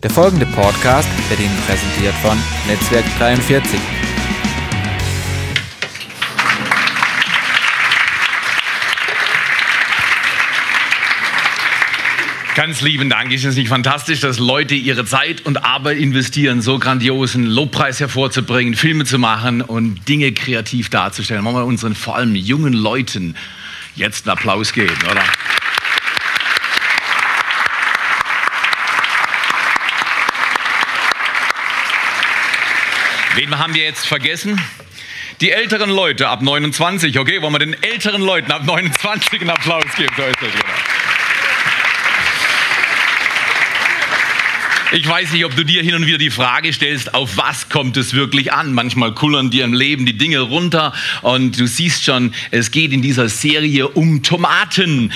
Der 0.00 0.10
folgende 0.10 0.46
Podcast 0.46 1.08
wird 1.28 1.40
Ihnen 1.40 1.56
präsentiert 1.66 2.14
von 2.22 2.38
Netzwerk 2.68 3.04
43. 3.18 3.80
Ganz 12.54 12.80
lieben 12.80 13.10
Dank. 13.10 13.32
Ist 13.32 13.44
es 13.44 13.56
nicht 13.56 13.68
fantastisch, 13.68 14.20
dass 14.20 14.38
Leute 14.38 14.76
ihre 14.76 15.04
Zeit 15.04 15.44
und 15.44 15.64
Arbeit 15.64 15.98
investieren, 15.98 16.62
so 16.62 16.78
grandiosen 16.78 17.44
Lobpreis 17.44 17.98
hervorzubringen, 17.98 18.74
Filme 18.74 19.04
zu 19.04 19.18
machen 19.18 19.62
und 19.62 20.08
Dinge 20.08 20.30
kreativ 20.30 20.90
darzustellen? 20.90 21.44
Wollen 21.44 21.56
wir 21.56 21.64
unseren 21.64 21.96
vor 21.96 22.14
allem 22.14 22.36
jungen 22.36 22.72
Leuten 22.72 23.34
jetzt 23.96 24.28
einen 24.28 24.38
Applaus 24.38 24.72
geben, 24.72 24.94
oder? 25.10 25.22
Wen 33.38 33.56
haben 33.56 33.72
wir 33.72 33.84
jetzt 33.84 34.04
vergessen? 34.04 34.60
Die 35.40 35.52
älteren 35.52 35.90
Leute 35.90 36.28
ab 36.28 36.42
29, 36.42 37.20
okay? 37.20 37.40
Wollen 37.40 37.52
wir 37.52 37.60
den 37.60 37.80
älteren 37.84 38.20
Leuten 38.20 38.50
ab 38.50 38.64
29 38.64 39.40
einen 39.40 39.50
Applaus 39.50 39.84
geben? 39.96 40.12
So 40.16 40.24
ist 40.24 40.42
das, 40.42 40.50
genau. 40.50 40.64
Ich 44.90 45.06
weiß 45.06 45.32
nicht, 45.32 45.44
ob 45.44 45.54
du 45.54 45.64
dir 45.64 45.84
hin 45.84 45.94
und 45.94 46.06
wieder 46.06 46.18
die 46.18 46.30
Frage 46.30 46.72
stellst, 46.72 47.14
auf 47.14 47.36
was 47.36 47.68
kommt 47.68 47.96
es 47.96 48.12
wirklich 48.12 48.52
an? 48.52 48.72
Manchmal 48.72 49.14
kullern 49.14 49.50
dir 49.50 49.64
im 49.64 49.72
Leben 49.72 50.04
die 50.04 50.18
Dinge 50.18 50.40
runter 50.40 50.92
und 51.22 51.60
du 51.60 51.68
siehst 51.68 52.04
schon, 52.04 52.34
es 52.50 52.72
geht 52.72 52.92
in 52.92 53.02
dieser 53.02 53.28
Serie 53.28 53.86
um 53.86 54.24
Tomaten. 54.24 55.12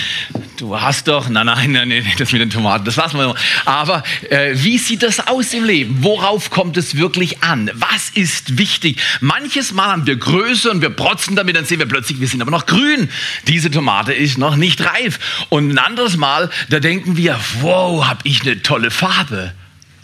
Du 0.57 0.79
hast 0.79 1.07
doch, 1.07 1.29
nein, 1.29 1.47
nein, 1.47 1.71
nein, 1.71 1.89
nein 1.89 2.05
das 2.19 2.31
mit 2.31 2.39
den 2.39 2.51
Tomaten, 2.51 2.85
das 2.85 2.95
lassen 2.95 3.17
wir 3.17 3.27
mal. 3.29 3.35
Aber 3.65 4.03
äh, 4.29 4.51
wie 4.53 4.77
sieht 4.77 5.01
das 5.01 5.27
aus 5.27 5.51
im 5.53 5.63
Leben? 5.63 5.97
Worauf 6.01 6.51
kommt 6.51 6.77
es 6.77 6.95
wirklich 6.95 7.41
an? 7.41 7.71
Was 7.73 8.09
ist 8.11 8.57
wichtig? 8.57 9.01
Manches 9.19 9.71
Mal 9.71 9.87
haben 9.87 10.05
wir 10.05 10.15
Größe 10.15 10.69
und 10.69 10.81
wir 10.81 10.91
protzen 10.91 11.35
damit, 11.35 11.55
dann 11.55 11.65
sehen 11.65 11.79
wir 11.79 11.87
plötzlich, 11.87 12.19
wir 12.19 12.27
sind 12.27 12.41
aber 12.41 12.51
noch 12.51 12.67
grün. 12.67 13.09
Diese 13.47 13.71
Tomate 13.71 14.13
ist 14.13 14.37
noch 14.37 14.55
nicht 14.55 14.81
reif. 14.81 15.19
Und 15.49 15.71
ein 15.71 15.79
anderes 15.79 16.17
Mal, 16.17 16.51
da 16.69 16.79
denken 16.79 17.17
wir, 17.17 17.39
wow, 17.61 18.05
hab 18.05 18.19
ich 18.23 18.43
eine 18.43 18.61
tolle 18.61 18.91
Farbe. 18.91 19.53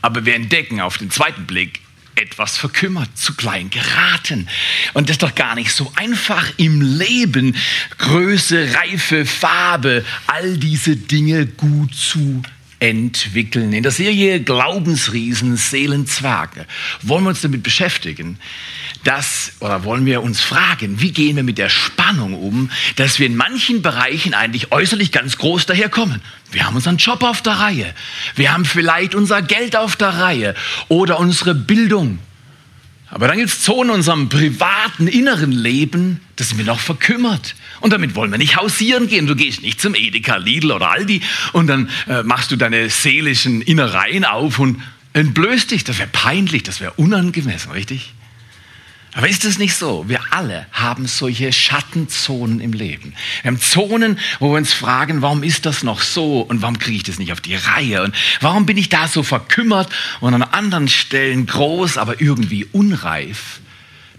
Aber 0.01 0.25
wir 0.25 0.33
entdecken 0.33 0.81
auf 0.81 0.97
den 0.97 1.11
zweiten 1.11 1.45
Blick, 1.45 1.81
etwas 2.19 2.57
verkümmert, 2.57 3.17
zu 3.17 3.33
klein 3.35 3.69
geraten. 3.69 4.47
Und 4.93 5.09
das 5.09 5.15
ist 5.15 5.23
doch 5.23 5.35
gar 5.35 5.55
nicht 5.55 5.71
so 5.71 5.91
einfach 5.95 6.45
im 6.57 6.81
Leben, 6.81 7.55
Größe, 7.97 8.75
Reife, 8.75 9.25
Farbe, 9.25 10.05
all 10.27 10.57
diese 10.57 10.95
Dinge 10.95 11.45
gut 11.45 11.95
zu 11.95 12.41
entwickeln. 12.79 13.73
In 13.73 13.83
der 13.83 13.91
Serie 13.91 14.41
Glaubensriesen, 14.41 15.57
Seelenzwerge 15.57 16.65
wollen 17.01 17.23
wir 17.25 17.29
uns 17.29 17.41
damit 17.41 17.63
beschäftigen, 17.63 18.39
dass, 19.03 19.53
oder 19.59 19.83
wollen 19.83 20.05
wir 20.05 20.21
uns 20.21 20.41
fragen, 20.41 21.01
wie 21.01 21.11
gehen 21.11 21.35
wir 21.35 21.43
mit 21.43 21.57
der 21.57 21.69
Spannung 21.69 22.33
um, 22.33 22.71
dass 22.95 23.19
wir 23.19 23.27
in 23.27 23.35
manchen 23.35 23.81
Bereichen 23.81 24.33
eigentlich 24.33 24.71
äußerlich 24.71 25.11
ganz 25.11 25.37
groß 25.37 25.65
daherkommen. 25.65 26.21
Wir 26.51 26.65
haben 26.65 26.75
unseren 26.75 26.97
Job 26.97 27.23
auf 27.23 27.41
der 27.41 27.53
Reihe, 27.53 27.93
wir 28.35 28.53
haben 28.53 28.65
vielleicht 28.65 29.13
unser 29.15 29.41
Geld 29.41 29.75
auf 29.75 29.95
der 29.95 30.09
Reihe 30.09 30.55
oder 30.87 31.19
unsere 31.19 31.55
Bildung. 31.55 32.19
Aber 33.11 33.27
dann 33.27 33.37
gibt 33.37 33.49
es 33.49 33.61
Zonen 33.61 33.89
in 33.89 33.95
unserem 33.95 34.29
privaten, 34.29 35.07
inneren 35.07 35.51
Leben, 35.51 36.21
da 36.35 36.43
sind 36.43 36.57
wir 36.57 36.65
noch 36.65 36.79
verkümmert. 36.79 37.55
Und 37.79 37.91
damit 37.91 38.15
wollen 38.15 38.29
wir 38.29 38.37
nicht 38.37 38.57
hausieren 38.57 39.07
gehen. 39.07 39.25
Du 39.25 39.35
gehst 39.35 39.61
nicht 39.61 39.81
zum 39.81 39.95
Edeka, 39.95 40.37
Lidl 40.37 40.71
oder 40.71 40.91
Aldi 40.91 41.21
und 41.53 41.67
dann 41.67 41.89
äh, 42.07 42.23
machst 42.23 42.51
du 42.51 42.55
deine 42.55 42.89
seelischen 42.89 43.61
Innereien 43.61 44.25
auf 44.25 44.59
und 44.59 44.81
entblößt 45.13 45.71
dich. 45.71 45.83
Das 45.83 45.97
wäre 45.97 46.09
peinlich, 46.11 46.63
das 46.63 46.81
wäre 46.81 46.93
unangemessen, 46.97 47.71
richtig? 47.71 48.13
Aber 49.13 49.27
ist 49.27 49.43
es 49.43 49.57
nicht 49.57 49.75
so? 49.75 50.07
Wir 50.07 50.19
alle 50.31 50.67
haben 50.71 51.07
solche 51.07 51.51
Schattenzonen 51.51 52.59
im 52.59 52.73
Leben. 52.73 53.13
Wir 53.41 53.51
haben 53.51 53.59
Zonen, 53.59 54.19
wo 54.39 54.51
wir 54.51 54.57
uns 54.57 54.71
fragen, 54.71 55.21
warum 55.21 55.41
ist 55.41 55.65
das 55.65 55.81
noch 55.83 56.01
so 56.01 56.41
und 56.41 56.61
warum 56.61 56.77
kriege 56.77 56.97
ich 56.97 57.03
das 57.03 57.17
nicht 57.17 57.31
auf 57.31 57.41
die 57.41 57.55
Reihe 57.55 58.03
und 58.03 58.15
warum 58.39 58.65
bin 58.65 58.77
ich 58.77 58.89
da 58.89 59.07
so 59.07 59.23
verkümmert 59.23 59.89
und 60.19 60.33
an 60.33 60.43
anderen 60.43 60.87
Stellen 60.87 61.47
groß, 61.47 61.97
aber 61.97 62.21
irgendwie 62.21 62.65
unreif. 62.65 63.61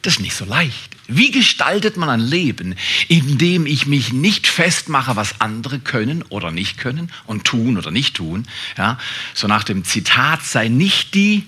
Das 0.02 0.14
ist 0.14 0.20
nicht 0.20 0.34
so 0.34 0.44
leicht. 0.44 0.96
Wie 1.06 1.30
gestaltet 1.30 1.96
man 1.96 2.08
ein 2.08 2.20
Leben, 2.20 2.74
in 3.08 3.36
dem 3.36 3.66
ich 3.66 3.86
mich 3.86 4.12
nicht 4.12 4.46
festmache, 4.46 5.16
was 5.16 5.40
andere 5.40 5.78
können 5.78 6.22
oder 6.28 6.50
nicht 6.50 6.78
können 6.78 7.10
und 7.26 7.44
tun 7.44 7.76
oder 7.76 7.90
nicht 7.90 8.16
tun? 8.16 8.46
Ja, 8.78 8.98
so 9.34 9.46
nach 9.46 9.64
dem 9.64 9.84
Zitat 9.84 10.44
sei 10.44 10.68
nicht 10.68 11.14
die 11.14 11.44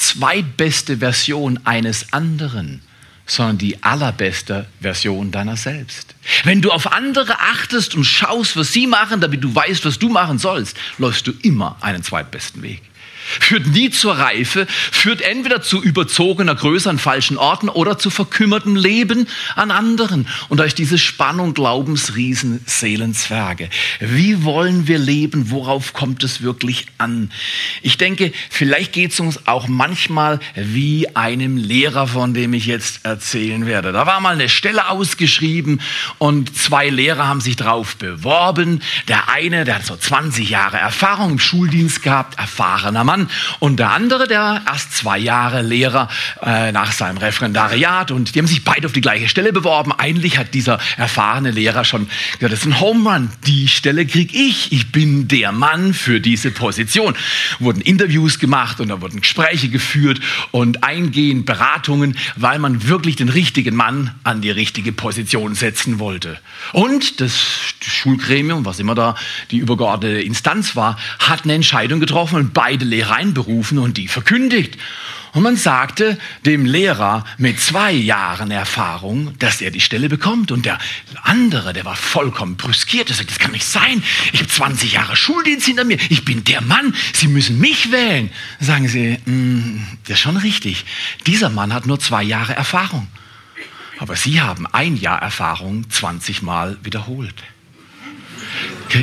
zweitbeste 0.00 0.98
Version 0.98 1.60
eines 1.64 2.12
anderen, 2.12 2.82
sondern 3.26 3.58
die 3.58 3.82
allerbeste 3.82 4.66
Version 4.80 5.30
deiner 5.30 5.56
selbst. 5.56 6.14
Wenn 6.44 6.62
du 6.62 6.70
auf 6.70 6.90
andere 6.90 7.38
achtest 7.38 7.94
und 7.94 8.04
schaust, 8.04 8.56
was 8.56 8.72
sie 8.72 8.86
machen, 8.86 9.20
damit 9.20 9.44
du 9.44 9.54
weißt, 9.54 9.84
was 9.84 9.98
du 9.98 10.08
machen 10.08 10.38
sollst, 10.38 10.76
läufst 10.98 11.26
du 11.26 11.32
immer 11.42 11.76
einen 11.80 12.02
zweitbesten 12.02 12.62
Weg 12.62 12.89
führt 13.38 13.66
nie 13.66 13.90
zur 13.90 14.18
Reife, 14.18 14.66
führt 14.68 15.20
entweder 15.22 15.62
zu 15.62 15.82
überzogener 15.82 16.54
Größe 16.54 16.90
an 16.90 16.98
falschen 16.98 17.36
Orten 17.36 17.68
oder 17.68 17.98
zu 17.98 18.10
verkümmertem 18.10 18.76
Leben 18.76 19.26
an 19.56 19.70
anderen. 19.70 20.26
Und 20.48 20.58
da 20.58 20.64
ist 20.64 20.78
diese 20.78 20.98
Spannung 20.98 21.54
Glaubensriesen, 21.54 22.62
Seelenzwerge. 22.66 23.68
Wie 24.00 24.44
wollen 24.44 24.86
wir 24.86 24.98
leben? 24.98 25.50
Worauf 25.50 25.92
kommt 25.92 26.24
es 26.24 26.42
wirklich 26.42 26.86
an? 26.98 27.30
Ich 27.82 27.98
denke, 27.98 28.32
vielleicht 28.48 28.92
geht 28.92 29.12
es 29.12 29.20
uns 29.20 29.46
auch 29.46 29.68
manchmal 29.68 30.40
wie 30.54 31.14
einem 31.14 31.56
Lehrer, 31.56 32.06
von 32.06 32.34
dem 32.34 32.54
ich 32.54 32.66
jetzt 32.66 33.04
erzählen 33.04 33.66
werde. 33.66 33.92
Da 33.92 34.06
war 34.06 34.20
mal 34.20 34.34
eine 34.34 34.48
Stelle 34.48 34.88
ausgeschrieben 34.88 35.80
und 36.18 36.56
zwei 36.56 36.88
Lehrer 36.88 37.28
haben 37.28 37.40
sich 37.40 37.56
darauf 37.56 37.96
beworben. 37.96 38.82
Der 39.08 39.28
eine, 39.28 39.64
der 39.64 39.76
hat 39.76 39.86
so 39.86 39.96
20 39.96 40.50
Jahre 40.50 40.78
Erfahrung 40.78 41.32
im 41.32 41.38
Schuldienst 41.38 42.02
gehabt, 42.02 42.38
erfahrener 42.38 43.04
Mann. 43.04 43.19
Mann. 43.20 43.30
Und 43.58 43.78
der 43.78 43.90
andere, 43.90 44.26
der 44.26 44.62
erst 44.66 44.96
zwei 44.96 45.18
Jahre 45.18 45.62
Lehrer 45.62 46.08
äh, 46.42 46.72
nach 46.72 46.92
seinem 46.92 47.18
Referendariat. 47.18 48.10
Und 48.10 48.34
die 48.34 48.38
haben 48.38 48.46
sich 48.46 48.64
beide 48.64 48.86
auf 48.86 48.92
die 48.92 49.00
gleiche 49.00 49.28
Stelle 49.28 49.52
beworben. 49.52 49.92
Eigentlich 49.92 50.38
hat 50.38 50.54
dieser 50.54 50.78
erfahrene 50.96 51.50
Lehrer 51.50 51.84
schon 51.84 52.08
gesagt, 52.38 52.52
das 52.52 52.60
ist 52.60 52.66
ein 52.66 52.80
Home 52.80 53.08
Run. 53.08 53.30
Die 53.46 53.68
Stelle 53.68 54.06
krieg 54.06 54.34
ich. 54.34 54.72
Ich 54.72 54.92
bin 54.92 55.28
der 55.28 55.52
Mann 55.52 55.94
für 55.94 56.20
diese 56.20 56.50
Position. 56.50 57.14
Wurden 57.58 57.80
Interviews 57.80 58.38
gemacht 58.38 58.80
und 58.80 58.88
da 58.88 59.00
wurden 59.00 59.20
Gespräche 59.20 59.68
geführt 59.68 60.20
und 60.50 60.84
eingehend 60.84 61.46
Beratungen, 61.46 62.16
weil 62.36 62.58
man 62.58 62.88
wirklich 62.88 63.16
den 63.16 63.28
richtigen 63.28 63.74
Mann 63.74 64.14
an 64.24 64.40
die 64.40 64.50
richtige 64.50 64.92
Position 64.92 65.54
setzen 65.54 65.98
wollte. 65.98 66.38
Und 66.72 67.20
das 67.20 67.38
Schulgremium, 67.80 68.64
was 68.64 68.78
immer 68.78 68.94
da 68.94 69.14
die 69.50 69.58
übergeordnete 69.58 70.20
Instanz 70.20 70.76
war, 70.76 70.96
hat 71.18 71.44
eine 71.44 71.54
Entscheidung 71.54 72.00
getroffen 72.00 72.36
und 72.36 72.54
beide 72.54 72.84
Lehrer 72.84 73.09
reinberufen 73.10 73.78
und 73.78 73.96
die 73.96 74.08
verkündigt. 74.08 74.78
Und 75.32 75.42
man 75.42 75.56
sagte 75.56 76.18
dem 76.44 76.64
Lehrer 76.66 77.24
mit 77.38 77.60
zwei 77.60 77.92
Jahren 77.92 78.50
Erfahrung, 78.50 79.32
dass 79.38 79.60
er 79.60 79.70
die 79.70 79.80
Stelle 79.80 80.08
bekommt. 80.08 80.50
Und 80.50 80.66
der 80.66 80.78
andere, 81.22 81.72
der 81.72 81.84
war 81.84 81.94
vollkommen 81.94 82.56
brüskiert. 82.56 83.10
Er 83.10 83.16
sagt, 83.16 83.30
das 83.30 83.38
kann 83.38 83.52
nicht 83.52 83.66
sein. 83.66 84.02
Ich 84.32 84.40
habe 84.40 84.50
20 84.50 84.92
Jahre 84.92 85.14
Schuldienst 85.14 85.66
hinter 85.66 85.84
mir. 85.84 85.98
Ich 86.08 86.24
bin 86.24 86.42
der 86.44 86.60
Mann. 86.62 86.94
Sie 87.12 87.28
müssen 87.28 87.60
mich 87.60 87.92
wählen. 87.92 88.30
Sagen 88.58 88.88
sie, 88.88 89.18
mm, 89.24 89.86
das 90.04 90.14
ist 90.14 90.20
schon 90.20 90.36
richtig. 90.36 90.84
Dieser 91.26 91.48
Mann 91.48 91.72
hat 91.72 91.86
nur 91.86 92.00
zwei 92.00 92.24
Jahre 92.24 92.56
Erfahrung. 92.56 93.06
Aber 93.98 94.16
Sie 94.16 94.40
haben 94.40 94.66
ein 94.66 94.96
Jahr 94.96 95.20
Erfahrung 95.20 95.88
20 95.90 96.42
Mal 96.42 96.78
wiederholt. 96.82 97.34
Ja, 98.88 99.00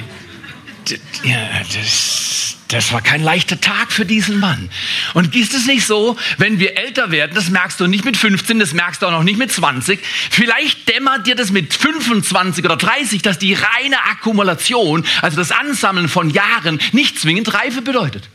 das 0.89 2.57
das 2.69 2.91
war 2.91 3.01
kein 3.01 3.23
leichter 3.23 3.61
Tag 3.61 3.91
für 3.91 4.05
diesen 4.05 4.39
Mann. 4.39 4.69
Und 5.13 5.35
ist 5.35 5.53
es 5.53 5.67
nicht 5.67 5.85
so, 5.85 6.17
wenn 6.37 6.59
wir 6.59 6.77
älter 6.77 7.11
werden, 7.11 7.33
das 7.33 7.49
merkst 7.49 7.79
du 7.79 7.87
nicht 7.87 8.03
mit 8.03 8.17
15, 8.17 8.59
das 8.59 8.73
merkst 8.73 9.01
du 9.01 9.07
auch 9.07 9.11
noch 9.11 9.23
nicht 9.23 9.37
mit 9.37 9.51
20, 9.51 9.99
vielleicht 10.29 10.87
dämmert 10.89 11.27
dir 11.27 11.35
das 11.35 11.51
mit 11.51 11.73
25 11.73 12.65
oder 12.65 12.75
30, 12.75 13.21
dass 13.21 13.39
die 13.39 13.53
reine 13.53 14.03
Akkumulation, 14.11 15.05
also 15.21 15.37
das 15.37 15.51
Ansammeln 15.51 16.09
von 16.09 16.29
Jahren, 16.29 16.79
nicht 16.91 17.19
zwingend 17.19 17.53
Reife 17.53 17.81
bedeutet. 17.81 18.29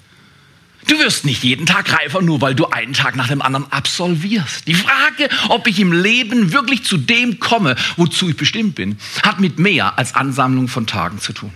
Du 0.88 0.98
wirst 0.98 1.24
nicht 1.24 1.44
jeden 1.44 1.66
Tag 1.66 1.92
reifer, 1.92 2.22
nur 2.22 2.40
weil 2.40 2.56
du 2.56 2.66
einen 2.66 2.92
Tag 2.92 3.14
nach 3.14 3.28
dem 3.28 3.40
anderen 3.40 3.70
absolvierst. 3.70 4.66
Die 4.66 4.74
Frage, 4.74 5.28
ob 5.48 5.68
ich 5.68 5.78
im 5.78 5.92
Leben 5.92 6.52
wirklich 6.52 6.84
zu 6.84 6.96
dem 6.96 7.38
komme, 7.38 7.76
wozu 7.96 8.30
ich 8.30 8.36
bestimmt 8.36 8.74
bin, 8.74 8.98
hat 9.22 9.38
mit 9.38 9.60
mehr 9.60 9.96
als 9.96 10.14
Ansammlung 10.14 10.66
von 10.66 10.88
Tagen 10.88 11.20
zu 11.20 11.32
tun. 11.32 11.52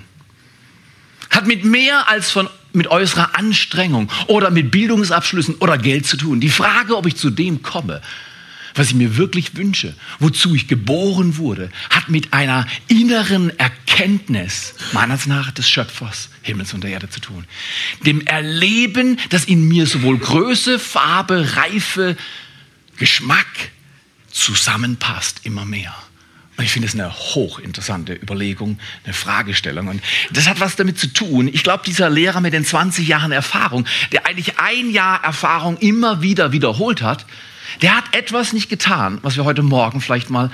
Hat 1.37 1.47
mit 1.47 1.67
mehr 1.67 2.09
als 2.09 2.31
von 2.31 2.49
mit 2.73 2.87
äußerer 2.89 3.37
Anstrengung 3.37 4.11
oder 4.27 4.51
mit 4.51 4.71
Bildungsabschlüssen 4.71 5.57
oder 5.57 5.77
Geld 5.77 6.07
zu 6.07 6.17
tun. 6.17 6.41
Die 6.41 6.49
Frage, 6.49 6.97
ob 6.97 7.05
ich 7.05 7.17
zu 7.17 7.29
dem 7.29 7.61
komme, 7.61 8.01
was 8.75 8.89
ich 8.89 8.95
mir 8.95 9.19
wirklich 9.19 9.55
wünsche, 9.55 9.95
wozu 10.19 10.55
ich 10.55 10.67
geboren 10.67 11.37
wurde, 11.37 11.71
hat 11.91 12.09
mit 12.09 12.33
einer 12.33 12.67
inneren 12.89 13.51
Erkenntnis 13.59 14.73
meines 14.93 15.27
nach 15.27 15.51
des 15.51 15.69
Schöpfers 15.69 16.31
Himmels 16.41 16.73
und 16.73 16.85
der 16.85 16.93
Erde 16.93 17.11
zu 17.11 17.21
tun. 17.21 17.45
Dem 18.07 18.23
Erleben, 18.23 19.19
das 19.29 19.45
in 19.45 19.69
mir 19.69 19.87
sowohl 19.87 20.17
Größe, 20.17 20.79
Farbe, 20.79 21.57
Reife, 21.57 22.17
Geschmack 22.97 23.47
zusammenpasst, 24.31 25.43
immer 25.45 25.67
mehr. 25.67 25.95
Ich 26.63 26.73
finde 26.73 26.89
es 26.89 26.95
eine 26.95 27.13
hochinteressante 27.13 28.15
Überlegung, 28.15 28.79
eine 29.05 29.13
Fragestellung. 29.13 29.89
Und 29.89 30.03
das 30.31 30.49
hat 30.49 30.59
was 30.59 30.77
damit 30.77 30.99
zu 30.99 31.09
tun. 31.09 31.49
Ich 31.49 31.63
glaube, 31.63 31.85
dieser 31.85 32.09
Lehrer 32.09 32.41
mit 32.41 32.55
den 32.55 32.65
20 32.65 33.07
Jahren 33.07 33.33
Erfahrung, 33.33 33.87
der 34.13 34.27
eigentlich 34.27 34.59
ein 34.59 34.91
Jahr 34.91 35.23
Erfahrung 35.23 35.77
immer 35.79 36.23
wieder 36.23 36.53
wiederholt 36.53 37.03
hat, 37.03 37.27
der 37.83 37.95
hat 37.97 38.05
etwas 38.15 38.55
nicht 38.55 38.71
getan, 38.71 39.19
was 39.23 39.37
wir 39.37 39.45
heute 39.45 39.63
Morgen 39.63 40.01
vielleicht 40.01 40.31
mal 40.31 40.51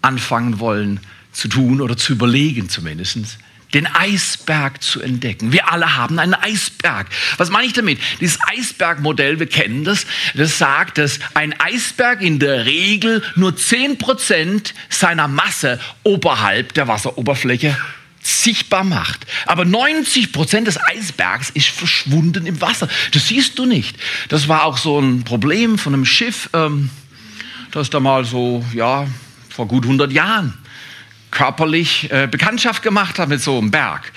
anfangen 0.00 0.58
wollen 0.58 1.00
zu 1.32 1.48
tun 1.48 1.82
oder 1.82 1.96
zu 1.96 2.14
überlegen 2.14 2.70
zumindest 2.70 3.38
den 3.74 3.86
Eisberg 3.86 4.82
zu 4.82 5.00
entdecken. 5.00 5.52
Wir 5.52 5.70
alle 5.70 5.96
haben 5.96 6.18
einen 6.18 6.34
Eisberg. 6.34 7.08
Was 7.36 7.50
meine 7.50 7.66
ich 7.66 7.72
damit? 7.72 7.98
Dieses 8.20 8.38
Eisbergmodell, 8.46 9.38
wir 9.38 9.48
kennen 9.48 9.84
das, 9.84 10.06
das 10.34 10.58
sagt, 10.58 10.98
dass 10.98 11.18
ein 11.34 11.58
Eisberg 11.60 12.22
in 12.22 12.38
der 12.38 12.64
Regel 12.64 13.22
nur 13.34 13.52
10% 13.52 14.72
seiner 14.88 15.28
Masse 15.28 15.80
oberhalb 16.04 16.74
der 16.74 16.88
Wasseroberfläche 16.88 17.76
sichtbar 18.22 18.84
macht. 18.84 19.26
Aber 19.46 19.62
90% 19.62 20.64
des 20.64 20.78
Eisbergs 20.82 21.50
ist 21.50 21.68
verschwunden 21.68 22.46
im 22.46 22.60
Wasser. 22.60 22.88
Das 23.12 23.28
siehst 23.28 23.58
du 23.58 23.66
nicht. 23.66 23.96
Das 24.28 24.48
war 24.48 24.64
auch 24.64 24.78
so 24.78 24.98
ein 24.98 25.24
Problem 25.24 25.78
von 25.78 25.94
einem 25.94 26.04
Schiff, 26.04 26.50
ähm, 26.52 26.90
das 27.70 27.90
da 27.90 28.00
mal 28.00 28.24
so, 28.24 28.64
ja, 28.72 29.06
vor 29.48 29.68
gut 29.68 29.84
100 29.84 30.12
Jahren 30.12 30.54
körperlich 31.30 32.10
äh, 32.10 32.28
Bekanntschaft 32.30 32.82
gemacht 32.82 33.18
hat 33.18 33.28
mit 33.28 33.42
so 33.42 33.58
einem 33.58 33.70
Berg. 33.70 34.12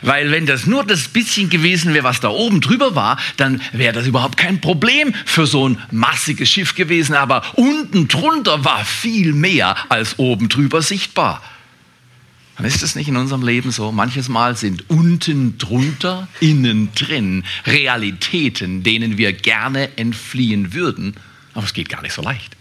Weil 0.00 0.30
wenn 0.30 0.46
das 0.46 0.66
nur 0.66 0.84
das 0.84 1.08
bisschen 1.08 1.50
gewesen 1.50 1.94
wäre, 1.94 2.04
was 2.04 2.20
da 2.20 2.28
oben 2.28 2.60
drüber 2.60 2.94
war, 2.94 3.18
dann 3.36 3.60
wäre 3.72 3.92
das 3.92 4.06
überhaupt 4.06 4.36
kein 4.36 4.60
Problem 4.60 5.14
für 5.26 5.46
so 5.46 5.68
ein 5.68 5.78
massiges 5.90 6.48
Schiff 6.48 6.74
gewesen. 6.74 7.14
Aber 7.14 7.42
unten 7.54 8.08
drunter 8.08 8.64
war 8.64 8.84
viel 8.84 9.32
mehr 9.32 9.76
als 9.88 10.18
oben 10.18 10.48
drüber 10.48 10.82
sichtbar. 10.82 11.42
Dann 12.56 12.66
ist 12.66 12.82
es 12.82 12.94
nicht 12.94 13.08
in 13.08 13.16
unserem 13.16 13.42
Leben 13.42 13.70
so. 13.70 13.92
Manches 13.92 14.28
Mal 14.28 14.56
sind 14.56 14.88
unten 14.88 15.58
drunter, 15.58 16.28
innen 16.40 16.90
drin 16.94 17.44
Realitäten, 17.66 18.82
denen 18.82 19.18
wir 19.18 19.32
gerne 19.32 19.96
entfliehen 19.96 20.74
würden. 20.74 21.14
Aber 21.54 21.64
es 21.64 21.72
geht 21.72 21.88
gar 21.88 22.02
nicht 22.02 22.12
so 22.12 22.22
leicht. 22.22 22.56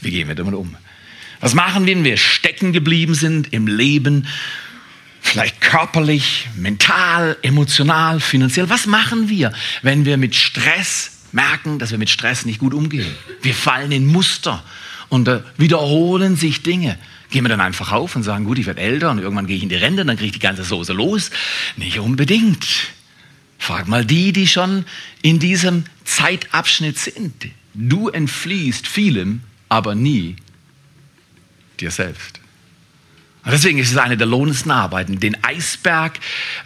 Wie 0.00 0.10
gehen 0.10 0.28
wir 0.28 0.34
damit 0.34 0.54
um? 0.54 0.76
Was 1.42 1.54
machen 1.54 1.86
wir, 1.86 1.96
wenn 1.96 2.04
wir 2.04 2.16
stecken 2.16 2.72
geblieben 2.72 3.14
sind 3.14 3.52
im 3.52 3.66
Leben? 3.66 4.28
Vielleicht 5.20 5.60
körperlich, 5.60 6.48
mental, 6.56 7.36
emotional, 7.42 8.20
finanziell. 8.20 8.70
Was 8.70 8.86
machen 8.86 9.28
wir, 9.28 9.52
wenn 9.82 10.04
wir 10.04 10.18
mit 10.18 10.36
Stress 10.36 11.24
merken, 11.32 11.80
dass 11.80 11.90
wir 11.90 11.98
mit 11.98 12.10
Stress 12.10 12.44
nicht 12.44 12.60
gut 12.60 12.72
umgehen? 12.72 13.12
Wir 13.42 13.54
fallen 13.54 13.90
in 13.90 14.06
Muster 14.06 14.62
und 15.08 15.26
da 15.26 15.42
wiederholen 15.58 16.36
sich 16.36 16.62
Dinge. 16.62 16.96
Gehen 17.30 17.44
wir 17.44 17.48
dann 17.48 17.60
einfach 17.60 17.90
auf 17.90 18.14
und 18.14 18.22
sagen, 18.22 18.44
gut, 18.44 18.60
ich 18.60 18.66
werde 18.66 18.80
älter 18.80 19.10
und 19.10 19.18
irgendwann 19.18 19.48
gehe 19.48 19.56
ich 19.56 19.64
in 19.64 19.68
die 19.68 19.74
Rente, 19.74 20.04
dann 20.04 20.16
kriege 20.16 20.26
ich 20.26 20.32
die 20.32 20.38
ganze 20.38 20.62
Soße 20.62 20.92
los? 20.92 21.30
Nicht 21.76 21.98
unbedingt. 21.98 22.68
Frag 23.58 23.88
mal 23.88 24.04
die, 24.04 24.32
die 24.32 24.46
schon 24.46 24.84
in 25.22 25.40
diesem 25.40 25.84
Zeitabschnitt 26.04 26.98
sind. 26.98 27.48
Du 27.74 28.10
entfliehst 28.10 28.86
vielem, 28.86 29.40
aber 29.68 29.96
nie 29.96 30.36
dir 31.82 31.90
selbst. 31.90 32.40
Und 33.44 33.50
deswegen 33.52 33.78
ist 33.78 33.90
es 33.90 33.96
eine 33.96 34.16
der 34.16 34.26
lohnendsten 34.26 34.70
Arbeiten, 34.70 35.18
den 35.18 35.42
Eisberg 35.42 36.18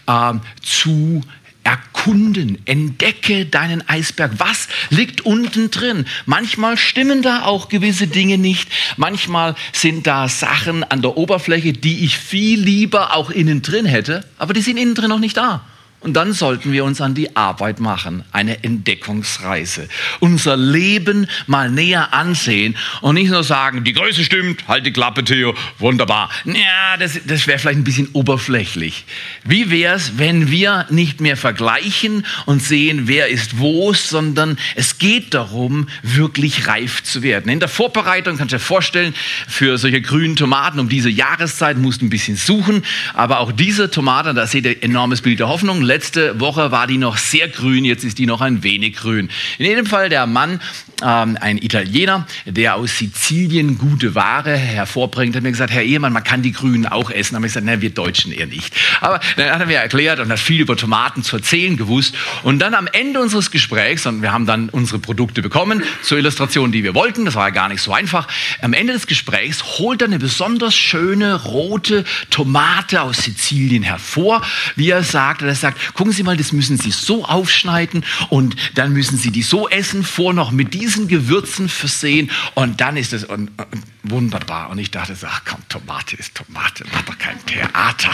äh, 0.06 0.34
zu 0.62 1.22
erkunden. 1.66 2.58
Entdecke 2.64 3.44
deinen 3.46 3.86
Eisberg. 3.88 4.32
Was 4.38 4.68
liegt 4.90 5.22
unten 5.22 5.70
drin? 5.70 6.06
Manchmal 6.24 6.76
stimmen 6.76 7.22
da 7.22 7.42
auch 7.44 7.68
gewisse 7.68 8.06
Dinge 8.06 8.38
nicht. 8.38 8.68
Manchmal 8.96 9.56
sind 9.72 10.06
da 10.06 10.28
Sachen 10.28 10.84
an 10.84 11.02
der 11.02 11.16
Oberfläche, 11.16 11.72
die 11.72 12.04
ich 12.04 12.16
viel 12.18 12.60
lieber 12.60 13.14
auch 13.16 13.30
innen 13.30 13.62
drin 13.62 13.86
hätte, 13.86 14.24
aber 14.38 14.54
die 14.54 14.60
sind 14.60 14.76
innen 14.76 14.94
drin 14.94 15.08
noch 15.08 15.18
nicht 15.18 15.36
da. 15.36 15.64
Und 16.06 16.12
dann 16.12 16.32
sollten 16.32 16.70
wir 16.70 16.84
uns 16.84 17.00
an 17.00 17.16
die 17.16 17.34
Arbeit 17.34 17.80
machen, 17.80 18.22
eine 18.30 18.62
Entdeckungsreise. 18.62 19.88
Unser 20.20 20.56
Leben 20.56 21.26
mal 21.48 21.68
näher 21.68 22.14
ansehen 22.14 22.76
und 23.00 23.16
nicht 23.16 23.30
nur 23.30 23.42
sagen, 23.42 23.82
die 23.82 23.92
Größe 23.92 24.22
stimmt, 24.22 24.68
halt 24.68 24.86
die 24.86 24.92
Klappe, 24.92 25.24
Theo, 25.24 25.52
wunderbar. 25.80 26.30
Ja, 26.44 26.96
das, 26.96 27.18
das 27.26 27.48
wäre 27.48 27.58
vielleicht 27.58 27.80
ein 27.80 27.82
bisschen 27.82 28.10
oberflächlich. 28.12 29.04
Wie 29.42 29.68
wäre 29.72 29.96
es, 29.96 30.16
wenn 30.16 30.48
wir 30.48 30.86
nicht 30.90 31.20
mehr 31.20 31.36
vergleichen 31.36 32.24
und 32.44 32.62
sehen, 32.62 33.08
wer 33.08 33.26
ist 33.26 33.58
wo, 33.58 33.92
sondern 33.92 34.58
es 34.76 34.98
geht 34.98 35.34
darum, 35.34 35.88
wirklich 36.04 36.68
reif 36.68 37.02
zu 37.02 37.24
werden. 37.24 37.50
In 37.50 37.58
der 37.58 37.68
Vorbereitung 37.68 38.36
kannst 38.36 38.52
du 38.52 38.58
dir 38.58 38.62
vorstellen, 38.62 39.12
für 39.48 39.76
solche 39.76 40.02
grünen 40.02 40.36
Tomaten 40.36 40.78
um 40.78 40.88
diese 40.88 41.10
Jahreszeit 41.10 41.78
musst 41.78 42.00
du 42.00 42.06
ein 42.06 42.10
bisschen 42.10 42.36
suchen, 42.36 42.84
aber 43.12 43.40
auch 43.40 43.50
diese 43.50 43.90
Tomaten, 43.90 44.36
da 44.36 44.46
seht 44.46 44.66
ihr 44.66 44.84
enormes 44.84 45.20
Bild 45.20 45.40
der 45.40 45.48
Hoffnung 45.48 45.82
Letzte 45.96 46.38
Woche 46.40 46.72
war 46.72 46.86
die 46.86 46.98
noch 46.98 47.16
sehr 47.16 47.48
grün, 47.48 47.86
jetzt 47.86 48.04
ist 48.04 48.18
die 48.18 48.26
noch 48.26 48.42
ein 48.42 48.62
wenig 48.62 48.96
grün. 48.96 49.30
In 49.56 49.64
jedem 49.64 49.86
Fall 49.86 50.10
der 50.10 50.26
Mann, 50.26 50.60
ähm, 51.02 51.38
ein 51.40 51.56
Italiener, 51.56 52.26
der 52.44 52.76
aus 52.76 52.98
Sizilien 52.98 53.78
gute 53.78 54.14
Ware 54.14 54.54
hervorbringt, 54.56 55.34
hat 55.34 55.42
mir 55.42 55.50
gesagt, 55.50 55.72
Herr 55.72 55.82
Ehemann, 55.82 56.12
man 56.12 56.22
kann 56.22 56.42
die 56.42 56.52
Grünen 56.52 56.84
auch 56.84 57.10
essen. 57.10 57.32
Da 57.32 57.36
habe 57.36 57.46
ich 57.46 57.52
gesagt, 57.52 57.64
nein, 57.64 57.80
wir 57.80 57.88
Deutschen 57.90 58.30
eher 58.30 58.46
nicht. 58.46 58.74
Aber 59.00 59.20
dann 59.36 59.50
hat 59.50 59.60
er 59.60 59.66
mir 59.66 59.78
erklärt 59.78 60.20
und 60.20 60.30
hat 60.30 60.38
viel 60.38 60.60
über 60.60 60.76
Tomaten 60.76 61.22
zu 61.22 61.36
erzählen 61.36 61.78
gewusst. 61.78 62.14
Und 62.42 62.58
dann 62.58 62.74
am 62.74 62.88
Ende 62.92 63.20
unseres 63.20 63.50
Gesprächs, 63.50 64.04
und 64.04 64.20
wir 64.20 64.32
haben 64.32 64.44
dann 64.44 64.68
unsere 64.68 64.98
Produkte 64.98 65.40
bekommen 65.40 65.82
zur 66.02 66.18
Illustration, 66.18 66.72
die 66.72 66.84
wir 66.84 66.94
wollten, 66.94 67.24
das 67.24 67.36
war 67.36 67.48
ja 67.48 67.54
gar 67.54 67.68
nicht 67.68 67.80
so 67.80 67.94
einfach, 67.94 68.28
am 68.60 68.74
Ende 68.74 68.92
des 68.92 69.06
Gesprächs 69.06 69.78
holt 69.78 70.02
er 70.02 70.08
eine 70.08 70.18
besonders 70.18 70.76
schöne 70.76 71.42
rote 71.44 72.04
Tomate 72.28 73.00
aus 73.00 73.18
Sizilien 73.18 73.82
hervor, 73.82 74.42
wie 74.76 74.90
er 74.90 75.02
sagt. 75.02 75.40
Er 75.40 75.54
sagt, 75.54 75.78
gucken 75.94 76.12
Sie 76.12 76.22
mal, 76.22 76.36
das 76.36 76.52
müssen 76.52 76.78
Sie 76.78 76.90
so 76.90 77.24
aufschneiden 77.24 78.04
und 78.28 78.56
dann 78.74 78.92
müssen 78.92 79.18
Sie 79.18 79.30
die 79.30 79.42
so 79.42 79.68
essen, 79.68 80.04
vor 80.04 80.32
noch 80.32 80.50
mit 80.50 80.74
diesen 80.74 81.08
Gewürzen 81.08 81.68
versehen 81.68 82.30
und 82.54 82.80
dann 82.80 82.96
ist 82.96 83.12
es 83.12 83.24
und, 83.24 83.50
und, 83.58 83.82
wunderbar. 84.02 84.70
Und 84.70 84.78
ich 84.78 84.90
dachte, 84.90 85.16
ach 85.26 85.42
komm, 85.44 85.60
Tomate 85.68 86.16
ist 86.16 86.34
Tomate, 86.34 86.84
mach 86.92 87.02
doch 87.02 87.18
kein 87.18 87.44
Theater. 87.46 88.12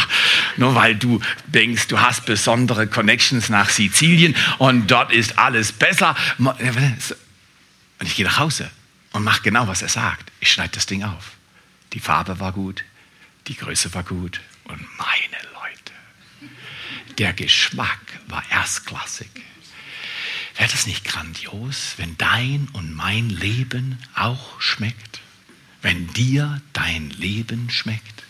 Nur 0.56 0.74
weil 0.74 0.94
du 0.94 1.20
denkst, 1.46 1.88
du 1.88 2.00
hast 2.00 2.26
besondere 2.26 2.86
Connections 2.86 3.48
nach 3.48 3.70
Sizilien 3.70 4.34
und 4.58 4.90
dort 4.90 5.12
ist 5.12 5.38
alles 5.38 5.72
besser. 5.72 6.16
Und 6.38 8.06
ich 8.06 8.16
gehe 8.16 8.24
nach 8.24 8.38
Hause 8.38 8.70
und 9.12 9.24
mache 9.24 9.42
genau, 9.42 9.68
was 9.68 9.82
er 9.82 9.88
sagt. 9.88 10.32
Ich 10.40 10.52
schneide 10.52 10.72
das 10.74 10.86
Ding 10.86 11.04
auf. 11.04 11.32
Die 11.92 12.00
Farbe 12.00 12.40
war 12.40 12.52
gut, 12.52 12.84
die 13.46 13.56
Größe 13.56 13.92
war 13.94 14.02
gut 14.02 14.40
und 14.64 14.80
meine 14.98 15.51
der 17.18 17.32
Geschmack 17.32 18.00
war 18.28 18.44
erstklassig. 18.50 19.30
Wäre 20.56 20.70
das 20.70 20.86
nicht 20.86 21.04
grandios, 21.04 21.94
wenn 21.96 22.16
dein 22.18 22.68
und 22.72 22.94
mein 22.94 23.30
Leben 23.30 23.98
auch 24.14 24.60
schmeckt? 24.60 25.20
Wenn 25.80 26.12
dir 26.12 26.60
dein 26.72 27.10
Leben 27.10 27.70
schmeckt? 27.70 28.22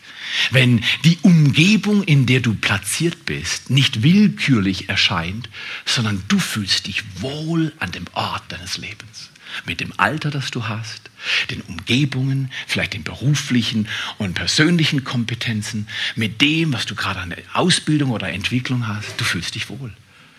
Wenn 0.50 0.82
die 1.04 1.18
Umgebung, 1.22 2.04
in 2.04 2.26
der 2.26 2.40
du 2.40 2.54
platziert 2.54 3.26
bist, 3.26 3.70
nicht 3.70 4.02
willkürlich 4.02 4.88
erscheint, 4.88 5.50
sondern 5.84 6.22
du 6.28 6.38
fühlst 6.38 6.86
dich 6.86 7.02
wohl 7.20 7.72
an 7.80 7.90
dem 7.92 8.06
Ort 8.12 8.44
deines 8.50 8.78
Lebens 8.78 9.31
mit 9.64 9.80
dem 9.80 9.92
Alter, 9.98 10.30
das 10.30 10.50
du 10.50 10.68
hast, 10.68 11.10
den 11.50 11.60
Umgebungen, 11.62 12.50
vielleicht 12.66 12.94
den 12.94 13.04
beruflichen 13.04 13.88
und 14.18 14.34
persönlichen 14.34 15.04
Kompetenzen, 15.04 15.88
mit 16.16 16.40
dem, 16.40 16.72
was 16.72 16.86
du 16.86 16.94
gerade 16.94 17.20
an 17.20 17.34
Ausbildung 17.52 18.10
oder 18.10 18.28
Entwicklung 18.28 18.86
hast. 18.86 19.20
Du 19.20 19.24
fühlst 19.24 19.54
dich 19.54 19.68
wohl. 19.68 19.92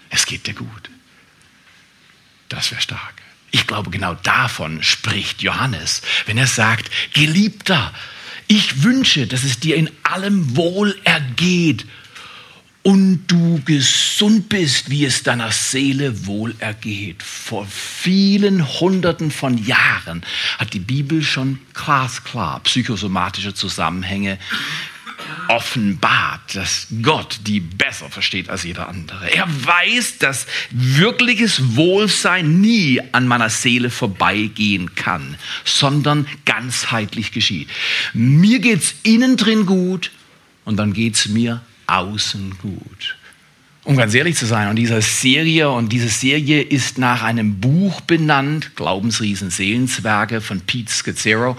Es 0.09 0.25
geht 0.25 0.47
dir 0.47 0.53
gut. 0.53 0.89
Das 2.49 2.71
wäre 2.71 2.81
stark. 2.81 3.13
Ich 3.51 3.67
glaube, 3.67 3.91
genau 3.91 4.15
davon 4.15 4.81
spricht 4.81 5.41
Johannes, 5.41 6.01
wenn 6.25 6.37
er 6.37 6.47
sagt, 6.47 6.89
Geliebter, 7.13 7.93
ich 8.47 8.83
wünsche, 8.83 9.27
dass 9.27 9.43
es 9.43 9.59
dir 9.59 9.75
in 9.75 9.89
allem 10.03 10.55
wohl 10.55 10.99
ergeht 11.03 11.85
und 12.83 13.23
du 13.27 13.61
gesund 13.63 14.49
bist, 14.49 14.89
wie 14.89 15.05
es 15.05 15.23
deiner 15.23 15.51
Seele 15.51 16.27
wohl 16.27 16.53
ergeht. 16.59 17.23
Vor 17.23 17.65
vielen 17.65 18.79
Hunderten 18.79 19.31
von 19.31 19.57
Jahren 19.57 20.21
hat 20.59 20.73
die 20.73 20.79
Bibel 20.79 21.23
schon 21.23 21.59
glasklar 21.73 22.59
psychosomatische 22.59 23.53
Zusammenhänge 23.53 24.37
offenbart, 25.47 26.55
dass 26.55 26.87
Gott 27.01 27.39
die 27.43 27.61
besser 27.61 28.09
versteht 28.09 28.49
als 28.49 28.63
jeder 28.63 28.89
andere. 28.89 29.31
Er 29.33 29.47
weiß, 29.47 30.17
dass 30.17 30.45
wirkliches 30.71 31.75
Wohlsein 31.75 32.59
nie 32.59 33.01
an 33.13 33.27
meiner 33.27 33.49
Seele 33.49 33.89
vorbeigehen 33.89 34.95
kann, 34.95 35.37
sondern 35.63 36.27
ganzheitlich 36.45 37.31
geschieht. 37.31 37.69
Mir 38.13 38.59
geht's 38.59 38.95
innen 39.03 39.37
drin 39.37 39.65
gut 39.65 40.11
und 40.65 40.77
dann 40.77 40.93
geht's 40.93 41.27
mir 41.27 41.61
außen 41.87 42.57
gut 42.59 43.17
um 43.85 43.97
ganz 43.97 44.13
ehrlich 44.13 44.37
zu 44.37 44.45
sein. 44.45 44.69
Und 44.69 44.77
diese 44.77 45.01
Serie, 45.01 45.69
und 45.69 45.91
diese 45.91 46.07
Serie 46.07 46.61
ist 46.61 46.97
nach 46.97 47.21
einem 47.21 47.59
Buch 47.59 47.99
benannt, 48.01 48.75
Glaubensriesen 48.75 49.49
Seelenzwerge 49.49 50.39
von 50.39 50.61
Pete 50.61 50.91
Scazzaro. 50.91 51.57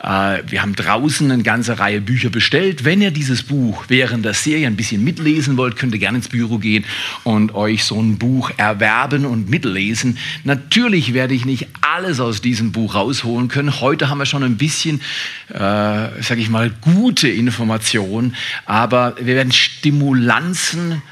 Äh, 0.00 0.42
wir 0.46 0.62
haben 0.62 0.76
draußen 0.76 1.28
eine 1.30 1.42
ganze 1.42 1.78
Reihe 1.78 2.00
Bücher 2.00 2.30
bestellt. 2.30 2.84
Wenn 2.84 3.02
ihr 3.02 3.10
dieses 3.10 3.42
Buch 3.42 3.84
während 3.88 4.24
der 4.24 4.34
Serie 4.34 4.68
ein 4.68 4.76
bisschen 4.76 5.02
mitlesen 5.02 5.56
wollt, 5.56 5.76
könnt 5.76 5.92
ihr 5.92 5.98
gerne 5.98 6.18
ins 6.18 6.28
Büro 6.28 6.58
gehen 6.58 6.84
und 7.24 7.54
euch 7.54 7.82
so 7.82 8.00
ein 8.00 8.16
Buch 8.16 8.52
erwerben 8.56 9.26
und 9.26 9.50
mitlesen. 9.50 10.18
Natürlich 10.44 11.14
werde 11.14 11.34
ich 11.34 11.46
nicht 11.46 11.66
alles 11.80 12.20
aus 12.20 12.40
diesem 12.40 12.70
Buch 12.70 12.94
rausholen 12.94 13.48
können. 13.48 13.80
Heute 13.80 14.08
haben 14.08 14.18
wir 14.18 14.26
schon 14.26 14.44
ein 14.44 14.56
bisschen, 14.56 15.00
äh, 15.48 15.58
sage 15.58 16.36
ich 16.36 16.48
mal, 16.48 16.70
gute 16.80 17.28
Informationen, 17.28 18.36
aber 18.66 19.16
wir 19.20 19.34
werden 19.34 19.50
Stimulanzen 19.50 21.02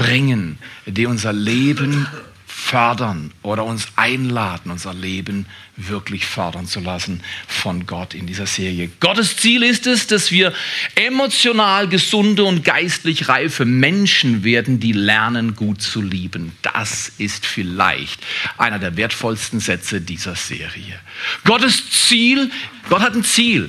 bringen, 0.00 0.58
die 0.86 1.04
unser 1.04 1.34
Leben 1.34 2.06
fördern 2.46 3.32
oder 3.42 3.64
uns 3.64 3.88
einladen, 3.96 4.70
unser 4.70 4.94
Leben 4.94 5.44
wirklich 5.76 6.24
fördern 6.24 6.66
zu 6.66 6.80
lassen 6.80 7.22
von 7.46 7.84
Gott 7.84 8.14
in 8.14 8.26
dieser 8.26 8.46
Serie. 8.46 8.90
Gottes 9.00 9.36
Ziel 9.36 9.62
ist 9.62 9.86
es, 9.86 10.06
dass 10.06 10.30
wir 10.30 10.54
emotional 10.94 11.86
gesunde 11.86 12.44
und 12.44 12.64
geistlich 12.64 13.28
reife 13.28 13.66
Menschen 13.66 14.42
werden, 14.42 14.80
die 14.80 14.92
lernen, 14.92 15.54
gut 15.54 15.82
zu 15.82 16.00
lieben. 16.00 16.52
Das 16.62 17.12
ist 17.18 17.44
vielleicht 17.44 18.20
einer 18.56 18.78
der 18.78 18.96
wertvollsten 18.96 19.60
Sätze 19.60 20.00
dieser 20.00 20.34
Serie. 20.34 20.98
Gottes 21.44 21.90
Ziel, 22.08 22.50
Gott 22.88 23.02
hat 23.02 23.14
ein 23.14 23.24
Ziel. 23.24 23.68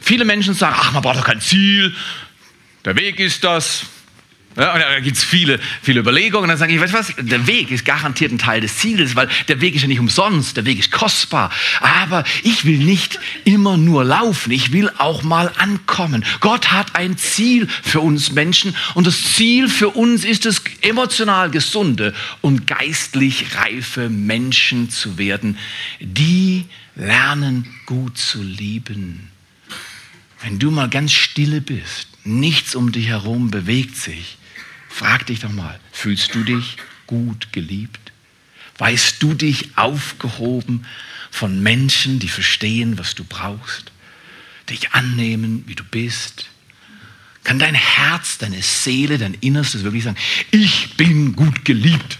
Viele 0.00 0.24
Menschen 0.24 0.54
sagen, 0.54 0.76
ach, 0.78 0.92
man 0.92 1.02
braucht 1.02 1.18
doch 1.18 1.26
kein 1.26 1.40
Ziel. 1.40 1.92
Der 2.84 2.96
Weg 2.96 3.18
ist 3.18 3.42
das, 3.42 3.86
ja, 4.56 4.78
da 4.78 5.00
gibt 5.00 5.16
es 5.16 5.24
viele, 5.24 5.58
viele 5.82 6.00
Überlegungen. 6.00 6.48
Dann 6.48 6.58
sage 6.58 6.74
ich, 6.74 6.80
weißt 6.80 6.92
du 6.92 6.98
was, 6.98 7.14
der 7.18 7.46
Weg 7.46 7.70
ist 7.70 7.84
garantiert 7.84 8.32
ein 8.32 8.38
Teil 8.38 8.60
des 8.60 8.76
Zieles, 8.76 9.16
weil 9.16 9.28
der 9.48 9.60
Weg 9.60 9.74
ist 9.74 9.82
ja 9.82 9.88
nicht 9.88 10.00
umsonst, 10.00 10.56
der 10.56 10.66
Weg 10.66 10.78
ist 10.78 10.92
kostbar. 10.92 11.50
Aber 11.80 12.24
ich 12.42 12.64
will 12.64 12.78
nicht 12.78 13.18
immer 13.44 13.76
nur 13.76 14.04
laufen, 14.04 14.52
ich 14.52 14.72
will 14.72 14.90
auch 14.98 15.22
mal 15.22 15.50
ankommen. 15.56 16.24
Gott 16.40 16.70
hat 16.70 16.94
ein 16.94 17.16
Ziel 17.16 17.66
für 17.82 18.00
uns 18.00 18.32
Menschen 18.32 18.76
und 18.94 19.06
das 19.06 19.34
Ziel 19.34 19.68
für 19.68 19.88
uns 19.88 20.24
ist 20.24 20.46
es, 20.46 20.62
emotional 20.82 21.50
gesunde 21.50 22.14
und 22.40 22.66
geistlich 22.66 23.56
reife 23.56 24.08
Menschen 24.08 24.90
zu 24.90 25.18
werden, 25.18 25.58
die 26.00 26.66
lernen 26.94 27.66
gut 27.86 28.18
zu 28.18 28.42
lieben. 28.42 29.30
Wenn 30.42 30.58
du 30.58 30.70
mal 30.70 30.88
ganz 30.88 31.12
stille 31.12 31.60
bist, 31.60 32.08
nichts 32.24 32.74
um 32.74 32.92
dich 32.92 33.06
herum 33.06 33.50
bewegt 33.50 33.96
sich, 33.96 34.36
Frag 34.92 35.26
dich 35.26 35.40
doch 35.40 35.50
mal, 35.50 35.80
fühlst 35.90 36.34
du 36.34 36.44
dich 36.44 36.76
gut 37.06 37.50
geliebt? 37.52 38.12
Weißt 38.76 39.22
du 39.22 39.32
dich 39.32 39.76
aufgehoben 39.76 40.84
von 41.30 41.62
Menschen, 41.62 42.18
die 42.18 42.28
verstehen, 42.28 42.98
was 42.98 43.14
du 43.14 43.24
brauchst? 43.24 43.90
Dich 44.68 44.92
annehmen, 44.92 45.64
wie 45.66 45.74
du 45.74 45.82
bist? 45.82 46.50
Kann 47.42 47.58
dein 47.58 47.74
Herz, 47.74 48.36
deine 48.36 48.60
Seele, 48.60 49.16
dein 49.16 49.34
Innerstes 49.34 49.82
wirklich 49.82 50.04
sagen, 50.04 50.18
ich 50.50 50.94
bin 50.96 51.34
gut 51.34 51.64
geliebt? 51.64 52.18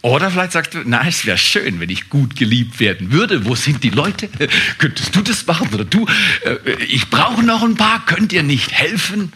Oder 0.00 0.30
vielleicht 0.30 0.52
sagst 0.52 0.72
du, 0.72 0.78
na, 0.86 1.06
es 1.06 1.26
wäre 1.26 1.36
schön, 1.36 1.78
wenn 1.80 1.90
ich 1.90 2.08
gut 2.08 2.34
geliebt 2.34 2.80
werden 2.80 3.12
würde. 3.12 3.44
Wo 3.44 3.54
sind 3.54 3.84
die 3.84 3.90
Leute? 3.90 4.30
Könntest 4.78 5.14
du 5.14 5.20
das 5.20 5.46
machen? 5.46 5.68
Oder 5.74 5.84
du, 5.84 6.06
äh, 6.44 6.82
ich 6.84 7.10
brauche 7.10 7.42
noch 7.42 7.62
ein 7.62 7.74
paar, 7.74 8.06
könnt 8.06 8.32
ihr 8.32 8.42
nicht 8.42 8.72
helfen? 8.72 9.32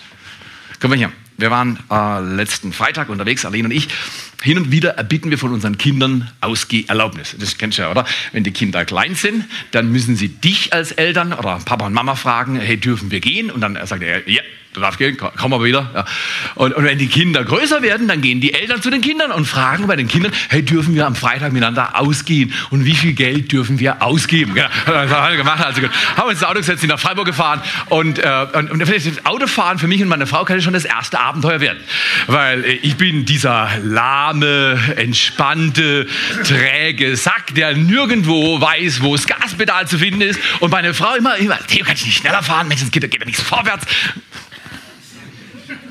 Komm 0.85 0.91
mal 0.91 0.99
hier. 0.99 1.11
Wir 1.39 1.51
waren 1.51 1.79
äh, 1.91 2.21
letzten 2.21 2.75
Freitag 2.75 3.09
unterwegs, 3.09 3.47
Aline 3.47 3.65
und 3.65 3.71
ich. 3.71 3.89
Hin 4.45 4.59
und 4.59 4.71
wieder 4.71 4.91
erbitten 4.91 5.31
wir 5.31 5.39
von 5.39 5.55
unseren 5.55 5.79
Kindern 5.79 6.31
Ausgeherlaubnis. 6.43 7.35
Das 7.41 7.57
kennst 7.57 7.79
du 7.79 7.83
ja, 7.83 7.91
oder? 7.91 8.05
Wenn 8.33 8.45
die 8.45 8.51
Kinder 8.51 8.85
klein 8.85 9.15
sind, 9.15 9.47
dann 9.71 9.91
müssen 9.91 10.17
sie 10.17 10.29
dich 10.29 10.75
als 10.75 10.93
Eltern 10.93 11.33
oder 11.33 11.59
Papa 11.65 11.87
und 11.87 11.95
Mama 11.95 12.15
fragen, 12.15 12.61
hey, 12.61 12.77
dürfen 12.77 13.11
wir 13.11 13.21
gehen? 13.21 13.51
Und 13.51 13.63
dann 13.63 13.79
sagt 13.87 14.03
er, 14.03 14.29
ja, 14.29 14.43
du 14.75 14.81
darfst 14.81 14.99
gehen, 14.99 15.17
komm 15.17 15.51
mal 15.51 15.63
wieder. 15.63 15.91
Ja. 15.95 16.05
Und, 16.57 16.75
und, 16.75 16.85
wenn 16.85 16.99
die 16.99 17.07
Kinder 17.07 17.45
größer 17.45 17.81
werden, 17.83 18.09
dann 18.09 18.21
gehen 18.21 18.41
die 18.41 18.53
Eltern 18.53 18.83
zu 18.83 18.91
den 18.91 19.01
Kindern 19.01 19.31
und 19.31 19.47
fragen 19.47 19.87
bei 19.87 19.97
den 19.97 20.09
Kindern, 20.09 20.33
hey, 20.49 20.63
dürfen 20.63 20.95
wir 20.95 21.07
am 21.07 21.15
Freitag 21.15 21.53
miteinander 21.53 21.99
ausgehen 21.99 22.53
und 22.71 22.85
wie 22.85 22.95
viel 22.95 23.13
Geld 23.13 23.53
dürfen 23.53 23.79
wir 23.79 24.03
ausgeben? 24.03 24.55
Ja, 24.57 24.69
das 24.87 25.11
haben 25.11 25.31
wir 25.31 25.37
gemacht. 25.37 25.65
Also 25.65 25.81
haben 26.17 26.29
uns 26.29 26.41
ins 26.41 26.45
Auto 26.45 26.59
gesetzt, 26.59 26.81
sind 26.81 26.91
nach 26.91 26.99
Freiburg 26.99 27.27
gefahren 27.27 27.61
und, 27.89 28.19
äh, 28.19 28.47
und, 28.53 28.71
und 28.71 28.81
das 28.81 29.25
Autofahren 29.25 29.79
für 29.79 29.87
mich 29.87 30.03
und 30.03 30.09
meine 30.09 30.27
Frau 30.27 30.45
kann 30.45 30.61
schon 30.61 30.75
das 30.75 30.85
erste 30.85 31.21
Abenteuer 31.21 31.61
werden, 31.61 31.79
weil 32.27 32.65
äh, 32.65 32.73
ich 32.83 32.97
bin 32.97 33.25
dieser 33.25 33.71
lahme, 34.35 34.79
entspannte, 34.97 36.07
träge 36.45 37.17
Sack, 37.17 37.55
der 37.55 37.75
nirgendwo 37.75 38.61
weiß, 38.61 39.03
wo 39.03 39.17
das 39.17 39.27
Gaspedal 39.27 39.87
zu 39.87 39.99
finden 39.99 40.21
ist 40.21 40.41
und 40.61 40.71
meine 40.71 40.95
Frau 40.95 41.15
immer, 41.15 41.37
immer 41.37 41.59
Theo, 41.67 41.85
kannst 41.85 42.03
du 42.03 42.07
nicht 42.07 42.19
schneller 42.19 42.43
fahren? 42.43 42.69
Mensch, 42.69 42.81
sonst 42.81 42.93
geht, 42.93 43.09
geht 43.11 43.21
ja 43.21 43.27
nichts 43.27 43.43
vorwärts. 43.43 43.87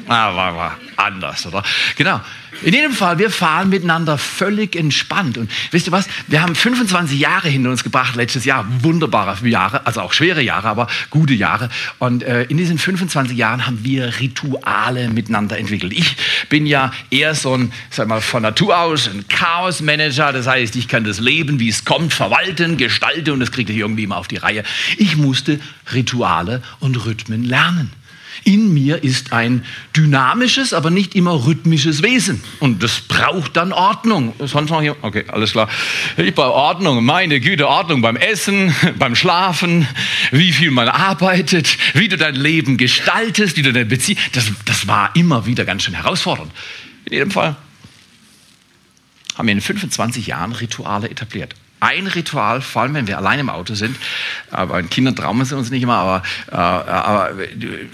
Ah, 0.08 0.36
war, 0.36 0.56
war 0.56 0.78
anders, 0.98 1.46
oder? 1.46 1.64
Genau. 1.96 2.20
In 2.62 2.74
jedem 2.74 2.94
Fall, 2.94 3.18
wir 3.18 3.30
fahren 3.30 3.70
miteinander 3.70 4.18
völlig 4.18 4.76
entspannt. 4.76 5.38
Und 5.38 5.50
wisst 5.72 5.88
ihr 5.88 5.92
was? 5.92 6.08
Wir 6.28 6.42
haben 6.42 6.56
25 6.56 7.20
Jahre 7.20 7.50
hinter 7.50 7.72
uns 7.72 7.84
gebracht 7.84 8.16
letztes 8.16 8.46
Jahr. 8.46 8.66
Wunderbare 8.82 9.48
Jahre, 9.48 9.86
also 9.86 10.02
auch 10.02 10.14
schwere 10.14 10.42
Jahre, 10.42 10.70
aber 10.70 10.88
gute 11.10 11.34
Jahre. 11.34 11.70
Und 12.00 12.24
äh, 12.24 12.44
in 12.44 12.58
diesen 12.58 12.78
25 12.78 13.36
Jahren 13.36 13.66
haben 13.66 13.84
wir 13.84 14.20
Rituale 14.20 15.10
miteinander 15.10 15.58
entwickelt. 15.58 15.94
Ich 15.94 16.16
bin 16.50 16.66
ja 16.66 16.92
eher 17.10 17.34
so 17.36 17.56
ein, 17.56 17.74
sag 17.90 18.08
mal, 18.08 18.22
von 18.22 18.44
Natur 18.44 18.78
aus 18.78 19.08
ein 19.08 19.26
Chaosmanager. 19.28 20.32
Das 20.32 20.48
heißt, 20.48 20.76
ich 20.76 20.88
kann 20.88 21.04
das 21.04 21.20
Leben, 21.20 21.60
wie 21.60 21.70
es 21.70 21.86
kommt, 21.86 22.14
verwalten, 22.14 22.78
gestalten 22.78 23.32
und 23.32 23.40
das 23.40 23.52
kriege 23.52 23.74
ich 23.74 23.80
irgendwie 23.80 24.04
immer 24.04 24.18
auf 24.18 24.28
die 24.28 24.38
Reihe. 24.38 24.64
Ich 24.98 25.18
musste 25.18 25.60
Rituale 25.92 26.62
und 26.80 27.06
Rhythmen 27.06 27.44
lernen. 27.44 27.92
In 28.44 28.74
mir 28.74 29.04
ist 29.04 29.32
ein 29.32 29.64
dynamisches, 29.96 30.74
aber 30.74 30.90
nicht 30.90 31.16
immer 31.16 31.46
rhythmisches 31.46 32.04
Wesen. 32.04 32.44
Und 32.60 32.84
das 32.84 33.02
braucht 33.02 33.56
dann 33.56 33.72
Ordnung. 33.72 34.34
Sonst 34.40 34.70
noch 34.70 34.82
hier? 34.82 34.96
Okay, 35.02 35.26
alles 35.28 35.52
klar. 35.52 35.70
Ich 36.18 36.34
brauche 36.34 36.54
Ordnung. 36.54 37.04
Meine 37.06 37.40
Güte, 37.40 37.68
Ordnung 37.68 38.02
beim 38.02 38.16
Essen, 38.16 38.76
beim 39.00 39.16
Schlafen, 39.16 39.88
wie 40.32 40.52
viel 40.52 40.72
man 40.72 40.90
arbeitet, 40.90 41.78
wie 41.94 42.08
du 42.08 42.18
dein 42.18 42.36
Leben 42.36 42.78
gestaltest, 42.78 43.58
wie 43.58 43.62
du 43.62 43.72
deine 43.72 43.86
Beziehung. 43.86 44.20
Das, 44.34 44.46
das 44.66 44.88
war 44.88 45.16
immer 45.16 45.46
wieder 45.46 45.66
ganz 45.66 45.84
schön 45.84 45.94
herausfordernd. 45.94 46.52
In 47.06 47.14
jedem 47.14 47.32
Fall 47.32 47.56
haben 49.36 49.48
wir 49.48 49.54
in 49.54 49.62
25 49.62 50.28
Jahren 50.28 50.52
Rituale 50.52 51.10
etabliert 51.10 51.56
ein 51.84 52.08
Ritual, 52.08 52.62
vor 52.62 52.84
allem 52.84 52.94
wenn 52.94 53.08
wir 53.08 53.18
allein 53.18 53.40
im 53.40 53.50
Auto 53.50 53.76
sind, 53.76 53.98
aber 54.50 54.80
in 54.80 54.90
Kindern 54.90 55.16
trauen 55.16 55.44
sie 55.44 55.56
uns 55.56 55.70
nicht 55.70 55.84
immer, 55.84 55.98
aber, 55.98 56.24
äh, 56.52 56.56
aber 56.56 57.32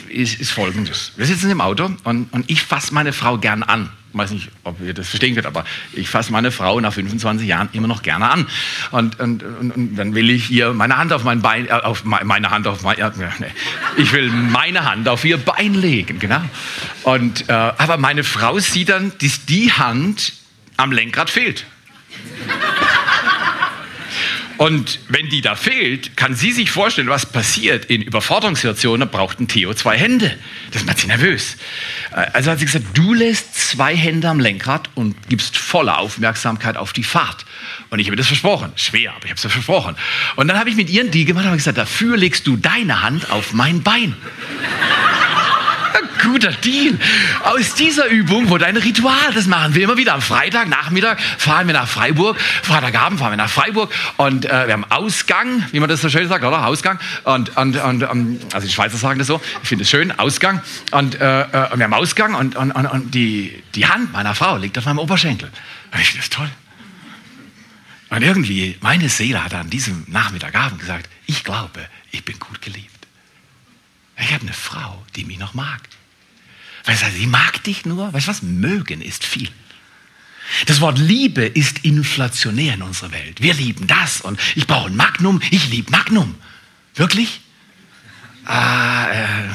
ist, 0.10 0.40
ist 0.40 0.52
folgendes. 0.52 1.12
Wir 1.18 1.26
sitzen 1.26 1.50
im 1.50 1.60
Auto 1.60 1.90
und, 2.04 2.32
und 2.32 2.50
ich 2.50 2.62
fasse 2.62 2.94
meine 2.94 3.14
Frau 3.14 3.38
gern 3.38 3.64
an. 3.64 3.90
Ich 4.12 4.18
weiß 4.18 4.32
nicht, 4.32 4.50
ob 4.64 4.82
ihr 4.82 4.94
das 4.94 5.08
verstehen 5.08 5.36
könnt, 5.36 5.46
aber 5.46 5.66
ich 5.94 6.10
fasse 6.10 6.32
meine 6.32 6.52
Frau 6.52 6.80
nach 6.80 6.94
25 6.94 7.48
Jahren 7.48 7.70
immer 7.74 7.88
noch 7.88 8.02
gerne 8.02 8.30
an. 8.30 8.48
Und, 8.92 9.20
und, 9.20 9.44
und, 9.44 9.72
und 9.72 9.96
dann 9.96 10.16
will 10.16 10.30
ich 10.32 10.50
ihr 10.50 10.74
meine 10.74 10.98
Hand 10.98 11.14
auf 11.14 11.24
mein 11.24 11.42
Bein, 11.42 11.68
äh, 11.68 11.72
auf 11.72 12.04
meine 12.06 12.50
Hand 12.50 12.68
auf 12.68 12.82
mein, 12.84 12.98
ja, 12.98 13.12
nee. 13.18 13.48
ich 13.98 14.12
will 14.14 14.30
meine 14.30 14.90
Hand 14.90 15.08
auf 15.08 15.26
ihr 15.26 15.38
Bein 15.38 15.74
legen, 15.74 16.20
genau. 16.20 16.42
Und, 17.04 17.50
äh, 17.50 17.54
aber 17.54 17.98
meine 17.98 18.24
Frau 18.24 18.58
sieht 18.60 18.90
dann, 18.90 19.12
dass 19.22 19.46
die 19.46 19.72
Hand 19.72 20.34
am 20.78 20.92
Lenkrad 20.92 21.30
fehlt. 21.30 21.66
Und 24.60 25.00
wenn 25.08 25.30
die 25.30 25.40
da 25.40 25.56
fehlt, 25.56 26.18
kann 26.18 26.36
sie 26.36 26.52
sich 26.52 26.70
vorstellen, 26.70 27.08
was 27.08 27.26
passiert 27.26 27.86
in 27.86 28.02
Überforderungssituationen, 28.02 29.08
braucht 29.08 29.40
ein 29.40 29.48
Theo 29.48 29.74
zwei 29.74 29.98
Hände. 29.98 30.38
Das 30.74 30.84
macht 30.84 31.00
sie 31.00 31.08
nervös. 31.08 31.56
Äh, 32.12 32.26
also 32.34 32.52
hat 32.52 32.60
sie 32.60 32.66
gesagt, 32.66 32.86
du 32.94 33.14
lässt 33.14 33.56
zwei 33.56 33.96
Hände 33.96 34.28
am 34.28 34.42
Lenkrad 34.42 34.90
und 34.96 35.16
gibst 35.30 35.56
volle 35.56 35.98
Aufmerksamkeit 35.98 36.76
auf 36.76 36.92
die 36.92 37.06
Fahrt. 37.06 37.46
Und 37.90 38.00
ich 38.00 38.08
habe 38.08 38.18
das 38.18 38.28
versprochen. 38.28 38.74
Schwer, 38.76 39.12
aber 39.12 39.24
ich 39.24 39.32
habe 39.32 39.40
es 39.42 39.50
versprochen. 39.50 39.96
Und 40.36 40.50
dann 40.50 40.60
habe 40.60 40.70
ich 40.70 40.76
mit 40.76 40.90
ihr 40.90 41.04
einen 41.04 41.12
Deal 41.12 41.24
gemacht 41.24 41.46
und 41.46 41.54
gesagt, 41.54 41.78
dafür 41.78 42.18
legst 42.18 42.46
du 42.46 42.58
deine 42.58 43.02
Hand 43.02 43.32
auf 43.32 43.54
mein 43.54 43.82
Bein. 43.82 44.14
Guter 46.24 46.52
Deal. 46.52 46.98
Aus 47.44 47.74
dieser 47.76 48.08
Übung 48.08 48.50
wurde 48.50 48.66
ein 48.66 48.78
Ritual. 48.78 49.34
Das 49.34 49.48
machen 49.48 49.76
wir 49.76 49.84
immer 49.84 49.98
wieder. 49.98 50.14
Am 50.14 50.22
Freitagnachmittag 50.22 51.18
fahren 51.38 51.68
wir 51.68 51.74
nach 51.74 51.88
Freiburg. 51.88 52.40
Freitagabend 52.40 53.20
fahren 53.20 53.32
wir 53.32 53.38
nach 53.38 53.50
Freiburg 53.50 53.94
und 54.18 54.46
äh, 54.46 54.68
wir 54.68 54.74
haben 54.74 54.86
Ausgang, 54.86 55.66
wie 55.72 55.80
man 55.80 55.90
das 55.90 56.02
so 56.02 56.10
schön 56.10 56.28
sagt, 56.28 56.44
oder? 56.44 56.66
Ausgang. 56.66 57.00
Und, 57.24 57.56
und, 57.58 57.78
und 57.78 58.04
um, 58.04 58.40
also 58.54 58.68
die 58.68 58.74
Schweizer 58.74 58.98
sagen 58.98 59.20
das 59.20 59.28
so. 59.28 59.42
Ich 59.64 59.70
finde 59.70 59.84
es 59.84 59.90
schön, 59.90 60.18
Ausgang. 60.20 60.62
Und, 60.92 61.16
äh, 61.16 61.42
äh, 61.42 61.48
wir 61.76 61.84
haben 61.84 61.94
Ausgang 61.94 62.36
und, 62.36 62.56
und, 62.56 62.72
und, 62.72 62.86
und 62.86 63.16
die, 63.16 63.64
die 63.76 63.86
Hand 63.86 64.12
meiner 64.12 64.36
Frau 64.36 64.58
liegt 64.58 64.78
auf 64.78 64.86
meinem 64.86 65.00
Oberschenkel. 65.00 65.50
Und 65.92 66.00
ich 66.00 66.08
finde 66.08 66.22
das 66.22 66.30
toll. 66.30 66.50
Und 68.10 68.24
irgendwie, 68.24 68.78
meine 68.82 69.08
Seele 69.08 69.44
hat 69.44 69.54
an 69.54 69.70
diesem 69.70 70.04
Nachmittagabend 70.08 70.80
gesagt, 70.80 71.10
ich 71.28 71.44
glaube, 71.44 71.88
ich 72.12 72.26
bin 72.26 72.40
gut 72.40 72.62
geliebt. 72.62 72.89
Ich 74.20 74.34
habe 74.34 74.44
eine 74.44 74.54
Frau, 74.54 75.06
die 75.16 75.26
mich 75.26 75.40
noch 75.40 75.54
mag. 75.54 75.82
Weißt 76.86 77.04
du, 77.04 77.12
sie 77.12 77.28
mag 77.28 77.64
dich 77.64 77.86
nur. 77.86 78.12
Weißt 78.14 78.28
du 78.28 78.32
was? 78.32 78.42
Mögen 78.42 79.02
ist 79.02 79.24
viel. 79.24 79.50
Das 80.66 80.82
Wort 80.82 80.98
Liebe 80.98 81.46
ist 81.46 81.80
inflationär 81.86 82.74
in 82.74 82.82
unserer 82.82 83.12
Welt. 83.12 83.42
Wir 83.42 83.54
lieben 83.54 83.88
das 83.88 84.22
und 84.22 84.40
ich 84.56 84.66
brauche 84.66 84.88
ein 84.88 84.96
Magnum. 84.96 85.42
Ich 85.52 85.70
liebe 85.70 85.92
Magnum. 85.92 86.36
Wirklich? 86.96 87.42
Ah, 88.46 89.08
äh? 89.10 89.50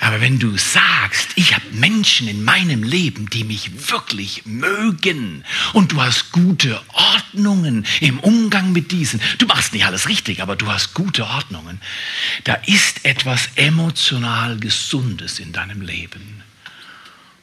Aber 0.00 0.20
wenn 0.20 0.38
du 0.38 0.56
sagst, 0.56 1.30
ich 1.36 1.54
habe 1.54 1.64
Menschen 1.72 2.28
in 2.28 2.44
meinem 2.44 2.82
Leben, 2.82 3.28
die 3.30 3.44
mich 3.44 3.90
wirklich 3.90 4.44
mögen 4.44 5.44
und 5.72 5.92
du 5.92 6.02
hast 6.02 6.32
gute 6.32 6.80
Ordnungen 6.92 7.86
im 8.00 8.20
Umgang 8.20 8.72
mit 8.72 8.92
diesen, 8.92 9.20
du 9.38 9.46
machst 9.46 9.72
nicht 9.72 9.86
alles 9.86 10.08
richtig, 10.08 10.42
aber 10.42 10.56
du 10.56 10.68
hast 10.68 10.94
gute 10.94 11.26
Ordnungen, 11.26 11.80
da 12.44 12.54
ist 12.54 13.04
etwas 13.04 13.48
emotional 13.56 14.58
Gesundes 14.58 15.38
in 15.38 15.52
deinem 15.52 15.80
Leben 15.80 16.45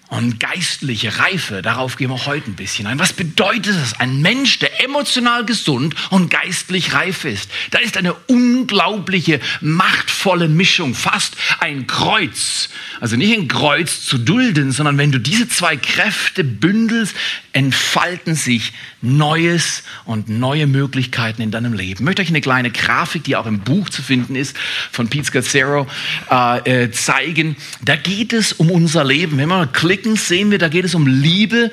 und 0.09 0.39
geistliche 0.39 1.17
Reife, 1.17 1.61
darauf 1.61 1.97
gehen 1.97 2.09
wir 2.09 2.25
heute 2.25 2.51
ein 2.51 2.55
bisschen 2.55 2.85
ein. 2.85 2.99
Was 2.99 3.13
bedeutet 3.13 3.75
das? 3.75 3.99
Ein 3.99 4.21
Mensch, 4.21 4.59
der 4.59 4.83
emotional 4.83 5.43
gesund 5.45 5.95
und 6.11 6.29
geistlich 6.29 6.93
reif 6.93 7.25
ist. 7.25 7.49
Da 7.71 7.79
ist 7.79 7.97
eine 7.97 8.13
unglaubliche, 8.13 9.39
machtvolle 9.61 10.49
Mischung, 10.49 10.93
fast 10.93 11.35
ein 11.59 11.87
Kreuz. 11.87 12.69
Also 12.99 13.15
nicht 13.15 13.35
ein 13.35 13.47
Kreuz 13.47 14.05
zu 14.05 14.17
dulden, 14.19 14.71
sondern 14.71 14.97
wenn 14.97 15.11
du 15.11 15.19
diese 15.19 15.47
zwei 15.47 15.77
Kräfte 15.77 16.43
bündelst, 16.43 17.15
entfalten 17.53 18.35
sich 18.35 18.73
Neues 19.03 19.83
und 20.05 20.29
neue 20.29 20.65
Möglichkeiten 20.65 21.41
in 21.41 21.51
deinem 21.51 21.73
Leben. 21.73 21.99
Ich 21.99 22.05
möchte 22.05 22.21
euch 22.21 22.29
eine 22.29 22.41
kleine 22.41 22.71
Grafik, 22.71 23.25
die 23.25 23.35
auch 23.35 23.45
im 23.45 23.59
Buch 23.59 23.89
zu 23.89 24.01
finden 24.01 24.35
ist, 24.35 24.55
von 24.91 25.09
Pete 25.09 25.25
Scazzaro, 25.25 25.87
äh, 26.31 26.83
äh, 26.83 26.91
zeigen. 26.91 27.55
Da 27.83 27.95
geht 27.95 28.33
es 28.33 28.53
um 28.53 28.71
unser 28.71 29.03
Leben. 29.03 29.37
Wenn 29.37 29.49
wir 29.49 29.67
klicken, 29.67 30.15
sehen 30.15 30.51
wir, 30.51 30.57
da 30.57 30.69
geht 30.69 30.85
es 30.85 30.95
um 30.95 31.05
Liebe 31.05 31.71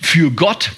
für 0.00 0.30
Gott, 0.30 0.72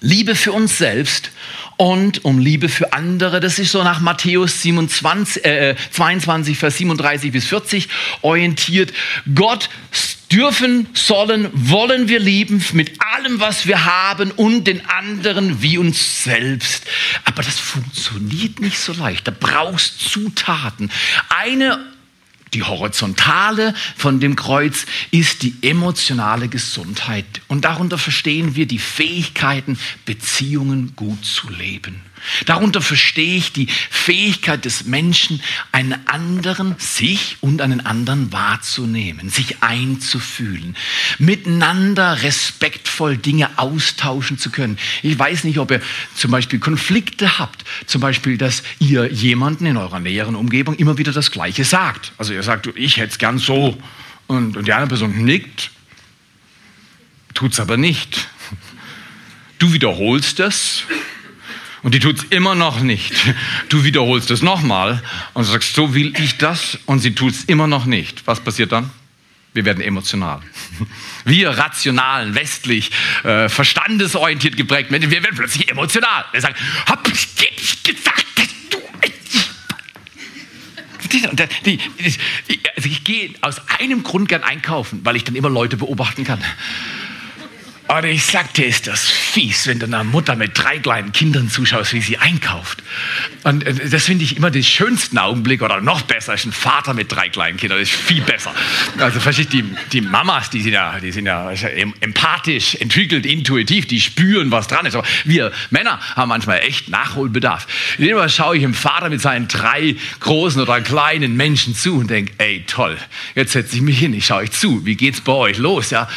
Liebe 0.00 0.34
für 0.34 0.52
uns 0.52 0.78
selbst 0.78 1.30
und 1.76 2.24
um 2.24 2.38
Liebe 2.38 2.68
für 2.68 2.92
andere. 2.92 3.40
Das 3.40 3.58
ist 3.58 3.72
so 3.72 3.82
nach 3.82 4.00
Matthäus 4.00 4.62
27, 4.62 5.44
äh, 5.44 5.76
22, 5.90 6.58
Vers 6.58 6.78
37 6.78 7.32
bis 7.32 7.46
40 7.46 7.88
orientiert. 8.22 8.92
Gott 9.34 9.68
dürfen, 10.32 10.86
sollen, 10.94 11.50
wollen 11.52 12.08
wir 12.08 12.20
lieben 12.20 12.64
mit 12.72 13.00
allem, 13.00 13.40
was 13.40 13.66
wir 13.66 13.84
haben 13.84 14.30
und 14.30 14.64
den 14.64 14.86
anderen 14.88 15.62
wie 15.62 15.78
uns 15.78 16.24
selbst. 16.24 16.84
Aber 17.24 17.42
das 17.42 17.58
funktioniert 17.58 18.60
nicht 18.60 18.78
so 18.78 18.92
leicht. 18.92 19.26
Da 19.26 19.32
brauchst 19.38 20.00
Zutaten. 20.00 20.90
Eine 21.28 21.84
die 22.54 22.64
horizontale 22.64 23.74
von 23.96 24.18
dem 24.18 24.34
Kreuz 24.34 24.86
ist 25.12 25.42
die 25.42 25.54
emotionale 25.62 26.48
Gesundheit. 26.48 27.26
Und 27.46 27.64
darunter 27.64 27.96
verstehen 27.96 28.56
wir 28.56 28.66
die 28.66 28.80
Fähigkeiten, 28.80 29.78
Beziehungen 30.04 30.94
gut 30.96 31.24
zu 31.24 31.48
leben. 31.48 32.02
Darunter 32.46 32.80
verstehe 32.80 33.36
ich 33.36 33.52
die 33.52 33.66
Fähigkeit 33.66 34.64
des 34.64 34.84
Menschen, 34.84 35.42
einen 35.72 36.06
anderen, 36.06 36.74
sich 36.78 37.36
und 37.40 37.60
einen 37.62 37.84
anderen 37.84 38.32
wahrzunehmen, 38.32 39.30
sich 39.30 39.62
einzufühlen, 39.62 40.76
miteinander 41.18 42.22
respektvoll 42.22 43.16
Dinge 43.16 43.50
austauschen 43.56 44.38
zu 44.38 44.50
können. 44.50 44.78
Ich 45.02 45.18
weiß 45.18 45.44
nicht, 45.44 45.58
ob 45.58 45.70
ihr 45.70 45.80
zum 46.14 46.30
Beispiel 46.30 46.58
Konflikte 46.58 47.38
habt, 47.38 47.64
zum 47.86 48.00
Beispiel, 48.00 48.38
dass 48.38 48.62
ihr 48.78 49.06
jemanden 49.12 49.66
in 49.66 49.76
eurer 49.76 50.00
näheren 50.00 50.34
Umgebung 50.34 50.74
immer 50.76 50.98
wieder 50.98 51.12
das 51.12 51.30
Gleiche 51.30 51.64
sagt. 51.64 52.12
Also 52.18 52.32
ihr 52.32 52.42
sagt, 52.42 52.68
ich 52.74 52.96
hätte 52.96 53.12
es 53.12 53.18
gern 53.18 53.38
so 53.38 53.76
und, 54.26 54.56
und 54.56 54.66
die 54.66 54.72
andere 54.72 54.88
Person 54.88 55.24
nickt, 55.24 55.70
tut 57.34 57.52
es 57.52 57.60
aber 57.60 57.76
nicht. 57.76 58.28
Du 59.58 59.72
wiederholst 59.72 60.38
das 60.38 60.84
und 61.82 61.94
die 61.94 62.00
tut 62.00 62.18
es 62.18 62.24
immer 62.24 62.54
noch 62.54 62.80
nicht. 62.80 63.12
Du 63.68 63.84
wiederholst 63.84 64.30
es 64.30 64.42
nochmal 64.42 65.02
und 65.34 65.44
sagst, 65.44 65.74
so 65.74 65.94
will 65.94 66.12
ich 66.18 66.38
das 66.38 66.78
und 66.86 67.00
sie 67.00 67.14
tut 67.14 67.32
es 67.32 67.44
immer 67.44 67.66
noch 67.66 67.86
nicht. 67.86 68.26
Was 68.26 68.40
passiert 68.40 68.72
dann? 68.72 68.90
Wir 69.52 69.64
werden 69.64 69.82
emotional. 69.82 70.40
Wir 71.24 71.50
rationalen, 71.50 72.34
westlich, 72.34 72.92
äh, 73.24 73.48
verstandesorientiert 73.48 74.56
geprägt 74.56 74.90
Menschen, 74.90 75.10
wir 75.10 75.22
werden 75.22 75.36
plötzlich 75.36 75.68
emotional. 75.68 76.24
Wir 76.32 76.40
sagen, 76.40 76.54
hab 76.86 77.06
ich 77.08 77.36
gesagt, 77.82 78.26
dass 78.36 78.48
du... 78.70 78.78
Also 82.76 82.88
ich 82.88 83.04
gehe 83.04 83.30
aus 83.40 83.60
einem 83.80 84.04
Grund 84.04 84.28
gern 84.28 84.44
einkaufen, 84.44 85.00
weil 85.02 85.16
ich 85.16 85.24
dann 85.24 85.34
immer 85.34 85.50
Leute 85.50 85.76
beobachten 85.76 86.24
kann. 86.24 86.42
Aber 87.90 88.06
ich 88.06 88.24
sag 88.24 88.54
dir, 88.54 88.66
ist 88.66 88.86
das 88.86 89.08
fies, 89.08 89.66
wenn 89.66 89.80
du 89.80 89.86
einer 89.86 90.04
Mutter 90.04 90.36
mit 90.36 90.56
drei 90.56 90.78
kleinen 90.78 91.10
Kindern 91.10 91.50
zuschaust, 91.50 91.92
wie 91.92 92.00
sie 92.00 92.18
einkauft. 92.18 92.84
Und 93.42 93.66
äh, 93.66 93.88
das 93.88 94.04
finde 94.04 94.22
ich 94.22 94.36
immer 94.36 94.52
den 94.52 94.62
schönsten 94.62 95.18
Augenblick 95.18 95.60
oder 95.60 95.80
noch 95.80 96.02
besser 96.02 96.34
ist 96.34 96.46
ein 96.46 96.52
Vater 96.52 96.94
mit 96.94 97.10
drei 97.10 97.28
kleinen 97.28 97.56
Kindern. 97.56 97.80
Das 97.80 97.88
ist 97.88 97.96
viel 97.96 98.20
besser. 98.22 98.54
Also 98.98 99.18
versteht 99.18 99.52
die, 99.52 99.64
die 99.90 100.02
Mamas, 100.02 100.50
die 100.50 100.62
sind 100.62 100.74
ja, 100.74 101.00
die 101.00 101.10
sind 101.10 101.26
ja 101.26 101.50
empathisch, 101.50 102.76
entwickelt, 102.76 103.26
intuitiv, 103.26 103.88
die 103.88 104.00
spüren, 104.00 104.52
was 104.52 104.68
dran 104.68 104.86
ist. 104.86 104.94
Aber 104.94 105.04
wir 105.24 105.50
Männer 105.70 105.98
haben 106.14 106.28
manchmal 106.28 106.60
echt 106.60 106.90
Nachholbedarf. 106.90 107.66
Immer 107.98 108.28
schaue 108.28 108.54
ich 108.54 108.62
dem 108.62 108.74
Vater 108.74 109.10
mit 109.10 109.20
seinen 109.20 109.48
drei 109.48 109.96
großen 110.20 110.62
oder 110.62 110.80
kleinen 110.80 111.34
Menschen 111.36 111.74
zu 111.74 111.98
und 111.98 112.08
denke, 112.08 112.34
ey 112.38 112.62
toll, 112.68 112.96
jetzt 113.34 113.50
setze 113.50 113.74
ich 113.74 113.82
mich 113.82 113.98
hin, 113.98 114.14
ich 114.14 114.26
schaue 114.26 114.42
euch 114.42 114.52
zu. 114.52 114.86
Wie 114.86 114.94
geht's 114.94 115.20
bei 115.20 115.32
euch 115.32 115.58
los? 115.58 115.90
Ja, 115.90 116.08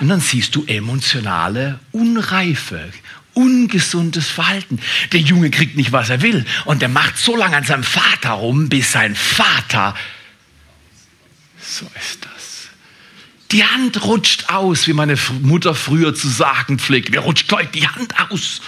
und 0.00 0.08
dann 0.08 0.18
siehst 0.18 0.56
du 0.56 0.64
emotionale 1.12 1.78
Unreife, 1.92 2.90
ungesundes 3.34 4.28
Verhalten. 4.28 4.80
Der 5.12 5.20
Junge 5.20 5.50
kriegt 5.50 5.76
nicht, 5.76 5.92
was 5.92 6.10
er 6.10 6.22
will. 6.22 6.44
Und 6.64 6.82
der 6.82 6.88
macht 6.88 7.18
so 7.18 7.36
lange 7.36 7.56
an 7.56 7.64
seinem 7.64 7.84
Vater 7.84 8.30
rum, 8.30 8.68
bis 8.68 8.92
sein 8.92 9.14
Vater. 9.14 9.94
So 11.60 11.86
ist 11.98 12.24
das. 12.24 12.68
Die 13.50 13.64
Hand 13.64 14.02
rutscht 14.04 14.48
aus, 14.48 14.86
wie 14.86 14.94
meine 14.94 15.16
Mutter 15.42 15.74
früher 15.74 16.14
zu 16.14 16.28
sagen 16.28 16.78
pflegt. 16.78 17.12
Wer 17.12 17.20
rutscht 17.20 17.52
heute 17.52 17.72
die 17.72 17.86
Hand 17.86 18.18
aus? 18.30 18.62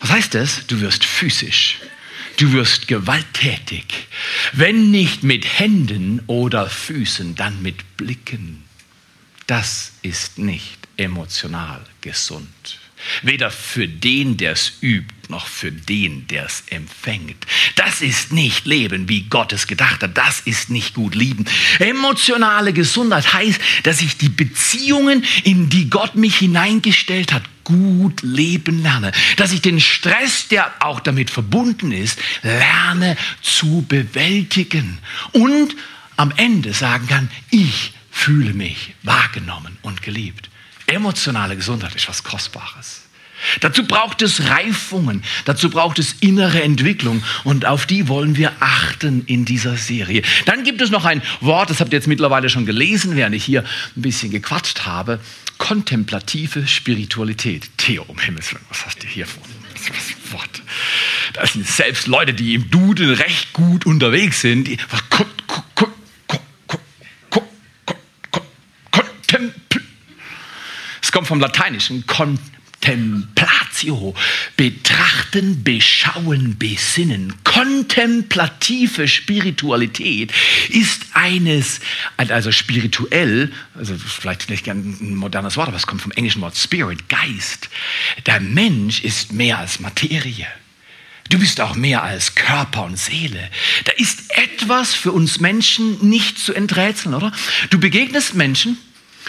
Was 0.00 0.10
heißt 0.10 0.34
das? 0.34 0.66
Du 0.66 0.80
wirst 0.80 1.04
physisch. 1.04 1.78
Du 2.38 2.52
wirst 2.52 2.88
gewalttätig. 2.88 4.08
Wenn 4.52 4.90
nicht 4.90 5.22
mit 5.22 5.58
Händen 5.58 6.20
oder 6.26 6.68
Füßen, 6.68 7.34
dann 7.34 7.62
mit 7.62 7.96
Blicken. 7.96 8.64
Das 9.46 9.92
ist 10.02 10.38
nicht 10.38 10.85
emotional 10.96 11.84
gesund. 12.00 12.78
Weder 13.22 13.50
für 13.50 13.86
den, 13.86 14.36
der 14.36 14.52
es 14.52 14.72
übt, 14.80 15.14
noch 15.28 15.46
für 15.46 15.70
den, 15.70 16.26
der 16.28 16.46
es 16.46 16.64
empfängt. 16.70 17.46
Das 17.74 18.00
ist 18.00 18.32
nicht 18.32 18.66
Leben, 18.66 19.08
wie 19.08 19.22
Gott 19.24 19.52
es 19.52 19.66
gedacht 19.66 20.02
hat. 20.02 20.16
Das 20.16 20.40
ist 20.40 20.70
nicht 20.70 20.94
gut 20.94 21.14
lieben. 21.14 21.44
Emotionale 21.78 22.72
Gesundheit 22.72 23.32
heißt, 23.32 23.60
dass 23.82 24.00
ich 24.00 24.16
die 24.16 24.28
Beziehungen, 24.28 25.24
in 25.44 25.68
die 25.68 25.90
Gott 25.90 26.14
mich 26.14 26.36
hineingestellt 26.36 27.32
hat, 27.32 27.42
gut 27.64 28.22
leben 28.22 28.82
lerne. 28.82 29.12
Dass 29.36 29.52
ich 29.52 29.60
den 29.60 29.80
Stress, 29.80 30.48
der 30.48 30.72
auch 30.80 31.00
damit 31.00 31.30
verbunden 31.30 31.92
ist, 31.92 32.18
lerne 32.42 33.16
zu 33.42 33.84
bewältigen. 33.86 34.98
Und 35.32 35.76
am 36.16 36.32
Ende 36.36 36.72
sagen 36.72 37.08
kann, 37.08 37.30
ich 37.50 37.92
fühle 38.10 38.54
mich 38.54 38.94
wahrgenommen 39.02 39.76
und 39.82 40.02
geliebt. 40.02 40.48
Emotionale 40.86 41.56
Gesundheit 41.56 41.94
ist 41.94 42.08
was 42.08 42.22
Kostbares. 42.22 43.02
Dazu 43.60 43.84
braucht 43.84 44.22
es 44.22 44.48
Reifungen, 44.48 45.22
dazu 45.44 45.68
braucht 45.68 45.98
es 45.98 46.14
innere 46.20 46.62
Entwicklung 46.62 47.22
und 47.44 47.66
auf 47.66 47.84
die 47.86 48.08
wollen 48.08 48.36
wir 48.36 48.52
achten 48.60 49.24
in 49.26 49.44
dieser 49.44 49.76
Serie. 49.76 50.22
Dann 50.46 50.64
gibt 50.64 50.80
es 50.80 50.90
noch 50.90 51.04
ein 51.04 51.22
Wort, 51.40 51.68
das 51.68 51.80
habt 51.80 51.92
ihr 51.92 51.98
jetzt 51.98 52.08
mittlerweile 52.08 52.48
schon 52.48 52.64
gelesen, 52.66 53.14
während 53.14 53.34
ich 53.34 53.44
hier 53.44 53.62
ein 53.96 54.02
bisschen 54.02 54.30
gequatscht 54.30 54.86
habe. 54.86 55.20
Kontemplative 55.58 56.66
Spiritualität. 56.66 57.68
Theo, 57.76 58.04
um 58.08 58.18
Himmels 58.18 58.52
Willen, 58.52 58.64
was 58.68 58.86
hast 58.86 59.02
du 59.02 59.06
hier 59.06 59.26
vor? 59.26 59.42
Das 59.74 60.32
Wort. 60.32 60.62
Das 61.34 61.52
sind 61.52 61.66
selbst 61.66 62.06
Leute, 62.06 62.34
die 62.34 62.54
im 62.54 62.70
Duden 62.70 63.10
recht 63.10 63.52
gut 63.52 63.86
unterwegs 63.86 64.40
sind. 64.40 64.68
Was, 64.90 65.02
Kontempl 68.90 69.80
es 71.06 71.12
kommt 71.26 71.26
vom 71.26 71.40
Lateinischen 71.40 72.06
Contemplatio, 72.06 74.14
betrachten, 74.56 75.64
beschauen, 75.64 76.56
besinnen. 76.56 77.34
Kontemplative 77.42 79.08
Spiritualität 79.08 80.32
ist 80.68 81.06
eines, 81.14 81.80
also 82.16 82.52
spirituell, 82.52 83.50
also 83.74 83.96
vielleicht 83.96 84.48
nicht 84.50 84.68
ein 84.68 85.16
modernes 85.16 85.56
Wort, 85.56 85.66
aber 85.68 85.76
es 85.76 85.88
kommt 85.88 86.02
vom 86.02 86.12
englischen 86.12 86.42
Wort 86.42 86.56
Spirit, 86.56 87.08
Geist. 87.08 87.70
Der 88.24 88.38
Mensch 88.40 89.02
ist 89.02 89.32
mehr 89.32 89.58
als 89.58 89.80
Materie. 89.80 90.46
Du 91.28 91.40
bist 91.40 91.60
auch 91.60 91.74
mehr 91.74 92.04
als 92.04 92.36
Körper 92.36 92.84
und 92.84 92.96
Seele. 92.96 93.50
Da 93.84 93.90
ist 93.96 94.30
etwas 94.36 94.94
für 94.94 95.10
uns 95.10 95.40
Menschen 95.40 96.08
nicht 96.08 96.38
zu 96.38 96.54
enträtseln, 96.54 97.16
oder? 97.16 97.32
Du 97.70 97.80
begegnest 97.80 98.34
Menschen 98.34 98.78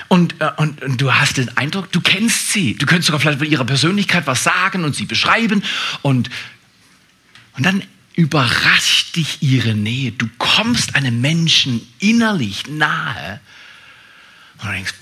und, 0.07 0.39
äh, 0.39 0.51
und, 0.57 0.81
und, 0.81 1.01
du 1.01 1.13
hast 1.13 1.37
den 1.37 1.55
Eindruck, 1.57 1.91
du 1.91 2.01
kennst 2.01 2.51
sie. 2.51 2.75
Du 2.75 2.85
könntest 2.85 3.07
sogar 3.07 3.19
vielleicht 3.19 3.39
von 3.39 3.47
ihrer 3.47 3.65
Persönlichkeit 3.65 4.27
was 4.27 4.43
sagen 4.43 4.83
und 4.83 4.95
sie 4.95 5.05
beschreiben. 5.05 5.63
Und, 6.01 6.29
und 7.55 7.65
dann 7.65 7.83
überrascht 8.13 9.15
dich 9.15 9.41
ihre 9.41 9.73
Nähe. 9.73 10.11
Du 10.11 10.27
kommst 10.37 10.95
einem 10.95 11.21
Menschen 11.21 11.81
innerlich 11.99 12.67
nahe 12.67 13.39
und 14.63 14.71
denkst, 14.71 14.93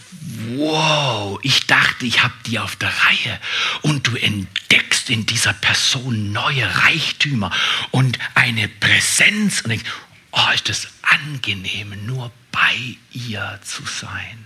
wow, 0.56 1.40
ich 1.44 1.66
dachte, 1.68 2.06
ich 2.06 2.24
habe 2.24 2.34
die 2.46 2.60
auf 2.60 2.76
der 2.76 2.90
Reihe. 2.90 3.40
Und 3.82 4.08
du 4.08 4.16
entdeckst 4.16 5.10
in 5.10 5.26
dieser 5.26 5.54
Person 5.54 6.32
neue 6.32 6.68
Reichtümer 6.84 7.52
und 7.92 8.18
eine 8.34 8.68
Präsenz 8.68 9.62
und 9.62 9.70
denkst, 9.70 9.86
oh, 10.32 10.52
ist 10.54 10.68
das 10.68 10.88
angenehm, 11.02 11.94
nur 12.06 12.32
bei 12.52 12.98
ihr 13.14 13.60
zu 13.64 13.84
sein. 13.86 14.46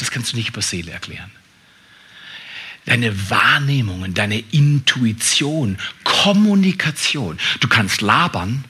Das 0.00 0.10
kannst 0.10 0.32
du 0.32 0.36
nicht 0.36 0.48
über 0.48 0.62
Seele 0.62 0.90
erklären. 0.92 1.30
Deine 2.86 3.30
Wahrnehmungen, 3.30 4.14
deine 4.14 4.38
Intuition, 4.38 5.78
Kommunikation. 6.02 7.38
Du 7.60 7.68
kannst 7.68 8.00
labern 8.00 8.64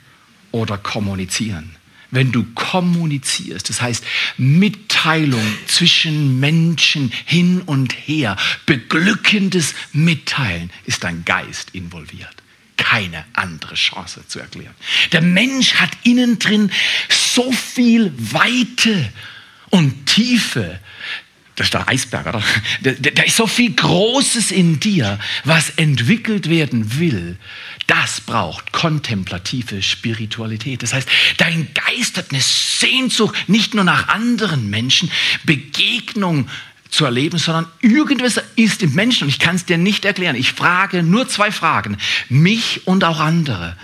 oder 0.50 0.76
kommunizieren 0.76 1.76
wenn 2.10 2.32
du 2.32 2.44
kommunizierst, 2.54 3.68
das 3.68 3.80
heißt 3.80 4.04
Mitteilung 4.36 5.44
zwischen 5.66 6.40
Menschen 6.40 7.12
hin 7.24 7.62
und 7.62 7.92
her, 7.92 8.36
beglückendes 8.66 9.74
Mitteilen, 9.92 10.70
ist 10.86 11.04
dein 11.04 11.24
Geist 11.24 11.70
involviert. 11.72 12.34
Keine 12.76 13.24
andere 13.34 13.74
Chance 13.74 14.22
zu 14.26 14.40
erklären. 14.40 14.74
Der 15.12 15.20
Mensch 15.20 15.74
hat 15.74 15.90
innen 16.02 16.38
drin 16.38 16.72
so 17.08 17.52
viel 17.52 18.12
Weite 18.16 19.12
und 19.70 20.06
Tiefe, 20.06 20.78
das 21.56 21.66
ist 21.66 21.74
der 21.74 21.88
Eisberg, 21.88 22.26
oder? 22.26 22.42
Da, 22.82 22.92
da, 22.92 23.22
ist 23.22 23.36
so 23.36 23.46
viel 23.46 23.72
Großes 23.72 24.50
in 24.50 24.80
dir, 24.80 25.18
was 25.44 25.70
entwickelt 25.70 26.48
werden 26.48 26.98
will. 26.98 27.36
Das 27.86 28.20
braucht 28.22 28.72
kontemplative 28.72 29.82
Spiritualität. 29.82 30.82
Das 30.82 30.94
heißt, 30.94 31.08
dein 31.36 31.68
Geist 31.74 32.16
hat 32.16 32.30
eine 32.30 32.40
Sehnsucht 32.40 33.34
nicht 33.48 33.74
nur 33.74 33.84
nach 33.84 34.08
anderen 34.08 34.70
Menschen, 34.70 35.10
Begegnung 35.44 36.48
zu 36.88 37.04
erleben, 37.04 37.38
sondern 37.38 37.66
irgendwas 37.80 38.40
ist 38.56 38.82
im 38.82 38.94
Menschen 38.94 39.24
und 39.24 39.28
ich 39.28 39.38
kann 39.38 39.56
es 39.56 39.66
dir 39.66 39.78
nicht 39.78 40.04
erklären. 40.04 40.36
Ich 40.36 40.52
frage 40.52 41.02
nur 41.02 41.28
zwei 41.28 41.52
Fragen, 41.52 41.98
mich 42.28 42.86
und 42.86 43.04
auch 43.04 43.20
andere. 43.20 43.76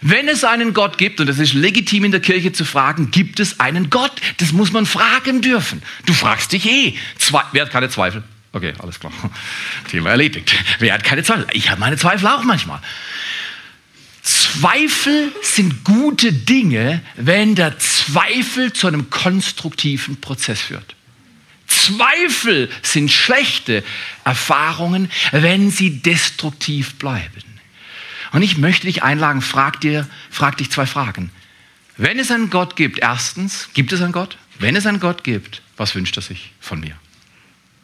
Wenn 0.00 0.28
es 0.28 0.44
einen 0.44 0.74
Gott 0.74 0.98
gibt, 0.98 1.20
und 1.20 1.28
es 1.28 1.38
ist 1.38 1.54
legitim 1.54 2.04
in 2.04 2.10
der 2.12 2.20
Kirche 2.20 2.52
zu 2.52 2.64
fragen, 2.64 3.10
gibt 3.10 3.40
es 3.40 3.60
einen 3.60 3.90
Gott? 3.90 4.12
Das 4.38 4.52
muss 4.52 4.72
man 4.72 4.86
fragen 4.86 5.40
dürfen. 5.40 5.82
Du 6.06 6.12
fragst 6.12 6.52
dich 6.52 6.66
eh. 6.66 6.94
Zwei, 7.18 7.42
wer 7.52 7.62
hat 7.62 7.70
keine 7.70 7.88
Zweifel? 7.88 8.22
Okay, 8.52 8.74
alles 8.78 8.98
klar. 9.00 9.12
Thema 9.90 10.10
erledigt. 10.10 10.54
Wer 10.78 10.94
hat 10.94 11.04
keine 11.04 11.22
Zweifel? 11.22 11.46
Ich 11.52 11.70
habe 11.70 11.80
meine 11.80 11.96
Zweifel 11.96 12.28
auch 12.28 12.44
manchmal. 12.44 12.80
Zweifel 14.22 15.32
sind 15.42 15.84
gute 15.84 16.32
Dinge, 16.32 17.02
wenn 17.16 17.54
der 17.54 17.78
Zweifel 17.78 18.72
zu 18.72 18.86
einem 18.86 19.10
konstruktiven 19.10 20.20
Prozess 20.20 20.60
führt. 20.60 20.94
Zweifel 21.66 22.70
sind 22.82 23.10
schlechte 23.10 23.84
Erfahrungen, 24.24 25.10
wenn 25.32 25.70
sie 25.70 26.00
destruktiv 26.00 26.94
bleiben. 26.94 27.42
Und 28.32 28.42
ich 28.42 28.58
möchte 28.58 28.86
dich 28.86 29.02
einladen, 29.02 29.42
frag, 29.42 29.80
dir, 29.80 30.06
frag 30.30 30.56
dich 30.58 30.70
zwei 30.70 30.86
Fragen. 30.86 31.30
Wenn 31.96 32.18
es 32.18 32.30
einen 32.30 32.50
Gott 32.50 32.76
gibt, 32.76 32.98
erstens, 32.98 33.70
gibt 33.74 33.92
es 33.92 34.00
einen 34.00 34.12
Gott? 34.12 34.38
Wenn 34.58 34.76
es 34.76 34.86
einen 34.86 35.00
Gott 35.00 35.24
gibt, 35.24 35.62
was 35.76 35.94
wünscht 35.94 36.16
er 36.16 36.22
sich 36.22 36.52
von 36.60 36.80
mir? 36.80 36.96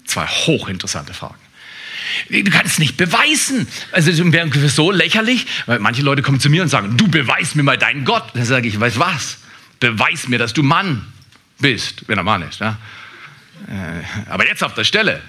Zwei 0.07 0.27
hochinteressante 0.27 1.15
Fragen. 1.15 1.35
Du 2.31 2.51
kannst 2.51 2.75
es 2.75 2.79
nicht 2.79 2.97
beweisen. 2.97 3.67
Also 3.93 4.11
es 4.11 4.19
wäre 4.19 4.69
so 4.69 4.91
lächerlich, 4.91 5.47
weil 5.67 5.79
manche 5.79 6.03
Leute 6.03 6.23
kommen 6.23 6.41
zu 6.41 6.51
mir 6.51 6.63
und 6.63 6.69
sagen, 6.69 6.97
du 6.97 7.09
beweis 7.09 7.55
mir 7.55 7.63
mal 7.63 7.79
deinen 7.79 8.05
Gott. 8.05 8.25
Dann 8.35 8.45
sage 8.45 8.69
ich, 8.69 8.79
weißt 8.79 8.99
was? 8.99 9.39
Beweis 9.81 10.29
mir, 10.29 10.39
dass 10.39 10.53
du 10.53 10.63
Mann 10.63 11.13
bist, 11.59 12.07
wenn 12.09 12.19
er 12.19 12.25
Mann 12.25 12.43
ist. 12.43 12.61
Ja? 12.61 12.79
Äh, 13.69 14.31
aber 14.31 14.47
jetzt 14.47 14.63
auf 14.63 14.75
der 14.75 14.85
Stelle. 14.85 15.23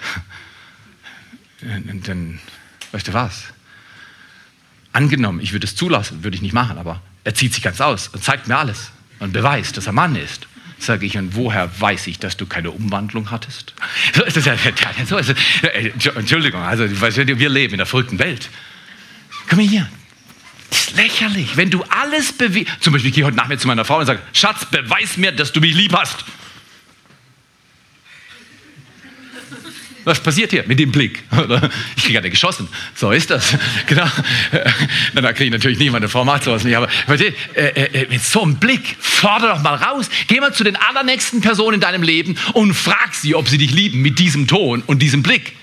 Äh, 1.62 1.82
dann, 2.04 2.40
weißt 2.92 3.08
du 3.08 3.14
was? 3.14 3.46
Angenommen, 4.96 5.42
ich 5.42 5.52
würde 5.52 5.68
es 5.68 5.76
zulassen, 5.76 6.24
würde 6.24 6.36
ich 6.36 6.42
nicht 6.42 6.54
machen, 6.54 6.78
aber 6.78 7.02
er 7.26 7.36
zieht 7.36 7.54
sich 7.54 7.62
ganz 7.62 7.82
aus 7.82 8.08
und 8.08 8.24
zeigt 8.24 8.48
mir 8.48 8.56
alles 8.56 8.92
und 9.20 9.34
beweist, 9.34 9.76
dass 9.76 9.88
er 9.88 9.92
Mann 9.92 10.16
ist. 10.16 10.48
Sage 10.80 11.06
ich, 11.06 11.18
und 11.18 11.36
woher 11.36 11.70
weiß 11.82 12.08
ich, 12.08 12.18
dass 12.18 12.38
du 12.38 12.46
keine 12.46 12.72
Umwandlung 12.72 13.30
hattest? 13.30 13.74
So 14.14 14.24
ist 14.24 14.38
das 14.38 14.46
ja, 14.46 14.56
so 15.06 15.18
ist 15.18 15.32
das. 15.32 16.16
Entschuldigung, 16.16 16.62
also 16.62 16.86
wir 16.90 17.50
leben 17.50 17.74
in 17.74 17.80
der 17.80 17.86
verrückten 17.86 18.20
Welt. 18.20 18.50
Komm 19.50 19.60
hier. 19.60 19.90
Das 20.70 20.80
ist 20.80 20.96
lächerlich. 20.96 21.58
Wenn 21.58 21.72
du 21.72 21.84
alles 21.90 22.32
beweist, 22.32 22.68
zum 22.80 22.94
Beispiel, 22.94 23.10
ich 23.10 23.16
gehe 23.16 23.26
heute 23.26 23.36
Nachmittag 23.36 23.64
zu 23.64 23.68
meiner 23.68 23.84
Frau 23.84 24.00
und 24.00 24.06
sage, 24.06 24.22
Schatz, 24.32 24.64
beweis 24.64 25.18
mir, 25.18 25.34
dass 25.34 25.52
du 25.52 25.60
mich 25.60 25.76
lieb 25.76 25.94
hast. 25.94 26.24
Was 30.06 30.20
passiert 30.20 30.52
hier 30.52 30.64
mit 30.68 30.80
dem 30.80 30.92
Blick? 30.92 31.24
Ich 31.98 32.06
kriege 32.06 32.20
eine 32.20 32.30
geschossen. 32.30 32.68
So 32.96 33.12
ist 33.12 33.30
das. 33.30 33.58
Genau. 33.88 34.06
Dann 35.14 35.26
kriege 35.36 35.46
ich 35.46 35.52
natürlich 35.52 35.78
nicht, 35.78 35.92
meine 35.92 36.08
Frau 36.08 36.24
macht 36.24 36.44
sowas 36.44 36.64
nicht. 36.64 36.76
Aber 36.76 36.88
äh, 37.08 37.32
äh, 37.56 38.08
mit 38.10 38.24
so 38.24 38.44
einem 38.44 38.56
Blick, 38.56 38.96
fordere 39.00 39.56
doch 39.56 39.62
mal 39.62 39.76
raus. 39.76 40.10
Geh 40.28 40.40
mal 40.40 40.54
zu 40.54 40.64
den 40.64 40.76
allernächsten 40.76 41.42
Personen 41.42 41.76
in 41.76 41.82
deinem 41.82 42.04
Leben 42.04 42.38
und 42.54 42.74
frag 42.74 43.14
sie, 43.14 43.36
ob 43.36 43.50
sie 43.50 43.58
dich 43.58 43.72
lieben 43.72 44.02
mit 44.02 44.20
diesem 44.20 44.48
Ton 44.48 44.84
und 44.86 45.02
diesem 45.02 45.24
Blick. 45.24 45.54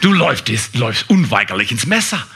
Du 0.00 0.12
läufst, 0.12 0.50
läufst 0.74 1.08
unweigerlich 1.08 1.70
ins 1.70 1.86
Messer. 1.86 2.26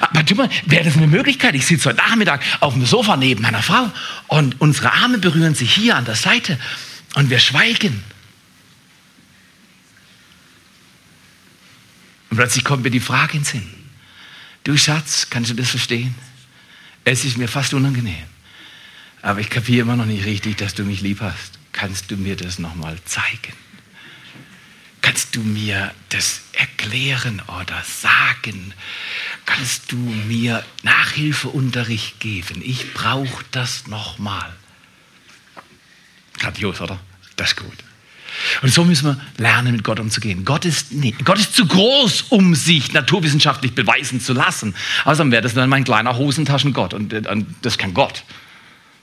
Aber 0.00 0.24
tu 0.24 0.34
mal, 0.34 0.48
wäre 0.66 0.84
das 0.84 0.96
eine 0.96 1.08
Möglichkeit? 1.08 1.54
Ich 1.54 1.66
sitze 1.66 1.88
heute 1.88 1.98
Nachmittag 1.98 2.42
auf 2.60 2.74
dem 2.74 2.86
Sofa 2.86 3.16
neben 3.16 3.42
meiner 3.42 3.62
Frau 3.62 3.90
und 4.28 4.60
unsere 4.60 4.92
Arme 4.92 5.18
berühren 5.18 5.54
sich 5.54 5.74
hier 5.74 5.96
an 5.96 6.04
der 6.04 6.14
Seite 6.14 6.58
und 7.14 7.30
wir 7.30 7.40
schweigen. 7.40 8.04
Und 12.32 12.38
plötzlich 12.38 12.64
kommt 12.64 12.82
mir 12.82 12.90
die 12.90 12.98
Frage 12.98 13.36
ins 13.36 13.50
Sinn. 13.50 13.68
Du 14.64 14.74
Schatz, 14.78 15.26
kannst 15.28 15.50
du 15.50 15.54
das 15.54 15.68
verstehen? 15.68 16.14
Es 17.04 17.26
ist 17.26 17.36
mir 17.36 17.46
fast 17.46 17.74
unangenehm. 17.74 18.24
Aber 19.20 19.40
ich 19.40 19.50
kapiere 19.50 19.82
immer 19.82 19.96
noch 19.96 20.06
nicht 20.06 20.24
richtig, 20.24 20.56
dass 20.56 20.72
du 20.72 20.82
mich 20.82 21.02
lieb 21.02 21.20
hast. 21.20 21.58
Kannst 21.72 22.10
du 22.10 22.16
mir 22.16 22.34
das 22.34 22.58
nochmal 22.58 22.96
zeigen? 23.04 23.52
Kannst 25.02 25.36
du 25.36 25.40
mir 25.40 25.92
das 26.08 26.40
erklären 26.54 27.42
oder 27.48 27.84
sagen? 27.84 28.72
Kannst 29.44 29.92
du 29.92 29.98
mir 29.98 30.64
Nachhilfeunterricht 30.84 32.18
geben? 32.18 32.62
Ich 32.64 32.94
brauche 32.94 33.44
das 33.50 33.88
nochmal. 33.88 34.56
Grandios, 36.38 36.80
oder? 36.80 36.98
Das 37.36 37.50
ist 37.50 37.56
gut. 37.56 37.91
Und 38.62 38.72
so 38.72 38.84
müssen 38.84 39.06
wir 39.06 39.20
lernen, 39.38 39.72
mit 39.72 39.84
Gott 39.84 40.00
umzugehen. 40.00 40.44
Gott 40.44 40.64
ist, 40.64 40.92
nee, 40.92 41.14
Gott 41.24 41.38
ist 41.38 41.54
zu 41.54 41.66
groß, 41.66 42.26
um 42.30 42.54
sich 42.54 42.92
naturwissenschaftlich 42.92 43.74
beweisen 43.74 44.20
zu 44.20 44.32
lassen. 44.32 44.74
Außerdem 45.04 45.32
wäre 45.32 45.42
das 45.42 45.54
dann 45.54 45.68
mein 45.68 45.84
kleiner 45.84 46.16
Hosentaschengott. 46.16 46.94
Und, 46.94 47.12
und 47.12 47.46
das 47.62 47.74
ist 47.74 47.78
kein 47.78 47.94
Gott. 47.94 48.24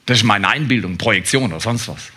Das 0.05 0.17
ist 0.17 0.23
meine 0.23 0.47
Einbildung, 0.47 0.97
Projektion 0.97 1.51
oder 1.51 1.61
sonst 1.61 1.87
was. 1.87 2.11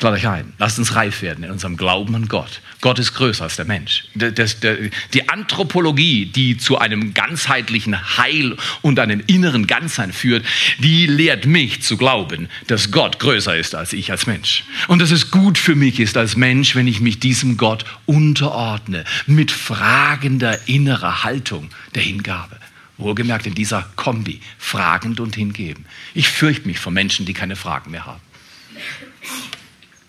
Lade 0.00 0.14
euch 0.14 0.28
ein, 0.28 0.52
lasst 0.58 0.78
uns 0.78 0.94
reif 0.94 1.22
werden 1.22 1.42
in 1.42 1.50
unserem 1.50 1.76
Glauben 1.76 2.14
an 2.14 2.28
Gott. 2.28 2.60
Gott 2.80 3.00
ist 3.00 3.14
größer 3.14 3.42
als 3.42 3.56
der 3.56 3.64
Mensch. 3.64 4.04
Die 4.14 5.28
Anthropologie, 5.28 6.26
die 6.26 6.56
zu 6.56 6.78
einem 6.78 7.14
ganzheitlichen 7.14 8.16
Heil 8.16 8.56
und 8.80 9.00
einem 9.00 9.20
inneren 9.26 9.66
Ganzsein 9.66 10.12
führt, 10.12 10.46
die 10.78 11.08
lehrt 11.08 11.46
mich 11.46 11.82
zu 11.82 11.96
glauben, 11.96 12.48
dass 12.68 12.92
Gott 12.92 13.18
größer 13.18 13.56
ist 13.56 13.74
als 13.74 13.92
ich 13.92 14.12
als 14.12 14.28
Mensch. 14.28 14.62
Und 14.86 15.00
dass 15.00 15.10
es 15.10 15.32
gut 15.32 15.58
für 15.58 15.74
mich 15.74 15.98
ist 15.98 16.16
als 16.16 16.36
Mensch, 16.36 16.76
wenn 16.76 16.86
ich 16.86 17.00
mich 17.00 17.18
diesem 17.18 17.56
Gott 17.56 17.84
unterordne, 18.06 19.04
mit 19.26 19.50
fragender 19.50 20.68
innerer 20.68 21.24
Haltung 21.24 21.70
der 21.96 22.02
Hingabe. 22.02 22.56
Wohlgemerkt 22.98 23.46
in 23.46 23.54
dieser 23.56 23.90
Kombi, 23.96 24.40
fragend 24.58 25.18
und 25.18 25.34
hingeben. 25.34 25.86
Ich 26.14 26.28
fürchte 26.28 26.68
mich 26.68 26.78
vor 26.78 26.92
Menschen, 26.92 27.26
die 27.26 27.34
keine 27.34 27.56
Fragen 27.56 27.90
mehr 27.90 28.06
haben. 28.06 28.20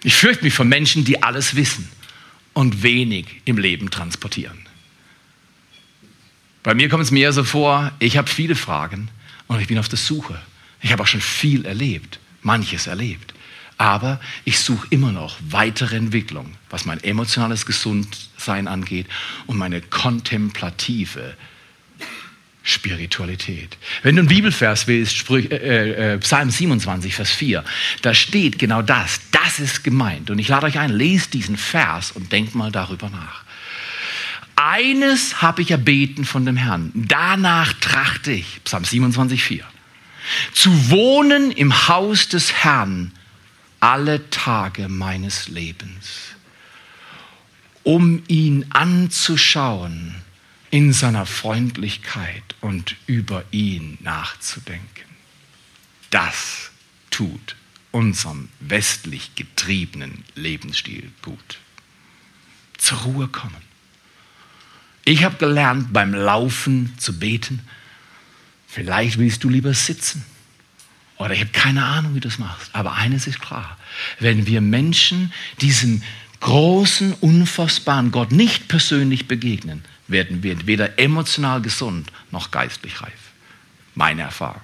Ich 0.04 0.16
fürchte 0.16 0.44
mich 0.44 0.54
vor 0.54 0.66
Menschen, 0.66 1.04
die 1.04 1.22
alles 1.22 1.56
wissen 1.56 1.90
und 2.54 2.84
wenig 2.84 3.42
im 3.46 3.58
Leben 3.58 3.90
transportieren. 3.90 4.58
Bei 6.64 6.74
mir 6.74 6.90
kommt 6.90 7.04
es 7.04 7.12
mir 7.12 7.32
so 7.34 7.44
vor, 7.44 7.92
ich 8.00 8.18
habe 8.18 8.30
viele 8.30 8.56
Fragen 8.56 9.10
und 9.48 9.60
ich 9.60 9.68
bin 9.68 9.80
auf 9.80 9.90
der 9.90 9.98
Suche. 9.98 10.42
Ich 10.82 10.92
habe 10.92 11.04
auch 11.04 11.08
schon 11.08 11.22
viel 11.22 11.66
erlebt, 11.66 12.20
manches 12.42 12.88
erlebt. 12.88 13.34
Aber 13.78 14.20
ich 14.44 14.60
suche 14.60 14.88
immer 14.90 15.14
noch 15.14 15.38
weitere 15.50 15.96
Entwicklung, 15.96 16.56
was 16.70 16.86
mein 16.86 17.02
emotionales 17.02 17.66
Gesundsein 17.66 18.68
angeht 18.68 19.08
und 19.48 19.58
meine 19.58 19.80
kontemplative 19.80 21.36
Spiritualität. 22.62 23.78
Wenn 24.04 24.16
du 24.16 24.22
einen 24.22 24.28
Bibelvers 24.28 24.86
willst, 24.88 25.16
Sprüch, 25.16 25.50
äh, 25.50 26.14
äh, 26.14 26.18
Psalm 26.20 26.52
27, 26.52 27.16
Vers 27.16 27.32
4, 27.32 27.64
da 28.02 28.14
steht 28.14 28.60
genau 28.60 28.82
das. 28.82 29.29
Das 29.44 29.60
ist 29.60 29.84
gemeint. 29.84 30.30
Und 30.30 30.40
ich 30.40 30.48
lade 30.48 30.66
euch 30.66 30.80
ein, 30.80 30.92
lest 30.92 31.34
diesen 31.34 31.58
Vers 31.58 32.12
und 32.12 32.32
denkt 32.32 32.56
mal 32.56 32.72
darüber 32.72 33.10
nach. 33.10 33.44
Eines 34.56 35.42
habe 35.42 35.62
ich 35.62 35.72
erbeten 35.72 36.26
von 36.26 36.46
dem 36.46 36.58
Herrn. 36.58 36.92
Danach 36.94 37.74
trachte 37.74 38.32
ich, 38.32 38.62
Psalm 38.66 38.84
27, 38.84 39.44
4, 39.44 39.64
zu 40.54 40.90
wohnen 40.90 41.52
im 41.52 41.88
Haus 41.88 42.28
des 42.28 42.52
Herrn 42.54 43.14
alle 43.80 44.30
Tage 44.30 44.90
meines 44.90 45.48
Lebens, 45.48 46.36
um 47.84 48.22
ihn 48.28 48.66
anzuschauen 48.72 50.16
in 50.72 50.92
seiner 50.92 51.26
Freundlichkeit 51.26 52.44
und 52.60 52.98
über 53.08 53.46
ihn 53.52 53.98
nachzudenken. 54.02 55.06
Das 56.10 56.72
tut 57.10 57.56
unserem 57.92 58.50
westlich 58.60 59.36
getriebenen 59.36 60.24
Lebensstil 60.36 61.12
gut. 61.22 61.60
Zur 62.78 63.00
Ruhe 63.00 63.28
kommen. 63.28 63.70
Ich 65.06 65.24
habe 65.24 65.38
gelernt, 65.38 65.92
beim 65.92 66.14
Laufen 66.14 66.94
zu 66.98 67.18
beten. 67.18 67.62
Vielleicht 68.68 69.18
willst 69.18 69.44
du 69.44 69.50
lieber 69.50 69.74
sitzen. 69.74 70.24
Oder 71.18 71.34
ich 71.34 71.42
habe 71.42 71.52
keine 71.52 71.84
Ahnung, 71.84 72.16
wie 72.16 72.20
du 72.20 72.30
das 72.30 72.40
machst. 72.40 72.74
Aber 72.74 72.94
eines 72.94 73.28
ist 73.28 73.42
klar. 73.42 73.78
Wenn 74.20 74.46
wir 74.46 74.62
Menschen 74.62 75.34
diesem 75.60 76.04
großen, 76.40 77.14
unfassbaren 77.14 78.12
Gott 78.12 78.32
nicht 78.32 78.68
persönlich 78.68 79.28
begegnen, 79.28 79.84
werden 80.08 80.44
wir 80.44 80.66
weder 80.66 80.98
emotional 80.98 81.62
gesund 81.62 82.12
noch 82.32 82.52
geistlich 82.52 83.02
reif. 83.02 83.20
Meine 83.96 84.22
Erfahrung. 84.22 84.62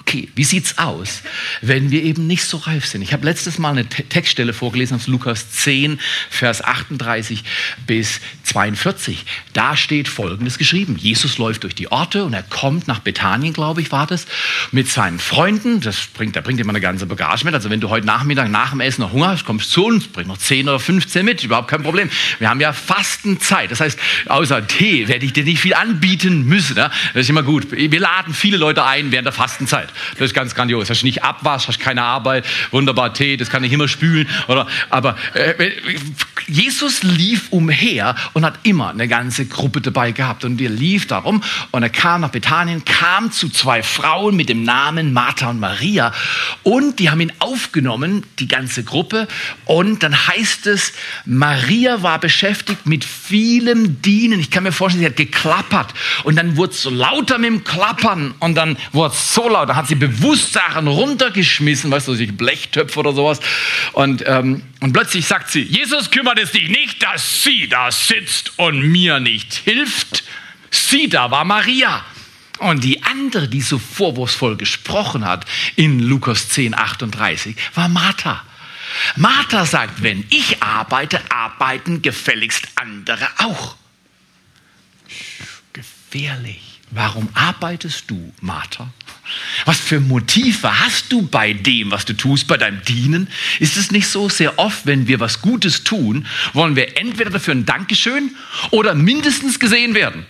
Okay, 0.00 0.28
wie 0.34 0.44
sieht's 0.44 0.78
aus, 0.78 1.22
wenn 1.62 1.90
wir 1.90 2.02
eben 2.02 2.26
nicht 2.26 2.44
so 2.44 2.58
reif 2.58 2.86
sind? 2.86 3.02
Ich 3.02 3.12
habe 3.12 3.24
letztes 3.24 3.58
Mal 3.58 3.70
eine 3.70 3.88
Textstelle 3.88 4.52
vorgelesen 4.52 4.96
aus 4.96 5.06
Lukas 5.06 5.50
10, 5.50 5.98
Vers 6.30 6.62
38 6.62 7.42
bis 7.86 8.20
42. 8.44 9.24
Da 9.52 9.76
steht 9.76 10.06
Folgendes 10.06 10.58
geschrieben. 10.58 10.96
Jesus 10.96 11.38
läuft 11.38 11.64
durch 11.64 11.74
die 11.74 11.90
Orte 11.90 12.24
und 12.24 12.34
er 12.34 12.44
kommt 12.44 12.86
nach 12.86 13.00
Bethanien, 13.00 13.52
glaube 13.52 13.80
ich, 13.80 13.90
war 13.90 14.06
das, 14.06 14.26
mit 14.70 14.88
seinen 14.88 15.18
Freunden. 15.18 15.80
Das 15.80 16.06
bringt, 16.06 16.36
der 16.36 16.42
bringt 16.42 16.60
immer 16.60 16.70
eine 16.70 16.80
ganze 16.80 17.06
Bagage 17.06 17.44
mit. 17.44 17.54
Also 17.54 17.70
wenn 17.70 17.80
du 17.80 17.88
heute 17.88 18.06
Nachmittag 18.06 18.48
nach 18.48 18.70
dem 18.70 18.80
Essen 18.80 19.00
noch 19.00 19.12
Hunger 19.12 19.28
hast, 19.28 19.44
kommst 19.44 19.70
du 19.70 19.74
zu 19.80 19.86
uns, 19.86 20.06
bring 20.06 20.28
noch 20.28 20.38
10 20.38 20.68
oder 20.68 20.78
15 20.78 21.24
mit, 21.24 21.42
überhaupt 21.42 21.68
kein 21.68 21.82
Problem. 21.82 22.10
Wir 22.38 22.48
haben 22.48 22.60
ja 22.60 22.72
Fastenzeit. 22.72 23.70
Das 23.70 23.80
heißt, 23.80 23.98
außer 24.26 24.66
Tee 24.66 25.08
werde 25.08 25.24
ich 25.24 25.32
dir 25.32 25.44
nicht 25.44 25.60
viel 25.60 25.74
anbieten 25.74 26.44
müssen. 26.44 26.76
Das 26.76 26.92
ist 27.14 27.30
immer 27.30 27.42
gut. 27.42 27.72
Wir 27.72 28.00
laden 28.00 28.34
viele 28.34 28.56
Leute 28.56 28.84
ein 28.84 29.10
während 29.10 29.26
der 29.26 29.32
Fastenzeit. 29.32 29.85
Das 30.12 30.26
ist 30.26 30.34
ganz 30.34 30.54
grandios. 30.54 30.90
Hast 30.90 31.02
du 31.02 31.06
nicht 31.06 31.24
Abwasch, 31.24 31.68
hast 31.68 31.80
keine 31.80 32.02
Arbeit, 32.02 32.44
wunderbar 32.70 33.14
Tee, 33.14 33.36
das 33.36 33.50
kann 33.50 33.64
ich 33.64 33.72
immer 33.72 33.88
spülen. 33.88 34.28
Oder, 34.48 34.66
aber 34.90 35.16
äh, 35.34 35.72
Jesus 36.48 37.02
lief 37.02 37.48
umher 37.50 38.14
und 38.32 38.44
hat 38.44 38.58
immer 38.62 38.90
eine 38.90 39.08
ganze 39.08 39.46
Gruppe 39.46 39.80
dabei 39.80 40.12
gehabt. 40.12 40.44
Und 40.44 40.60
er 40.60 40.70
lief 40.70 41.06
darum 41.06 41.42
und 41.70 41.82
er 41.82 41.90
kam 41.90 42.20
nach 42.20 42.30
Bethanien, 42.30 42.84
kam 42.84 43.32
zu 43.32 43.48
zwei 43.48 43.82
Frauen 43.82 44.36
mit 44.36 44.48
dem 44.48 44.62
Namen 44.62 45.12
Martha 45.12 45.50
und 45.50 45.60
Maria. 45.60 46.12
Und 46.62 46.98
die 46.98 47.10
haben 47.10 47.20
ihn 47.20 47.32
aufgenommen, 47.38 48.24
die 48.38 48.48
ganze 48.48 48.84
Gruppe. 48.84 49.28
Und 49.64 50.02
dann 50.02 50.26
heißt 50.28 50.66
es, 50.66 50.92
Maria 51.24 52.02
war 52.02 52.18
beschäftigt 52.20 52.86
mit 52.86 53.04
vielem 53.04 54.00
Dienen. 54.02 54.40
Ich 54.40 54.50
kann 54.50 54.62
mir 54.62 54.72
vorstellen, 54.72 55.00
sie 55.02 55.10
hat 55.10 55.16
geklappert. 55.16 55.94
Und 56.24 56.36
dann 56.36 56.56
wurde 56.56 56.72
es 56.72 56.82
so 56.82 56.90
lauter 56.90 57.38
mit 57.38 57.50
dem 57.50 57.64
Klappern. 57.64 58.34
Und 58.38 58.54
dann 58.54 58.76
wurde 58.92 59.14
es 59.14 59.34
so 59.34 59.48
laut. 59.48 59.74
Hat 59.76 59.88
sie 59.88 59.94
bewusst 59.94 60.54
Sachen 60.54 60.88
runtergeschmissen, 60.88 61.90
weißt 61.90 62.08
du, 62.08 62.14
solche 62.14 62.32
Blechtöpfe 62.32 62.98
oder 62.98 63.12
sowas. 63.12 63.40
Und, 63.92 64.24
ähm, 64.26 64.62
und 64.80 64.92
plötzlich 64.94 65.26
sagt 65.26 65.50
sie, 65.50 65.62
Jesus 65.62 66.10
kümmert 66.10 66.38
es 66.38 66.52
dich 66.52 66.68
nicht, 66.70 67.02
dass 67.02 67.42
sie 67.42 67.68
da 67.68 67.92
sitzt 67.92 68.58
und 68.58 68.80
mir 68.90 69.20
nicht 69.20 69.52
hilft. 69.52 70.24
Sie 70.70 71.08
da 71.08 71.30
war 71.30 71.44
Maria. 71.44 72.04
Und 72.58 72.84
die 72.84 73.02
andere, 73.02 73.48
die 73.48 73.60
so 73.60 73.78
vorwurfsvoll 73.78 74.56
gesprochen 74.56 75.26
hat 75.26 75.44
in 75.76 76.00
Lukas 76.00 76.48
10, 76.48 76.74
38, 76.74 77.54
war 77.74 77.88
Martha. 77.88 78.42
Martha 79.16 79.66
sagt, 79.66 80.02
wenn 80.02 80.24
ich 80.30 80.62
arbeite, 80.62 81.20
arbeiten 81.30 82.00
gefälligst 82.00 82.66
andere 82.76 83.28
auch. 83.36 83.76
Gefährlich. 85.74 86.80
Warum 86.90 87.28
arbeitest 87.34 88.10
du, 88.10 88.32
Martha? 88.40 88.90
Was 89.64 89.78
für 89.78 90.00
Motive 90.00 90.80
hast 90.80 91.12
du 91.12 91.22
bei 91.22 91.52
dem, 91.52 91.90
was 91.90 92.04
du 92.04 92.12
tust, 92.12 92.46
bei 92.46 92.56
deinem 92.56 92.82
Dienen? 92.82 93.28
Ist 93.58 93.76
es 93.76 93.90
nicht 93.90 94.08
so 94.08 94.28
sehr 94.28 94.58
oft, 94.58 94.86
wenn 94.86 95.08
wir 95.08 95.20
was 95.20 95.40
Gutes 95.42 95.84
tun, 95.84 96.26
wollen 96.52 96.76
wir 96.76 96.96
entweder 96.96 97.30
dafür 97.30 97.54
ein 97.54 97.66
Dankeschön 97.66 98.34
oder 98.70 98.94
mindestens 98.94 99.58
gesehen 99.58 99.94
werden? 99.94 100.26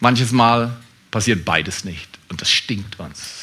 Manches 0.00 0.32
Mal 0.32 0.76
passiert 1.10 1.44
beides 1.44 1.84
nicht 1.84 2.08
und 2.28 2.40
das 2.40 2.50
stinkt 2.50 2.98
uns. 2.98 3.41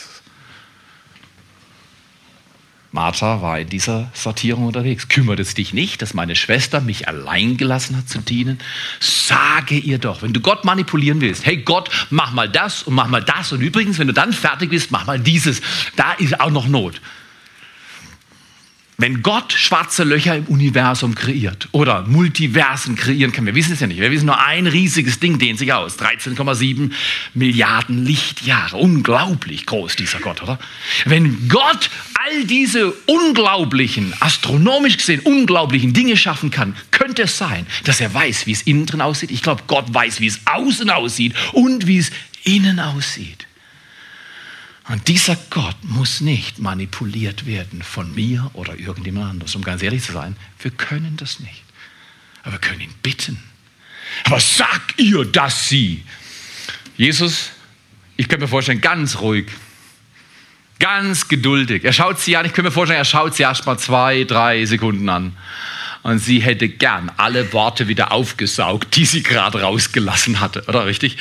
Martha 2.91 3.41
war 3.41 3.59
in 3.59 3.69
dieser 3.69 4.09
Sortierung 4.13 4.65
unterwegs. 4.65 5.09
Kümmert 5.09 5.39
es 5.39 5.53
dich 5.53 5.73
nicht, 5.73 6.01
dass 6.01 6.13
meine 6.13 6.35
Schwester 6.35 6.81
mich 6.81 7.07
allein 7.07 7.57
gelassen 7.57 7.95
hat 7.95 8.09
zu 8.09 8.19
dienen? 8.19 8.59
Sage 8.99 9.77
ihr 9.77 9.99
doch, 9.99 10.23
wenn 10.23 10.33
du 10.33 10.39
Gott 10.39 10.65
manipulieren 10.65 11.21
willst, 11.21 11.45
hey 11.45 11.57
Gott, 11.57 11.89
mach 12.09 12.31
mal 12.33 12.49
das 12.49 12.83
und 12.83 12.95
mach 12.95 13.07
mal 13.07 13.23
das 13.23 13.51
und 13.51 13.61
übrigens, 13.61 13.99
wenn 13.99 14.07
du 14.07 14.13
dann 14.13 14.33
fertig 14.33 14.71
bist, 14.71 14.89
mach 14.89 15.05
mal 15.05 15.19
dieses. 15.19 15.61
Da 15.95 16.13
ist 16.13 16.39
auch 16.39 16.49
noch 16.49 16.67
Not. 16.67 16.99
Wenn 19.01 19.21
Gott 19.21 19.53
schwarze 19.53 20.03
Löcher 20.03 20.35
im 20.35 20.43
Universum 20.47 21.15
kreiert 21.15 21.69
oder 21.71 22.03
Multiversen 22.05 22.97
kreieren 22.97 23.31
kann, 23.31 23.45
wir 23.45 23.55
wissen 23.55 23.71
es 23.71 23.79
ja 23.79 23.87
nicht, 23.87 24.01
wir 24.01 24.11
wissen 24.11 24.25
nur 24.25 24.45
ein 24.45 24.67
riesiges 24.67 25.21
Ding 25.21 25.39
dehnt 25.39 25.57
sich 25.57 25.71
aus, 25.71 25.97
13,7 25.97 26.91
Milliarden 27.33 28.05
Lichtjahre, 28.05 28.75
unglaublich 28.75 29.65
groß 29.65 29.95
dieser 29.95 30.19
Gott, 30.19 30.43
oder? 30.43 30.59
Wenn 31.05 31.47
Gott 31.47 31.89
all 32.13 32.43
diese 32.43 32.91
unglaublichen, 33.05 34.13
astronomisch 34.19 34.97
gesehen 34.97 35.21
unglaublichen 35.21 35.93
Dinge 35.93 36.17
schaffen 36.17 36.51
kann, 36.51 36.75
könnte 36.91 37.21
es 37.21 37.37
sein, 37.37 37.65
dass 37.85 38.01
er 38.01 38.13
weiß, 38.13 38.47
wie 38.47 38.51
es 38.51 38.63
innen 38.63 38.85
drin 38.85 38.99
aussieht. 38.99 39.31
Ich 39.31 39.41
glaube, 39.41 39.63
Gott 39.67 39.93
weiß, 39.93 40.19
wie 40.19 40.27
es 40.27 40.41
außen 40.43 40.89
aussieht 40.89 41.33
und 41.53 41.87
wie 41.87 41.99
es 41.99 42.11
innen 42.43 42.81
aussieht. 42.81 43.48
Und 44.89 45.07
dieser 45.07 45.37
Gott 45.51 45.75
muss 45.83 46.19
nicht 46.19 46.57
manipuliert 46.57 47.45
werden 47.45 47.83
von 47.83 48.13
mir 48.15 48.49
oder 48.53 48.77
irgendjemand 48.77 49.29
anderes. 49.29 49.55
Um 49.55 49.63
ganz 49.63 49.83
ehrlich 49.83 50.03
zu 50.03 50.13
sein, 50.13 50.35
wir 50.59 50.71
können 50.71 51.15
das 51.15 51.39
nicht. 51.39 51.63
Aber 52.41 52.53
wir 52.53 52.59
können 52.59 52.81
ihn 52.81 52.93
bitten. 53.03 53.37
Aber 54.23 54.39
sag 54.39 54.97
ihr, 54.97 55.25
dass 55.25 55.69
sie. 55.69 56.03
Jesus, 56.97 57.51
ich 58.17 58.27
könnte 58.27 58.45
mir 58.45 58.49
vorstellen, 58.49 58.81
ganz 58.81 59.19
ruhig, 59.19 59.45
ganz 60.79 61.27
geduldig. 61.27 61.85
Er 61.85 61.93
schaut 61.93 62.19
sie 62.19 62.35
an, 62.35 62.47
ich 62.47 62.53
könnte 62.53 62.69
mir 62.69 62.73
vorstellen, 62.73 62.99
er 62.99 63.05
schaut 63.05 63.35
sie 63.35 63.43
erst 63.43 63.67
mal 63.67 63.77
zwei, 63.77 64.23
drei 64.23 64.65
Sekunden 64.65 65.07
an 65.07 65.37
und 66.03 66.19
sie 66.19 66.39
hätte 66.39 66.69
gern 66.69 67.11
alle 67.17 67.51
Worte 67.53 67.87
wieder 67.87 68.11
aufgesaugt, 68.11 68.95
die 68.95 69.05
sie 69.05 69.23
gerade 69.23 69.61
rausgelassen 69.61 70.39
hatte, 70.39 70.63
oder 70.67 70.85
richtig? 70.85 71.17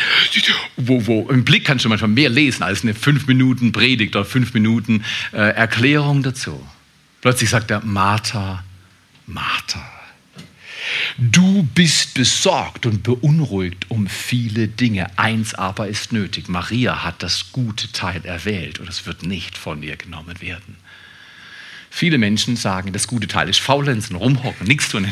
Wo, 0.77 1.07
wo, 1.07 1.29
Im 1.29 1.45
Blick 1.45 1.65
kannst 1.65 1.85
du 1.85 1.89
manchmal 1.89 2.11
mehr 2.11 2.29
lesen 2.29 2.63
als 2.63 2.83
eine 2.83 2.95
fünf 2.95 3.27
Minuten 3.27 3.73
Predigt 3.73 4.15
oder 4.15 4.25
fünf 4.25 4.55
Minuten 4.55 5.05
äh, 5.33 5.39
Erklärung 5.39 6.23
dazu. 6.23 6.65
Plötzlich 7.21 7.51
sagt 7.51 7.71
er, 7.71 7.85
Martha, 7.85 8.65
Martha, 9.27 9.85
du 11.19 11.65
bist 11.75 12.15
besorgt 12.15 12.87
und 12.87 13.03
beunruhigt 13.03 13.91
um 13.91 14.07
viele 14.07 14.69
Dinge. 14.69 15.19
Eins 15.19 15.55
aber 15.55 15.89
ist 15.89 16.13
nötig. 16.13 16.49
Maria 16.49 17.03
hat 17.03 17.23
das 17.23 17.51
gute 17.51 17.91
Teil 17.91 18.25
erwählt 18.25 18.79
und 18.79 18.89
es 18.89 19.07
wird 19.07 19.25
nicht 19.25 19.59
von 19.59 19.83
ihr 19.83 19.97
genommen 19.97 20.41
werden. 20.41 20.77
Viele 21.99 22.19
Menschen 22.19 22.55
sagen, 22.55 22.93
das 22.93 23.09
gute 23.09 23.27
Teil 23.27 23.49
ist 23.49 23.59
faulenzen, 23.59 24.15
rumhocken, 24.15 24.69
nichts 24.69 24.89
tun. 24.89 25.05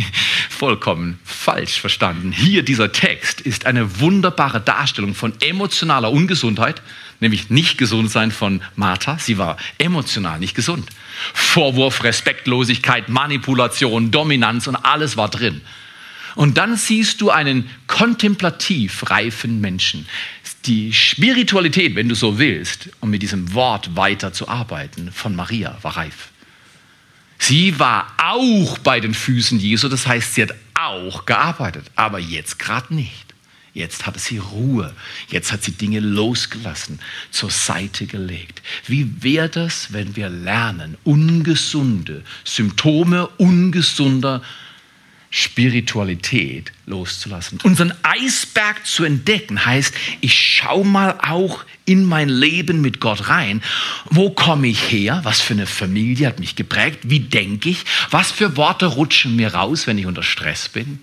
Vollkommen 0.50 1.18
falsch 1.24 1.80
verstanden. 1.80 2.32
Hier 2.32 2.62
dieser 2.62 2.92
Text 2.92 3.40
ist 3.40 3.64
eine 3.64 3.98
wunderbare 3.98 4.60
Darstellung 4.60 5.14
von 5.14 5.32
emotionaler 5.40 6.12
Ungesundheit, 6.12 6.82
nämlich 7.20 7.48
nicht 7.48 7.78
gesund 7.78 8.10
sein 8.10 8.30
von 8.30 8.60
Martha. 8.76 9.16
Sie 9.18 9.38
war 9.38 9.56
emotional 9.78 10.38
nicht 10.38 10.54
gesund. 10.54 10.86
Vorwurf, 11.32 12.04
Respektlosigkeit, 12.04 13.08
Manipulation, 13.08 14.10
Dominanz 14.10 14.66
und 14.66 14.76
alles 14.76 15.16
war 15.16 15.30
drin. 15.30 15.62
Und 16.34 16.58
dann 16.58 16.76
siehst 16.76 17.22
du 17.22 17.30
einen 17.30 17.70
kontemplativ 17.86 19.08
reifen 19.08 19.62
Menschen. 19.62 20.06
Die 20.66 20.92
Spiritualität, 20.92 21.94
wenn 21.94 22.10
du 22.10 22.14
so 22.14 22.38
willst, 22.38 22.90
um 23.00 23.08
mit 23.08 23.22
diesem 23.22 23.54
Wort 23.54 23.96
weiter 23.96 24.34
zu 24.34 24.46
arbeiten, 24.46 25.10
von 25.10 25.34
Maria 25.34 25.78
war 25.80 25.96
reif. 25.96 26.33
Sie 27.38 27.78
war 27.78 28.12
auch 28.18 28.78
bei 28.78 29.00
den 29.00 29.14
Füßen 29.14 29.58
Jesu, 29.58 29.88
das 29.88 30.06
heißt, 30.06 30.34
sie 30.34 30.42
hat 30.42 30.54
auch 30.74 31.26
gearbeitet, 31.26 31.90
aber 31.94 32.18
jetzt 32.18 32.58
gerade 32.58 32.94
nicht. 32.94 33.34
Jetzt 33.74 34.06
hatte 34.06 34.20
sie 34.20 34.38
Ruhe. 34.38 34.94
Jetzt 35.28 35.50
hat 35.52 35.64
sie 35.64 35.72
Dinge 35.72 35.98
losgelassen, 35.98 37.00
zur 37.32 37.50
Seite 37.50 38.06
gelegt. 38.06 38.62
Wie 38.86 39.22
wäre 39.22 39.48
das, 39.48 39.92
wenn 39.92 40.14
wir 40.14 40.28
lernen, 40.28 40.96
ungesunde 41.02 42.22
Symptome 42.44 43.26
ungesunder 43.26 44.42
Spiritualität 45.36 46.70
loszulassen. 46.86 47.58
Unseren 47.64 47.92
Eisberg 48.04 48.86
zu 48.86 49.02
entdecken 49.02 49.66
heißt, 49.66 49.92
ich 50.20 50.38
schaue 50.38 50.86
mal 50.86 51.18
auch 51.20 51.64
in 51.86 52.04
mein 52.04 52.28
Leben 52.28 52.80
mit 52.80 53.00
Gott 53.00 53.28
rein. 53.28 53.60
Wo 54.04 54.30
komme 54.30 54.68
ich 54.68 54.92
her? 54.92 55.22
Was 55.24 55.40
für 55.40 55.54
eine 55.54 55.66
Familie 55.66 56.28
hat 56.28 56.38
mich 56.38 56.54
geprägt? 56.54 57.00
Wie 57.02 57.18
denke 57.18 57.70
ich? 57.70 57.78
Was 58.10 58.30
für 58.30 58.56
Worte 58.56 58.86
rutschen 58.86 59.34
mir 59.34 59.54
raus, 59.54 59.88
wenn 59.88 59.98
ich 59.98 60.06
unter 60.06 60.22
Stress 60.22 60.68
bin? 60.68 61.00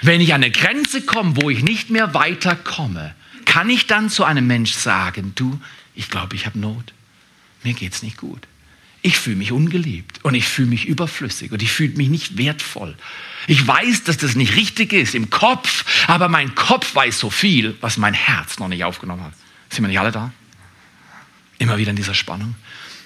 Wenn 0.00 0.22
ich 0.22 0.32
an 0.32 0.42
eine 0.42 0.50
Grenze 0.50 1.02
komme, 1.02 1.36
wo 1.36 1.50
ich 1.50 1.62
nicht 1.62 1.90
mehr 1.90 2.14
weiterkomme, 2.14 3.14
kann 3.44 3.68
ich 3.68 3.86
dann 3.86 4.08
zu 4.08 4.24
einem 4.24 4.46
Mensch 4.46 4.72
sagen, 4.72 5.32
du, 5.34 5.60
ich 5.94 6.08
glaube, 6.08 6.36
ich 6.36 6.46
habe 6.46 6.58
Not. 6.58 6.94
Mir 7.64 7.74
geht 7.74 7.92
es 7.92 8.02
nicht 8.02 8.16
gut. 8.16 8.48
Ich 9.02 9.18
fühle 9.18 9.36
mich 9.36 9.52
ungeliebt 9.52 10.24
und 10.24 10.34
ich 10.34 10.48
fühle 10.48 10.68
mich 10.68 10.86
überflüssig 10.86 11.52
und 11.52 11.62
ich 11.62 11.70
fühle 11.70 11.98
mich 11.98 12.08
nicht 12.08 12.38
wertvoll. 12.38 12.96
Ich 13.46 13.66
weiß, 13.66 14.04
dass 14.04 14.16
das 14.16 14.34
nicht 14.34 14.56
richtig 14.56 14.92
ist 14.92 15.14
im 15.14 15.30
Kopf, 15.30 15.84
aber 16.06 16.28
mein 16.28 16.54
Kopf 16.54 16.94
weiß 16.94 17.18
so 17.18 17.30
viel, 17.30 17.76
was 17.80 17.96
mein 17.96 18.14
Herz 18.14 18.58
noch 18.58 18.68
nicht 18.68 18.84
aufgenommen 18.84 19.22
hat. 19.24 19.32
Sind 19.70 19.82
wir 19.84 19.88
nicht 19.88 20.00
alle 20.00 20.12
da? 20.12 20.32
Immer 21.58 21.78
wieder 21.78 21.90
in 21.90 21.96
dieser 21.96 22.14
Spannung. 22.14 22.54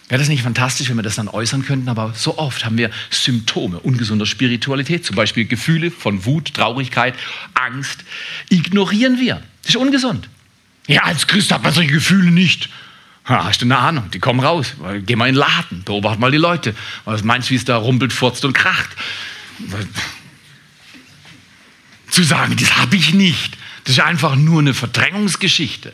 Wäre 0.08 0.20
das 0.20 0.28
nicht 0.28 0.42
fantastisch, 0.42 0.88
wenn 0.88 0.96
wir 0.96 1.02
das 1.02 1.16
dann 1.16 1.28
äußern 1.28 1.64
könnten? 1.64 1.88
Aber 1.88 2.12
so 2.14 2.38
oft 2.38 2.64
haben 2.64 2.78
wir 2.78 2.90
Symptome 3.10 3.80
ungesunder 3.80 4.26
Spiritualität, 4.26 5.04
zum 5.04 5.16
Beispiel 5.16 5.46
Gefühle 5.46 5.90
von 5.90 6.24
Wut, 6.24 6.54
Traurigkeit, 6.54 7.14
Angst. 7.54 8.04
Ignorieren 8.48 9.18
wir. 9.18 9.42
Das 9.62 9.70
ist 9.70 9.76
ungesund. 9.76 10.28
Ja, 10.86 11.02
als 11.02 11.26
Christ 11.26 11.50
hat 11.50 11.64
man 11.64 11.72
solche 11.72 11.92
Gefühle 11.92 12.30
nicht. 12.30 12.68
Ja, 13.28 13.44
hast 13.44 13.62
du 13.62 13.64
eine 13.64 13.78
Ahnung? 13.78 14.08
Die 14.12 14.20
kommen 14.20 14.38
raus. 14.38 14.74
Geh 15.04 15.16
mal 15.16 15.28
in 15.28 15.34
den 15.34 15.40
Laden, 15.40 15.82
beobachte 15.84 16.20
mal 16.20 16.30
die 16.30 16.38
Leute. 16.38 16.76
Was 17.04 17.24
meinst 17.24 17.48
du, 17.48 17.54
wie 17.54 17.56
es 17.56 17.64
da 17.64 17.76
rumpelt, 17.76 18.12
furzt 18.12 18.44
und 18.44 18.52
kracht? 18.52 18.90
Zu 22.16 22.22
sagen, 22.22 22.56
das 22.58 22.78
habe 22.78 22.96
ich 22.96 23.12
nicht, 23.12 23.58
das 23.84 23.98
ist 23.98 24.00
einfach 24.00 24.36
nur 24.36 24.60
eine 24.60 24.72
Verdrängungsgeschichte. 24.72 25.92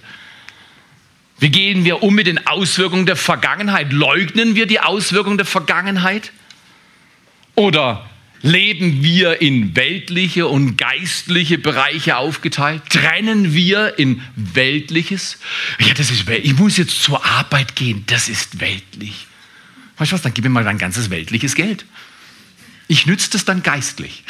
Wie 1.40 1.48
gehen 1.48 1.84
wir 1.84 2.04
um 2.04 2.14
mit 2.14 2.28
den 2.28 2.46
Auswirkungen 2.46 3.06
der 3.06 3.16
Vergangenheit? 3.16 3.92
Leugnen 3.92 4.54
wir 4.54 4.66
die 4.66 4.78
Auswirkungen 4.78 5.36
der 5.36 5.46
Vergangenheit? 5.46 6.30
Oder 7.56 8.08
Leben 8.40 9.02
wir 9.02 9.42
in 9.42 9.74
weltliche 9.74 10.46
und 10.46 10.76
geistliche 10.76 11.58
Bereiche 11.58 12.16
aufgeteilt? 12.16 12.82
Trennen 12.88 13.52
wir 13.52 13.98
in 13.98 14.22
weltliches? 14.36 15.38
Ja, 15.80 15.92
das 15.92 16.12
ist 16.12 16.28
Ich 16.28 16.56
muss 16.56 16.76
jetzt 16.76 17.02
zur 17.02 17.26
Arbeit 17.26 17.74
gehen. 17.74 18.04
Das 18.06 18.28
ist 18.28 18.60
weltlich. 18.60 19.26
Weißt 19.96 20.12
du 20.12 20.14
was? 20.14 20.22
Dann 20.22 20.34
gib 20.34 20.44
mir 20.44 20.50
mal 20.50 20.62
dein 20.62 20.78
ganzes 20.78 21.10
weltliches 21.10 21.56
Geld. 21.56 21.84
Ich 22.88 23.06
nütze 23.06 23.30
das 23.30 23.44
dann 23.44 23.62
geistlich. 23.62 24.24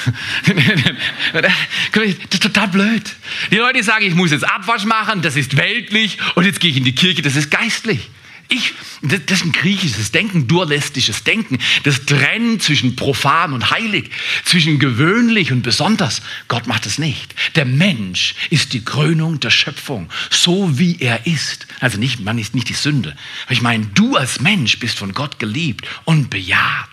das 1.33 2.03
ist 2.05 2.43
total 2.43 2.69
blöd. 2.69 3.03
Die 3.51 3.57
Leute 3.57 3.83
sagen, 3.83 4.05
ich 4.05 4.15
muss 4.15 4.31
jetzt 4.31 4.49
Abwasch 4.49 4.85
machen, 4.85 5.23
das 5.23 5.37
ist 5.37 5.57
weltlich 5.57 6.19
und 6.35 6.45
jetzt 6.45 6.61
gehe 6.61 6.71
ich 6.71 6.77
in 6.77 6.85
die 6.85 6.95
Kirche, 6.95 7.23
das 7.23 7.37
ist 7.37 7.51
geistlich. 7.51 8.09
Ich, 8.53 8.75
das 9.01 9.39
ist 9.39 9.47
ein 9.47 9.53
griechisches 9.53 10.13
Denken, 10.13 10.47
dualistisches 10.47 11.25
Denken. 11.25 11.59
Das 11.85 12.05
Trennen 12.05 12.61
zwischen 12.61 12.97
profan 12.97 13.55
und 13.55 13.71
heilig, 13.71 14.11
zwischen 14.45 14.79
gewöhnlich 14.79 15.53
und 15.53 15.63
besonders. 15.63 16.21
Gott 16.49 16.67
macht 16.67 16.85
es 16.85 16.99
nicht. 16.99 17.35
Der 17.55 17.65
Mensch 17.65 18.35
ist 18.51 18.75
die 18.75 18.85
Krönung 18.85 19.41
der 19.41 19.49
Schöpfung, 19.49 20.11
so 20.29 20.79
wie 20.79 20.99
er 21.01 21.27
ist. 21.27 21.67
Also 21.81 21.99
nicht, 21.99 22.21
man 22.21 22.39
ist 22.39 22.55
nicht 22.55 22.69
die 22.69 22.75
Sünde. 22.75 23.17
Ich 23.49 23.63
meine, 23.63 23.87
du 23.87 24.17
als 24.17 24.41
Mensch 24.41 24.79
bist 24.79 24.99
von 24.99 25.15
Gott 25.15 25.39
geliebt 25.39 25.89
und 26.05 26.29
bejaht. 26.29 26.92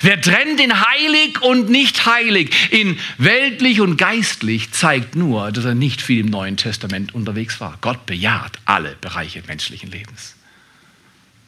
Wer 0.00 0.20
trennt 0.20 0.60
in 0.60 0.80
heilig 0.86 1.40
und 1.42 1.70
nicht 1.70 2.06
heilig, 2.06 2.54
in 2.70 2.98
weltlich 3.18 3.80
und 3.80 3.96
geistlich, 3.96 4.72
zeigt 4.72 5.16
nur, 5.16 5.52
dass 5.52 5.64
er 5.64 5.74
nicht 5.74 6.02
viel 6.02 6.20
im 6.20 6.26
Neuen 6.26 6.56
Testament 6.56 7.14
unterwegs 7.14 7.60
war. 7.60 7.78
Gott 7.80 8.06
bejaht 8.06 8.58
alle 8.64 8.96
Bereiche 9.00 9.42
menschlichen 9.46 9.90
Lebens. 9.90 10.36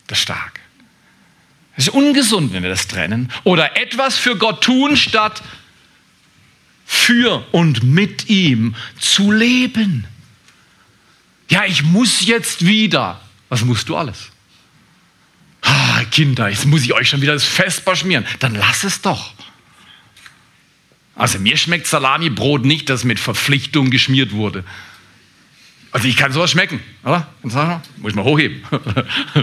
Das 0.07 0.19
ist 0.19 0.23
stark. 0.23 0.61
Es 1.77 1.87
ist 1.87 1.95
ungesund, 1.95 2.53
wenn 2.53 2.63
wir 2.63 2.71
das 2.71 2.89
trennen. 2.89 3.31
Oder 3.45 3.77
etwas 3.77 4.19
für 4.19 4.37
Gott 4.37 4.65
tun, 4.65 4.97
statt 4.97 5.43
für 6.85 7.47
und 7.53 7.83
mit 7.85 8.29
ihm 8.29 8.75
zu 8.99 9.31
leben. 9.31 10.07
Ja, 11.49 11.65
ich 11.65 11.83
muss 11.83 12.27
jetzt 12.27 12.67
wieder. 12.67 13.21
Was 13.49 13.65
musst 13.65 13.89
du 13.89 13.97
alles? 13.97 14.31
Ah, 15.69 16.05
Kinder, 16.11 16.49
jetzt 16.49 16.67
muss 16.67 16.83
ich 16.83 16.93
euch 16.95 17.09
schon 17.09 17.21
wieder 17.21 17.35
das 17.35 17.45
Vesper 17.45 17.97
schmieren. 17.97 18.25
Dann 18.39 18.55
lass 18.55 18.85
es 18.85 19.01
doch. 19.01 19.33
Also 21.15 21.39
mir 21.39 21.57
schmeckt 21.57 21.87
Salamibrot 21.87 22.65
nicht, 22.65 22.89
das 22.89 23.05
mit 23.05 23.19
Verpflichtung 23.19 23.91
geschmiert 23.91 24.33
wurde. 24.33 24.65
Also 25.91 26.07
ich 26.07 26.17
kann 26.17 26.33
sowas 26.33 26.51
schmecken, 26.51 26.81
oder? 27.03 27.27
Muss 27.43 27.55
ich 27.55 28.15
mal 28.15 28.25
hochheben. 28.25 28.63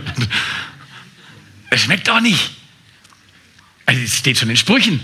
es 1.70 1.82
schmeckt 1.82 2.08
doch 2.08 2.22
nicht. 2.22 2.52
Also 3.86 4.02
es 4.02 4.18
steht 4.18 4.38
schon 4.38 4.50
in 4.50 4.58
Sprüchen, 4.58 5.02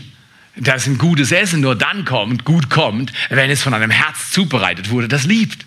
dass 0.56 0.88
ein 0.88 0.98
gutes 0.98 1.32
Essen 1.32 1.62
nur 1.62 1.76
dann 1.76 2.06
kommt, 2.06 2.46
gut 2.46 2.70
kommt, 2.70 3.12
wenn 3.30 3.50
es 3.50 3.62
von 3.62 3.74
einem 3.74 3.92
Herz 3.92 4.32
zubereitet 4.32 4.90
wurde, 4.90 5.08
das 5.08 5.26
liebt 5.26 5.66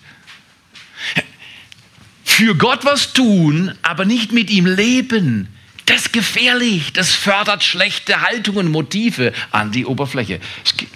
für 2.34 2.56
Gott 2.56 2.84
was 2.84 3.12
tun, 3.12 3.72
aber 3.82 4.04
nicht 4.04 4.32
mit 4.32 4.50
ihm 4.50 4.66
leben, 4.66 5.48
das 5.86 6.06
ist 6.06 6.12
gefährlich. 6.12 6.92
Das 6.92 7.14
fördert 7.14 7.62
schlechte 7.62 8.22
Haltungen, 8.22 8.70
Motive 8.70 9.32
an 9.52 9.70
die 9.70 9.86
Oberfläche. 9.86 10.40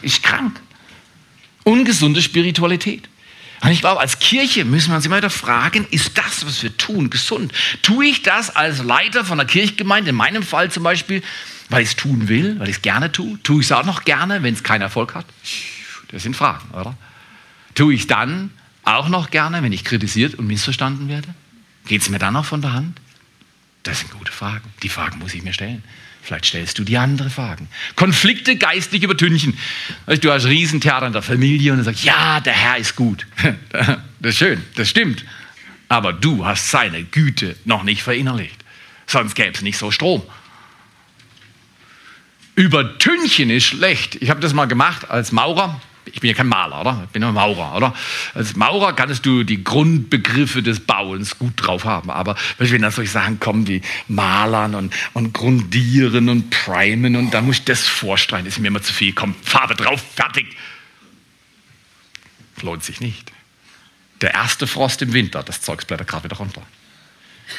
Ist 0.03 0.22
krank. 0.24 0.59
Ungesunde 1.62 2.22
Spiritualität. 2.22 3.09
Und 3.61 3.70
ich 3.70 3.81
glaube, 3.81 4.01
als 4.01 4.18
Kirche 4.18 4.64
müssen 4.64 4.90
wir 4.90 4.96
uns 4.96 5.07
immer 5.07 5.18
wieder 5.18 5.31
fragen, 5.31 5.87
ist 5.90 6.18
das, 6.18 6.44
was 6.44 6.62
wir 6.62 6.77
tun, 6.77 7.09
gesund? 7.11 7.53
Tue 7.83 8.07
ich 8.07 8.22
das 8.22 8.55
als 8.55 8.83
Leiter 8.83 9.24
von 9.24 9.38
einer 9.38 9.48
Kirchgemeinde, 9.48 10.11
in 10.11 10.16
meinem 10.16 10.42
Fall 10.42 10.70
zum 10.72 10.83
Beispiel, 10.83 11.22
weil 11.68 11.83
ich 11.83 11.90
es 11.90 11.96
tun 11.96 12.29
will, 12.29 12.59
weil 12.59 12.68
ich 12.68 12.77
es 12.77 12.83
gerne 12.83 13.12
tue? 13.12 13.40
Tue 13.42 13.61
ich 13.61 13.66
es 13.66 13.72
auch 13.72 13.85
noch 13.85 14.05
gerne, 14.05 14.42
wenn 14.42 14.55
es 14.55 14.64
keinen 14.64 14.83
Erfolg 14.83 15.14
hat? 15.14 15.27
Das 16.11 16.22
sind 16.22 16.35
Fragen, 16.35 16.70
oder? 16.72 16.96
Tue 17.74 17.94
ich 17.94 18.07
dann, 18.09 18.51
auch 18.96 19.09
noch 19.09 19.31
gerne, 19.31 19.62
wenn 19.62 19.72
ich 19.72 19.85
kritisiert 19.85 20.35
und 20.35 20.46
missverstanden 20.46 21.09
werde? 21.09 21.29
Geht 21.87 22.03
es 22.03 22.09
mir 22.09 22.18
dann 22.18 22.35
noch 22.35 22.44
von 22.44 22.62
der 22.62 22.72
Hand? 22.72 23.01
Das 23.83 24.01
sind 24.01 24.11
gute 24.12 24.33
Fragen. 24.33 24.70
Die 24.83 24.88
Fragen 24.88 25.18
muss 25.18 25.35
ich 25.35 25.42
mir 25.42 25.53
stellen. 25.53 25.83
Vielleicht 26.22 26.46
stellst 26.46 26.79
du 26.79 26.85
die 26.85 26.98
andere 26.98 27.31
Fragen. 27.31 27.68
Konflikte 27.96 28.57
geistlich 28.57 29.03
übertünchen. 29.03 29.57
Du 30.20 30.31
hast 30.31 30.44
Riesentheater 30.44 31.07
in 31.07 31.12
der 31.12 31.22
Familie 31.22 31.72
und 31.72 31.79
du 31.79 31.85
sagst, 31.85 32.05
ja, 32.05 32.40
der 32.40 32.53
Herr 32.53 32.77
ist 32.77 32.96
gut. 32.96 33.27
Das 34.20 34.33
ist 34.33 34.38
schön, 34.38 34.61
das 34.74 34.88
stimmt. 34.88 35.24
Aber 35.88 36.12
du 36.12 36.44
hast 36.44 36.72
seine 36.72 37.05
Güte 37.05 37.55
noch 37.64 37.85
nicht 37.85 38.03
verinnerlicht. 38.03 38.57
Sonst 39.07 39.37
gäbe 39.37 39.53
es 39.53 39.62
nicht 39.62 39.79
so 39.79 39.92
Strom. 39.92 40.22
Übertünchen 42.57 43.48
ist 43.48 43.66
schlecht. 43.66 44.16
Ich 44.16 44.29
habe 44.29 44.40
das 44.40 44.55
mal 44.55 44.66
gemacht 44.66 45.09
als 45.09 45.31
Maurer 45.31 45.81
ich 46.12 46.21
bin 46.21 46.29
ja 46.29 46.35
kein 46.35 46.49
Maler, 46.49 46.81
oder? 46.81 47.03
Ich 47.05 47.11
bin 47.11 47.23
ein 47.25 47.35
Maurer, 47.35 47.77
oder? 47.77 47.94
Als 48.35 48.57
Maurer 48.57 48.94
kannst 48.94 49.27
du 49.27 49.44
die 49.44 49.62
Grundbegriffe 49.62 50.62
des 50.62 50.81
Bauens 50.81 51.38
gut 51.38 51.55
drauf 51.57 51.85
haben. 51.85 52.11
Aber 52.11 52.37
wenn 52.59 52.83
dann 52.83 52.90
solche 52.90 53.11
Sachen 53.11 53.40
kommen 53.40 53.66
wie 53.66 53.83
Malern 54.09 54.75
und, 54.75 54.94
und 55.14 55.33
Grundieren 55.33 56.29
und 56.29 56.51
Primen 56.51 57.16
und 57.16 57.33
dann 57.33 57.47
muss 57.47 57.59
ich 57.59 57.64
das 57.64 57.87
vorstellen, 57.87 58.44
das 58.44 58.55
ist 58.55 58.61
mir 58.61 58.68
immer 58.68 58.83
zu 58.83 58.92
viel. 58.92 59.12
Komm, 59.12 59.35
Farbe 59.42 59.75
drauf, 59.75 60.03
fertig. 60.14 60.47
Lohnt 62.62 62.85
sich 62.85 63.01
nicht. 63.01 63.33
Der 64.21 64.35
erste 64.35 64.66
Frost 64.66 65.03
im 65.03 65.12
Winter, 65.12 65.43
das 65.43 65.62
Zeugs 65.62 65.85
blättert 65.85 66.09
gerade 66.09 66.24
wieder 66.24 66.37
runter. 66.37 66.62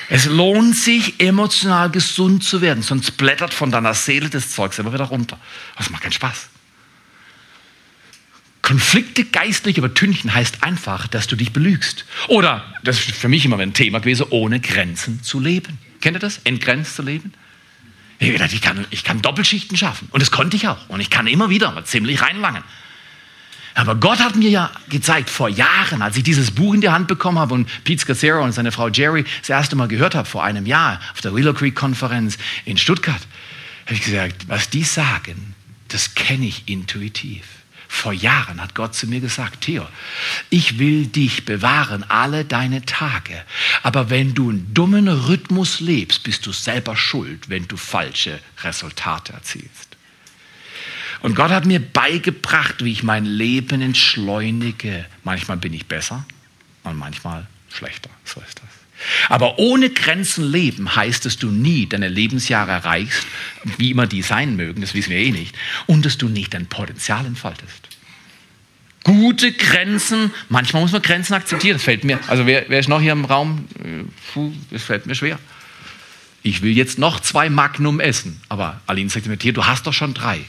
Es 0.10 0.26
lohnt 0.26 0.76
sich, 0.76 1.20
emotional 1.20 1.90
gesund 1.90 2.44
zu 2.44 2.62
werden, 2.62 2.84
sonst 2.84 3.12
blättert 3.12 3.54
von 3.54 3.72
deiner 3.72 3.94
Seele 3.94 4.30
das 4.30 4.52
Zeugs 4.52 4.78
immer 4.78 4.94
wieder 4.94 5.06
runter. 5.06 5.40
Das 5.78 5.90
macht 5.90 6.04
keinen 6.04 6.12
Spaß. 6.12 6.50
Konflikte 8.70 9.24
geistlich 9.26 9.80
übertünchen 9.80 10.32
heißt 10.32 10.64
einfach, 10.64 11.08
dass 11.08 11.26
du 11.26 11.36
dich 11.36 11.54
belügst. 11.54 12.06
Oder, 12.28 12.64
das 12.84 13.00
ist 13.00 13.16
für 13.16 13.28
mich 13.28 13.44
immer 13.44 13.58
ein 13.58 13.74
Thema 13.74 13.98
gewesen, 13.98 14.28
ohne 14.30 14.60
Grenzen 14.60 15.24
zu 15.24 15.40
leben. 15.40 15.80
Kennt 16.02 16.16
ihr 16.18 16.20
das? 16.20 16.40
Entgrenzt 16.44 16.96
zu 16.96 17.02
leben? 17.02 17.34
Ich 18.20 18.32
gedacht, 18.32 18.54
ich 18.54 18.62
kann, 18.62 18.86
ich 18.92 19.04
kann 19.04 19.24
Doppelschichten 19.24 19.76
schaffen. 19.76 20.08
Und 20.12 20.22
das 20.22 20.30
konnte 20.30 20.56
ich 20.56 20.68
auch. 20.68 20.88
Und 20.88 21.00
ich 21.00 21.10
kann 21.10 21.26
immer 21.26 21.50
wieder 21.50 21.72
mal 21.72 21.84
ziemlich 21.84 22.22
reinlangen. 22.22 22.62
Aber 23.74 23.96
Gott 23.96 24.20
hat 24.20 24.36
mir 24.36 24.52
ja 24.52 24.70
gezeigt, 24.88 25.32
vor 25.32 25.50
Jahren, 25.50 26.04
als 26.04 26.16
ich 26.16 26.22
dieses 26.22 26.52
Buch 26.52 26.76
in 26.76 26.82
die 26.82 26.90
Hand 26.90 27.08
bekommen 27.08 27.40
habe 27.40 27.56
und 27.56 27.68
Pete 27.86 28.02
Scazzero 28.02 28.44
und 28.44 28.52
seine 28.52 28.72
Frau 28.72 28.90
Jerry 28.90 29.26
das 29.40 29.50
erste 29.50 29.78
Mal 29.78 29.88
gehört 29.88 30.14
habe, 30.14 30.30
vor 30.30 30.44
einem 30.44 30.68
Jahr 30.68 31.00
auf 31.14 31.22
der 31.22 31.34
Willow 31.34 31.56
Creek 31.56 31.74
Konferenz 31.74 32.38
in 32.66 32.78
Stuttgart, 32.78 33.22
habe 33.86 33.96
ich 33.96 34.04
gesagt, 34.04 34.48
was 34.48 34.70
die 34.70 34.84
sagen, 34.84 35.56
das 35.88 36.14
kenne 36.14 36.46
ich 36.46 36.68
intuitiv. 36.68 37.59
Vor 37.92 38.14
Jahren 38.14 38.62
hat 38.62 38.76
Gott 38.76 38.94
zu 38.94 39.08
mir 39.08 39.20
gesagt, 39.20 39.62
Theo, 39.62 39.86
ich 40.52 40.78
will 40.78 41.08
dich 41.08 41.44
bewahren 41.44 42.04
alle 42.08 42.46
deine 42.46 42.86
Tage. 42.86 43.44
Aber 43.82 44.12
wenn 44.12 44.36
du 44.36 44.52
einen 44.52 44.74
dummen 44.74 45.08
Rhythmus 45.08 45.80
lebst, 45.80 46.24
bist 46.24 46.46
du 46.46 46.54
selber 46.54 46.96
schuld, 46.96 47.50
wenn 47.50 47.68
du 47.68 47.76
falsche 47.76 48.40
Resultate 48.64 49.34
erzielst. 49.34 49.98
Und 51.22 51.36
Gott 51.36 51.50
hat 51.50 51.66
mir 51.66 51.80
beigebracht, 51.80 52.86
wie 52.86 52.92
ich 52.92 53.04
mein 53.04 53.26
Leben 53.26 53.82
entschleunige. 53.82 55.06
Manchmal 55.24 55.58
bin 55.58 55.74
ich 55.74 55.88
besser 55.88 56.26
und 56.84 56.96
manchmal 56.96 57.48
schlechter. 57.74 58.12
So 58.24 58.40
ist 58.40 58.60
das. 58.60 58.79
Aber 59.30 59.60
ohne 59.60 59.90
Grenzen 59.90 60.50
leben 60.52 60.96
heißt, 60.96 61.26
dass 61.26 61.38
du 61.38 61.50
nie 61.50 61.88
deine 61.88 62.08
Lebensjahre 62.08 62.72
erreichst, 62.72 63.26
wie 63.78 63.92
immer 63.92 64.08
die 64.08 64.22
sein 64.22 64.56
mögen, 64.56 64.82
das 64.82 64.94
wissen 64.94 65.12
wir 65.12 65.18
eh 65.18 65.32
nicht, 65.32 65.56
und 65.86 66.06
dass 66.06 66.18
du 66.18 66.28
nicht 66.28 66.54
dein 66.54 66.68
Potenzial 66.68 67.26
entfaltest. 67.26 67.88
Gute 69.04 69.54
Grenzen, 69.54 70.32
manchmal 70.50 70.82
muss 70.82 70.92
man 70.92 71.02
Grenzen 71.02 71.34
akzeptieren, 71.34 71.76
das 71.76 71.84
fällt 71.84 72.04
mir, 72.04 72.20
also 72.28 72.46
wer, 72.46 72.66
wer 72.68 72.80
ist 72.80 72.90
noch 72.90 73.02
hier 73.02 73.14
im 73.14 73.26
Raum? 73.26 73.66
Puh, 74.34 74.52
das 74.72 74.84
fällt 74.84 75.06
mir 75.06 75.16
schwer. 75.16 75.40
Ich 76.44 76.62
will 76.62 76.76
jetzt 76.76 77.00
noch 77.00 77.20
zwei 77.20 77.50
Magnum 77.50 78.00
essen, 78.00 78.42
aber 78.50 78.82
Aline 78.88 79.10
sagt 79.10 79.26
mir, 79.28 79.38
du 79.38 79.66
hast 79.66 79.88
doch 79.88 79.94
schon 79.94 80.14
drei. 80.14 80.42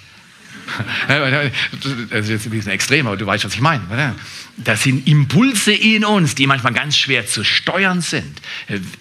Das 2.10 2.24
ist 2.24 2.28
jetzt 2.30 2.46
ein 2.46 2.50
bisschen 2.50 2.72
extrem, 2.72 3.06
aber 3.06 3.16
du 3.16 3.26
weißt, 3.26 3.44
was 3.44 3.54
ich 3.54 3.60
meine. 3.60 4.14
Das 4.56 4.82
sind 4.82 5.06
Impulse 5.06 5.72
in 5.72 6.04
uns, 6.04 6.34
die 6.34 6.46
manchmal 6.46 6.72
ganz 6.72 6.96
schwer 6.96 7.26
zu 7.26 7.44
steuern 7.44 8.00
sind. 8.00 8.40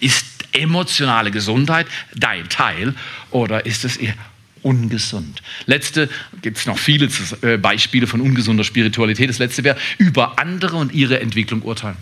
Ist 0.00 0.24
emotionale 0.52 1.30
Gesundheit 1.30 1.86
dein 2.14 2.48
Teil 2.48 2.94
oder 3.30 3.66
ist 3.66 3.84
es 3.84 3.96
eher 3.96 4.14
ungesund? 4.62 5.42
Letzte, 5.66 6.08
gibt 6.42 6.58
es 6.58 6.66
noch 6.66 6.78
viele 6.78 7.08
äh, 7.42 7.56
Beispiele 7.56 8.06
von 8.06 8.20
ungesunder 8.20 8.64
Spiritualität. 8.64 9.28
Das 9.28 9.38
letzte 9.38 9.64
wäre, 9.64 9.76
über 9.98 10.38
andere 10.38 10.76
und 10.76 10.92
ihre 10.92 11.20
Entwicklung 11.20 11.62
urteilen. 11.62 11.96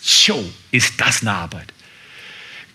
So 0.00 0.50
ist 0.70 1.00
das 1.00 1.22
eine 1.22 1.32
Arbeit. 1.32 1.72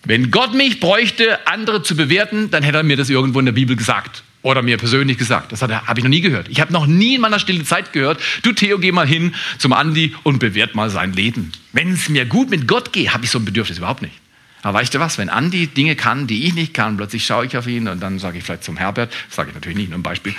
Wenn 0.03 0.29
Gott 0.29 0.53
mich 0.53 0.79
bräuchte, 0.79 1.47
andere 1.47 1.81
zu 1.81 1.95
bewerten, 1.95 2.51
dann 2.51 2.61
hätte 2.61 2.77
er 2.77 2.83
mir 2.83 2.97
das 2.97 3.09
irgendwo 3.09 3.39
in 3.39 3.45
der 3.45 3.53
Bibel 3.53 3.75
gesagt 3.75 4.23
oder 4.45 4.61
mir 4.61 4.77
persönlich 4.77 5.17
gesagt. 5.17 5.51
Das 5.51 5.63
habe 5.63 5.73
ich 5.97 6.03
noch 6.03 6.09
nie 6.09 6.21
gehört. 6.21 6.49
Ich 6.49 6.61
habe 6.61 6.71
noch 6.71 6.85
nie 6.85 7.15
in 7.15 7.21
meiner 7.21 7.39
stille 7.39 7.63
Zeit 7.63 7.93
gehört, 7.93 8.21
du 8.43 8.51
Theo, 8.51 8.77
geh 8.77 8.91
mal 8.91 9.07
hin 9.07 9.33
zum 9.57 9.73
Andi 9.73 10.13
und 10.21 10.37
bewert 10.37 10.75
mal 10.75 10.91
sein 10.91 11.13
Leben. 11.13 11.51
Wenn 11.73 11.91
es 11.93 12.09
mir 12.09 12.27
gut 12.27 12.51
mit 12.51 12.67
Gott 12.67 12.93
geht, 12.93 13.11
habe 13.11 13.25
ich 13.25 13.31
so 13.31 13.39
ein 13.39 13.45
Bedürfnis 13.45 13.79
überhaupt 13.79 14.03
nicht. 14.03 14.13
Aber 14.61 14.77
weißt 14.77 14.93
du 14.93 14.99
was, 14.99 15.17
wenn 15.17 15.29
Andi 15.29 15.65
Dinge 15.65 15.95
kann, 15.95 16.27
die 16.27 16.45
ich 16.45 16.53
nicht 16.53 16.75
kann, 16.75 16.95
plötzlich 16.95 17.25
schaue 17.25 17.47
ich 17.47 17.57
auf 17.57 17.65
ihn 17.65 17.87
und 17.87 17.99
dann 18.03 18.19
sage 18.19 18.37
ich 18.37 18.43
vielleicht 18.43 18.63
zum 18.63 18.77
Herbert, 18.77 19.11
sage 19.31 19.49
ich 19.49 19.55
natürlich 19.55 19.77
nicht, 19.79 19.89
nur 19.89 19.97
ein 19.97 20.03
Beispiel, 20.03 20.35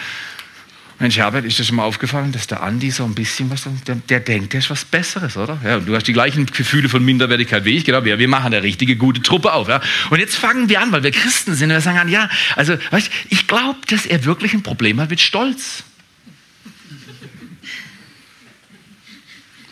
Mensch, 0.99 1.19
Herbert, 1.19 1.45
ist 1.45 1.59
dir 1.59 1.65
schon 1.65 1.77
mal 1.77 1.85
aufgefallen, 1.85 2.33
dass 2.33 2.47
der 2.47 2.63
Andi 2.63 2.91
so 2.91 3.05
ein 3.05 3.15
bisschen 3.15 3.51
was, 3.51 3.69
der, 3.87 3.97
der 3.97 4.21
denkt, 4.21 4.55
der 4.55 4.61
ist 4.61 4.71
was 4.71 4.87
Besseres, 4.87 5.37
oder? 5.37 5.59
Ja, 5.63 5.79
du 5.79 5.95
hast 5.95 6.07
die 6.07 6.15
gleichen 6.15 6.47
Gefühle 6.47 6.89
von 6.89 7.05
Minderwertigkeit 7.05 7.67
wie 7.67 7.77
ich, 7.77 7.85
genau. 7.85 8.05
Wir, 8.05 8.19
wir 8.19 8.29
machen 8.29 8.47
eine 8.47 8.63
richtige 8.63 8.97
gute 8.97 9.21
Truppe 9.21 9.53
auf, 9.53 9.69
ja. 9.69 9.83
Und 10.09 10.21
jetzt 10.21 10.37
fangen 10.37 10.71
wir 10.71 10.81
an, 10.81 10.93
weil 10.93 11.03
wir 11.03 11.11
Christen 11.11 11.55
sind, 11.55 11.69
und 11.71 11.77
wir 11.77 11.81
sagen 11.83 11.99
an, 11.99 12.09
ja, 12.09 12.31
also, 12.55 12.79
weißt, 12.91 13.11
ich 13.29 13.47
glaube, 13.47 13.79
dass 13.89 14.07
er 14.07 14.25
wirklich 14.25 14.55
ein 14.55 14.63
Problem 14.63 14.99
hat 14.99 15.11
mit 15.11 15.21
Stolz. 15.21 15.85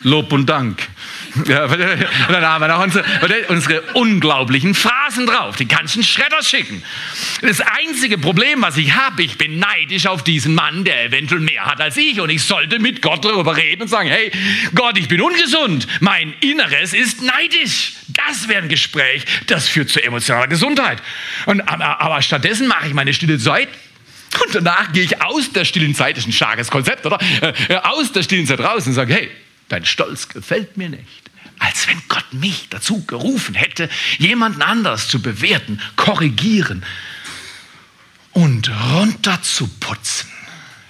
Lob 0.03 0.31
und 0.31 0.45
Dank. 0.47 0.87
Und 1.37 1.49
dann 1.49 2.45
haben 2.45 2.61
wir 2.61 2.67
noch 2.69 2.81
unsere, 2.81 3.03
unsere 3.49 3.81
unglaublichen 3.93 4.73
Phrasen 4.73 5.25
drauf. 5.25 5.57
Die 5.57 5.65
kannst 5.65 5.95
du 5.95 6.03
Schredder 6.03 6.41
schicken. 6.41 6.81
Das 7.41 7.59
einzige 7.59 8.17
Problem, 8.17 8.61
was 8.61 8.77
ich 8.77 8.93
habe, 8.93 9.23
ich 9.23 9.37
bin 9.37 9.59
neidisch 9.59 10.07
auf 10.07 10.23
diesen 10.23 10.55
Mann, 10.55 10.85
der 10.85 11.05
eventuell 11.05 11.41
mehr 11.41 11.65
hat 11.65 11.81
als 11.81 11.97
ich. 11.97 12.21
Und 12.21 12.29
ich 12.29 12.43
sollte 12.43 12.79
mit 12.79 13.01
Gott 13.01 13.25
darüber 13.25 13.57
reden 13.57 13.83
und 13.83 13.87
sagen, 13.89 14.09
hey, 14.09 14.31
Gott, 14.73 14.97
ich 14.97 15.07
bin 15.07 15.21
ungesund. 15.21 15.87
Mein 15.99 16.33
Inneres 16.39 16.93
ist 16.93 17.21
neidisch. 17.21 17.93
Das 18.07 18.47
wäre 18.47 18.63
ein 18.63 18.69
Gespräch, 18.69 19.25
das 19.47 19.67
führt 19.67 19.89
zu 19.89 20.01
emotionaler 20.01 20.47
Gesundheit. 20.47 21.01
Und, 21.45 21.61
aber, 21.61 21.99
aber 21.99 22.21
stattdessen 22.21 22.67
mache 22.67 22.87
ich 22.87 22.93
meine 22.93 23.13
stille 23.13 23.37
Zeit 23.39 23.67
und 24.43 24.55
danach 24.55 24.91
gehe 24.91 25.03
ich 25.03 25.21
aus 25.21 25.51
der 25.51 25.65
stillen 25.65 25.95
Zeit, 25.95 26.17
das 26.17 26.23
ist 26.23 26.29
ein 26.29 26.33
starkes 26.33 26.69
Konzept, 26.69 27.05
oder? 27.05 27.19
Äh, 27.41 27.75
aus 27.75 28.11
der 28.11 28.23
stillen 28.23 28.45
Zeit 28.45 28.59
raus 28.59 28.85
und 28.87 28.93
sage, 28.93 29.13
hey, 29.13 29.31
dein 29.69 29.85
Stolz 29.85 30.27
gefällt 30.29 30.77
mir 30.77 30.89
nicht 30.89 31.25
als 31.59 31.87
wenn 31.87 32.01
Gott 32.07 32.33
mich 32.33 32.67
dazu 32.69 33.05
gerufen 33.05 33.55
hätte, 33.55 33.89
jemanden 34.17 34.61
anders 34.61 35.07
zu 35.07 35.21
bewerten, 35.21 35.79
korrigieren 35.95 36.83
und 38.31 38.69
runterzuputzen. 38.93 40.29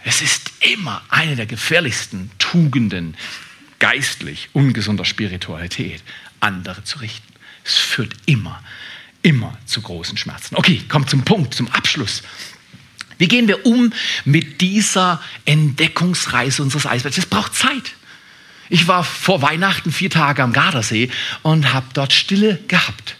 Es 0.03 0.21
ist 0.21 0.51
immer 0.59 1.01
eine 1.09 1.35
der 1.35 1.45
gefährlichsten 1.45 2.31
Tugenden 2.37 3.15
geistlich 3.79 4.49
ungesunder 4.53 5.05
Spiritualität, 5.05 6.03
andere 6.39 6.83
zu 6.83 6.99
richten. 6.99 7.33
Es 7.63 7.77
führt 7.77 8.13
immer, 8.25 8.63
immer 9.21 9.57
zu 9.65 9.81
großen 9.81 10.17
Schmerzen. 10.17 10.55
Okay, 10.55 10.83
kommt 10.87 11.09
zum 11.09 11.23
Punkt, 11.23 11.55
zum 11.55 11.67
Abschluss. 11.69 12.21
Wie 13.17 13.27
gehen 13.27 13.47
wir 13.47 13.65
um 13.65 13.93
mit 14.25 14.61
dieser 14.61 15.21
Entdeckungsreise 15.45 16.61
unseres 16.61 16.85
Eisbergs? 16.85 17.17
Es 17.17 17.25
braucht 17.25 17.55
Zeit. 17.55 17.95
Ich 18.69 18.87
war 18.87 19.03
vor 19.03 19.41
Weihnachten 19.41 19.91
vier 19.91 20.09
Tage 20.09 20.41
am 20.43 20.53
Gardasee 20.53 21.09
und 21.43 21.73
habe 21.73 21.87
dort 21.93 22.13
Stille 22.13 22.59
gehabt. 22.67 23.15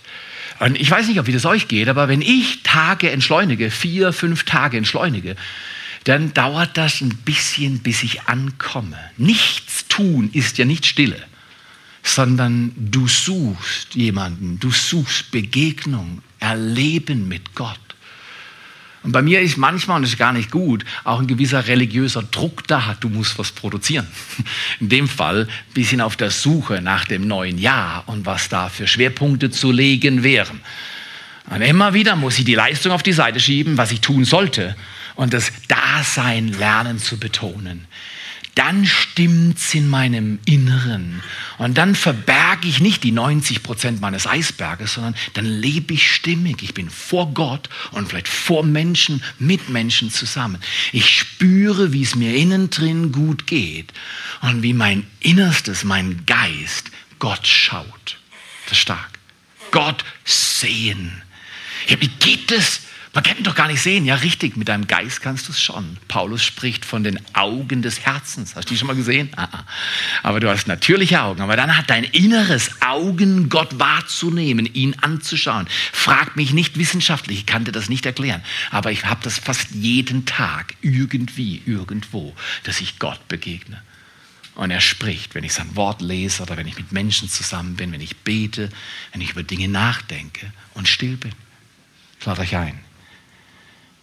Und 0.60 0.80
ich 0.80 0.90
weiß 0.90 1.08
nicht, 1.08 1.20
ob 1.20 1.28
wie 1.28 1.34
das 1.34 1.46
euch 1.46 1.68
geht, 1.68 1.90
aber 1.90 2.08
wenn 2.08 2.22
ich 2.22 2.64
Tage 2.64 3.12
entschleunige, 3.12 3.70
vier, 3.70 4.14
fünf 4.14 4.44
Tage 4.44 4.78
entschleunige, 4.78 5.36
dann 6.06 6.34
dauert 6.34 6.78
das 6.78 7.02
ein 7.02 7.18
bisschen, 7.26 7.80
bis 7.80 8.04
ich 8.04 8.24
ankomme. 8.28 8.98
Nichts 9.18 9.88
tun 9.88 10.30
ist 10.32 10.58
ja 10.58 10.66
nicht 10.66 10.86
Stille, 10.86 11.22
sondern 12.04 12.72
du 12.78 13.08
suchst 13.08 13.96
jemanden, 13.96 14.60
du 14.60 14.72
suchst 14.72 15.32
Begegnung, 15.32 16.22
Erleben 16.40 17.28
mit 17.28 17.56
Gott. 17.56 17.80
Und 19.06 19.12
bei 19.12 19.22
mir 19.22 19.40
ist 19.42 19.58
manchmal, 19.58 19.98
und 19.98 20.02
das 20.02 20.14
ist 20.14 20.18
gar 20.18 20.34
nicht 20.34 20.50
gut, 20.50 20.84
auch 21.04 21.20
ein 21.20 21.28
gewisser 21.28 21.68
religiöser 21.68 22.24
Druck 22.24 22.68
da, 22.68 22.98
du 23.00 23.08
musst 23.08 23.38
was 23.38 23.52
produzieren. 23.52 24.08
In 24.80 24.90
dem 24.90 25.08
Fall 25.08 25.42
ein 25.44 25.74
bisschen 25.76 26.02
auf 26.02 26.16
der 26.16 26.32
Suche 26.32 26.82
nach 26.82 27.06
dem 27.06 27.28
neuen 27.28 27.60
Jahr 27.60 28.04
und 28.08 28.26
was 28.26 28.50
da 28.50 28.68
für 28.68 28.88
Schwerpunkte 28.88 29.52
zu 29.52 29.72
legen 29.72 30.24
wären. 30.24 30.60
Und 31.52 31.62
immer 31.62 31.94
wieder 31.94 32.16
muss 32.16 32.40
ich 32.40 32.46
die 32.46 32.56
Leistung 32.56 32.92
auf 32.92 33.04
die 33.04 33.14
Seite 33.14 33.40
schieben, 33.40 33.78
was 33.78 33.92
ich 33.92 34.02
tun 34.02 34.26
sollte, 34.26 34.76
und 35.14 35.36
das 35.36 35.52
Dasein 35.68 36.48
lernen 36.48 36.98
zu 36.98 37.20
betonen 37.20 37.86
dann 38.56 38.86
stimmt's 38.86 39.74
in 39.74 39.90
meinem 39.90 40.40
Inneren. 40.46 41.22
Und 41.58 41.78
dann 41.78 41.94
verberge 41.94 42.68
ich 42.68 42.80
nicht 42.80 43.04
die 43.04 43.12
90 43.12 43.64
Prozent 43.64 44.02
meines 44.02 44.26
Eisberges, 44.26 44.94
sondern 44.94 45.16
dann 45.34 45.46
lebe 45.46 45.94
ich 45.94 46.12
stimmig. 46.12 46.64
Ich 46.64 46.74
bin 46.74 46.90
vor 46.90 47.34
Gott 47.34 47.70
und 47.92 48.08
vielleicht 48.08 48.30
vor 48.30 48.64
Menschen, 48.64 49.22
mit 49.40 49.70
Menschen 49.70 50.10
zusammen. 50.10 50.58
Ich 50.94 51.10
spüre, 51.10 51.92
wie 51.92 52.04
es 52.04 52.16
mir 52.16 52.34
innen 52.34 52.70
drin 52.70 53.12
gut 53.12 53.46
geht 53.46 53.92
und 54.42 54.64
wie 54.64 54.74
mein 54.74 55.06
Innerstes, 55.20 55.84
mein 55.84 56.26
Geist 56.26 56.92
Gott 57.20 57.46
schaut. 57.46 58.18
Das 58.66 58.74
ist 58.74 58.80
stark. 58.80 59.20
Gott 59.72 60.06
sehen. 60.24 61.22
Ja, 61.88 62.00
wie 62.00 62.08
geht 62.08 62.52
es? 62.52 62.82
Man 63.16 63.24
kann 63.24 63.38
ihn 63.38 63.46
doch 63.46 63.56
gar 63.56 63.70
nicht 63.70 63.82
sehen. 63.82 64.04
Ja, 64.04 64.16
richtig, 64.16 64.58
mit 64.58 64.68
deinem 64.68 64.88
Geist 64.88 65.22
kannst 65.22 65.48
du 65.48 65.54
es 65.54 65.62
schon. 65.62 65.96
Paulus 66.10 66.44
spricht 66.44 66.84
von 66.84 67.02
den 67.02 67.18
Augen 67.34 67.82
des 67.82 68.02
Herzens. 68.06 68.58
Hast 68.58 68.66
du 68.66 68.74
die 68.74 68.78
schon 68.78 68.88
mal 68.88 68.96
gesehen? 68.96 69.30
Ah, 69.38 69.48
ah. 69.54 69.64
Aber 70.22 70.42
du 70.42 70.50
hast 70.50 70.68
natürliche 70.68 71.22
Augen. 71.22 71.42
Aber 71.42 71.56
dann 71.56 71.78
hat 71.78 71.90
dein 71.90 72.04
inneres 72.04 72.82
Augen, 72.82 73.48
Gott 73.48 73.80
wahrzunehmen, 73.80 74.66
ihn 74.66 74.98
anzuschauen. 75.00 75.66
Frag 75.94 76.36
mich 76.36 76.52
nicht 76.52 76.78
wissenschaftlich, 76.78 77.40
ich 77.40 77.46
kann 77.46 77.64
dir 77.64 77.72
das 77.72 77.88
nicht 77.88 78.06
erklären. 78.06 78.44
Aber 78.70 78.92
ich 78.92 79.06
habe 79.06 79.22
das 79.24 79.40
fast 79.40 79.72
jeden 79.72 80.26
Tag, 80.26 80.76
irgendwie, 80.82 81.62
irgendwo, 81.66 82.36
dass 82.66 82.82
ich 82.82 83.00
Gott 83.00 83.26
begegne. 83.30 83.82
Und 84.56 84.72
er 84.72 84.82
spricht, 84.82 85.36
wenn 85.36 85.46
ich 85.46 85.54
sein 85.54 85.74
Wort 85.78 86.02
lese 86.02 86.44
oder 86.44 86.58
wenn 86.58 86.68
ich 86.68 86.76
mit 86.76 86.92
Menschen 86.92 87.30
zusammen 87.30 87.78
bin, 87.78 87.94
wenn 87.94 88.02
ich 88.02 88.18
bete, 88.18 88.70
wenn 89.14 89.22
ich 89.22 89.32
über 89.32 89.44
Dinge 89.44 89.70
nachdenke 89.70 90.52
und 90.74 90.90
still 90.90 91.16
bin. 91.16 91.32
Ich 92.20 92.28
euch 92.28 92.58
ein. 92.58 92.85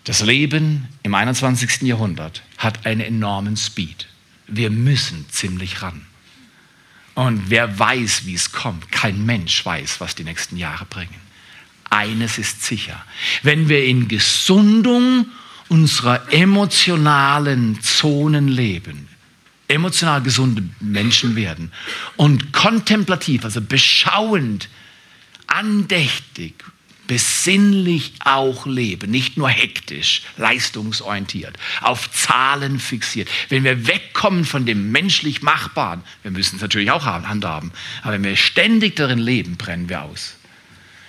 Das 0.05 0.21
Leben 0.21 0.89
im 1.03 1.15
21. 1.15 1.83
Jahrhundert 1.83 2.43
hat 2.59 2.87
einen 2.87 3.01
enormen 3.01 3.57
Speed. 3.57 4.09
wir 4.49 4.71
müssen 4.71 5.25
ziemlich 5.31 5.81
ran. 5.83 6.05
Und 7.15 7.49
wer 7.49 7.79
weiß, 7.79 8.27
wie 8.27 8.35
es 8.35 8.53
kommt? 8.53 8.91
Kein 8.91 9.25
Mensch 9.25 9.65
weiß, 9.65 10.01
was 10.01 10.15
die 10.15 10.25
nächsten 10.25 10.57
Jahre 10.57 10.85
bringen. 10.85 11.21
Eines 11.89 12.39
ist 12.39 12.63
sicher. 12.65 13.03
Wenn 13.43 13.69
wir 13.69 13.85
in 13.85 14.09
Gesundung 14.09 15.27
unserer 15.69 16.33
emotionalen 16.33 17.81
Zonen 17.83 18.49
leben, 18.49 19.09
emotional 19.69 20.23
gesunde 20.23 20.65
Menschen 20.81 21.37
werden 21.37 21.73
und 22.17 22.53
kontemplativ, 22.53 23.45
also 23.45 23.61
beschauend, 23.61 24.69
andächtig, 25.47 26.65
besinnlich 27.13 28.15
auch 28.21 28.65
leben, 28.65 29.11
nicht 29.11 29.37
nur 29.37 29.51
hektisch, 29.51 30.23
leistungsorientiert, 30.39 31.59
auf 31.83 32.11
Zahlen 32.11 32.81
fixiert. 32.81 33.29
Wenn 33.51 33.65
wir 33.65 33.87
wegkommen 33.87 34.47
von 34.47 34.65
dem 34.65 34.93
menschlich 34.93 35.43
Machbaren, 35.43 36.03
wir 36.23 36.31
müssen 36.31 36.57
es 36.57 36.63
natürlich 36.63 36.91
auch 36.91 37.05
handhaben, 37.05 37.71
aber 38.01 38.15
wenn 38.15 38.25
wir 38.25 38.35
ständig 38.35 38.97
darin 38.97 39.19
leben, 39.19 39.59
brennen 39.59 39.91
wir 39.91 40.01
aus. 40.01 40.37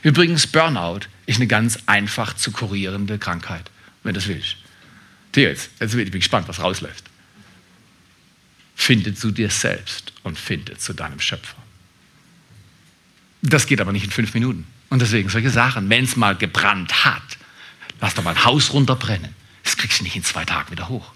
Übrigens, 0.01 0.45
Burnout 0.45 1.08
ist 1.26 1.38
eine 1.38 1.47
ganz 1.47 1.80
einfach 1.86 2.34
zu 2.34 2.51
kurierende 2.51 3.18
Krankheit, 3.18 3.72
wenn 4.04 4.14
das 4.14 4.28
willst. 4.28 4.58
Jetzt, 5.34 5.70
jetzt 5.80 5.95
bin 5.95 6.06
ich 6.06 6.12
gespannt, 6.12 6.49
was 6.49 6.60
rausläuft. 6.60 7.06
Finde 8.76 9.16
zu 9.16 9.32
dir 9.32 9.49
selbst 9.49 10.12
und 10.24 10.38
finde 10.38 10.78
zu 10.78 10.91
deinem 10.91 11.22
Schöpfer. 11.22 11.56
Das 13.41 13.68
geht 13.68 13.80
aber 13.80 13.93
nicht 13.93 14.04
in 14.04 14.12
fünf 14.12 14.34
Minuten. 14.34 14.68
Und 14.94 15.02
deswegen 15.02 15.28
solche 15.28 15.50
Sachen, 15.50 15.89
wenn 15.89 16.04
es 16.04 16.18
mal 16.18 16.36
gebrannt 16.36 17.04
hat, 17.04 17.24
lass 18.00 18.14
doch 18.14 18.24
mal 18.24 18.36
ein 18.36 18.46
Haus 18.46 18.74
runterbrennen. 18.74 19.34
Das 19.64 19.76
kriegst 19.76 20.00
du 20.00 20.04
nicht 20.04 20.16
in 20.16 20.24
zwei 20.24 20.46
Tagen 20.46 20.70
wieder 20.70 20.88
hoch. 20.88 21.14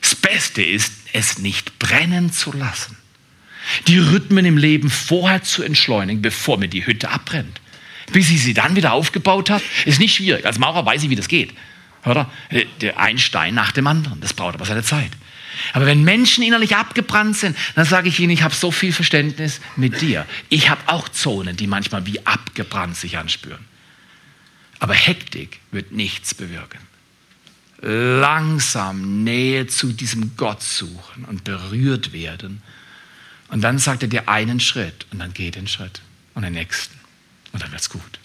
Das 0.00 0.16
Beste 0.16 0.64
ist, 0.64 0.92
es 1.12 1.38
nicht 1.38 1.78
brennen 1.78 2.32
zu 2.32 2.50
lassen. 2.50 2.96
Die 3.86 3.98
Rhythmen 3.98 4.44
im 4.44 4.56
Leben 4.56 4.90
vorher 4.90 5.44
zu 5.44 5.62
entschleunigen, 5.62 6.22
bevor 6.22 6.58
mir 6.58 6.66
die 6.66 6.86
Hütte 6.86 7.10
abbrennt. 7.10 7.60
Bis 8.10 8.30
ich 8.30 8.42
sie 8.42 8.52
dann 8.52 8.74
wieder 8.74 8.94
aufgebaut 8.94 9.48
habe, 9.48 9.62
ist 9.84 10.00
nicht 10.00 10.16
schwierig. 10.16 10.44
Als 10.44 10.58
Maurer 10.58 10.84
weiß 10.84 11.04
ich, 11.04 11.08
wie 11.08 11.14
das 11.14 11.28
geht. 11.28 11.54
Oder? 12.04 12.28
Ein 12.96 13.18
Stein 13.18 13.54
nach 13.54 13.70
dem 13.70 13.86
anderen. 13.86 14.20
Das 14.20 14.34
braucht 14.34 14.56
aber 14.56 14.64
seine 14.64 14.82
Zeit. 14.82 15.12
Aber 15.72 15.86
wenn 15.86 16.04
Menschen 16.04 16.44
innerlich 16.44 16.76
abgebrannt 16.76 17.36
sind, 17.36 17.56
dann 17.74 17.84
sage 17.84 18.08
ich 18.08 18.20
ihnen, 18.20 18.30
ich 18.30 18.42
habe 18.42 18.54
so 18.54 18.70
viel 18.70 18.92
Verständnis 18.92 19.60
mit 19.76 20.00
dir. 20.00 20.26
Ich 20.48 20.70
habe 20.70 20.80
auch 20.86 21.08
Zonen, 21.08 21.56
die 21.56 21.66
manchmal 21.66 22.06
wie 22.06 22.24
abgebrannt 22.26 22.96
sich 22.96 23.18
anspüren. 23.18 23.64
Aber 24.80 24.94
Hektik 24.94 25.60
wird 25.70 25.92
nichts 25.92 26.34
bewirken. 26.34 26.78
Langsam 27.80 29.24
Nähe 29.24 29.66
zu 29.66 29.92
diesem 29.92 30.36
Gott 30.36 30.62
suchen 30.62 31.24
und 31.24 31.44
berührt 31.44 32.12
werden. 32.12 32.62
Und 33.48 33.62
dann 33.62 33.78
sagt 33.78 34.02
er 34.02 34.08
dir 34.08 34.28
einen 34.28 34.60
Schritt 34.60 35.06
und 35.10 35.20
dann 35.20 35.32
geh 35.32 35.50
den 35.50 35.68
Schritt 35.68 36.00
und 36.34 36.42
den 36.42 36.52
nächsten. 36.52 36.98
Und 37.52 37.62
dann 37.62 37.70
wird 37.70 37.80
es 37.80 37.90
gut. 37.90 38.18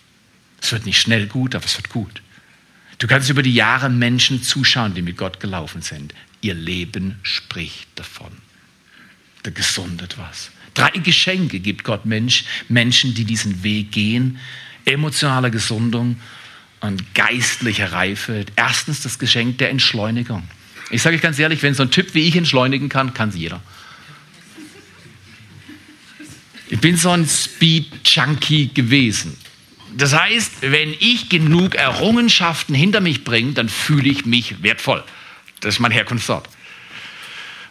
Es 0.62 0.72
wird 0.72 0.86
nicht 0.86 1.00
schnell 1.00 1.28
gut, 1.28 1.56
aber 1.56 1.66
es 1.66 1.78
wird 1.78 1.90
gut. 1.90 2.22
Du 2.98 3.08
kannst 3.08 3.30
über 3.30 3.44
die 3.44 3.54
Jahre 3.54 3.90
Menschen 3.90 4.42
zuschauen, 4.44 4.94
die 4.94 5.02
mit 5.02 5.18
Gott 5.18 5.40
gelaufen 5.40 5.82
sind. 5.82 6.14
Ihr 6.44 6.54
Leben 6.54 7.16
spricht 7.24 7.88
davon. 7.96 8.32
Da 9.44 9.50
gesundet 9.50 10.18
was. 10.18 10.52
Drei 10.74 10.89
Geschenke 10.89 11.60
gibt 11.60 11.84
Gott 11.84 12.06
Mensch, 12.06 12.44
Menschen, 12.68 13.14
die 13.14 13.24
diesen 13.24 13.64
Weg 13.64 13.91
gehen. 13.91 14.39
Emotionale 14.86 15.52
Gesundung 15.52 16.20
und 16.82 17.16
geistliche 17.16 17.94
Reife. 17.94 18.46
Erstens 18.58 19.02
das 19.02 19.20
Geschenk 19.20 19.58
der 19.60 19.70
Entschleunigung. 19.70 20.44
Ich 20.89 21.02
sage 21.02 21.16
euch 21.16 21.22
ganz 21.22 21.39
ehrlich, 21.39 21.64
wenn 21.64 21.74
so 21.74 21.84
ein 21.84 21.91
Typ 21.91 22.14
wie 22.14 22.28
ich 22.28 22.36
entschleunigen 22.36 22.89
kann, 22.89 23.14
kann 23.14 23.30
es 23.30 23.36
jeder. 23.36 23.62
Ich 26.70 26.80
bin 26.80 26.98
so 26.98 27.12
ein 27.12 27.26
Speed-Junkie 27.26 28.74
gewesen. 28.74 29.38
Das 29.96 30.14
heißt, 30.14 30.62
wenn 30.62 30.94
ich 31.00 31.30
genug 31.30 31.76
Errungenschaften 31.76 32.76
hinter 32.76 33.00
mich 33.00 33.24
bringe, 33.24 33.54
dann 33.54 33.70
fühle 33.70 34.10
ich 34.10 34.26
mich 34.26 34.62
wertvoll. 34.62 35.04
Das 35.64 35.76
ist 35.76 35.80
mein 35.80 35.91
Herkunftsort. 35.91 36.49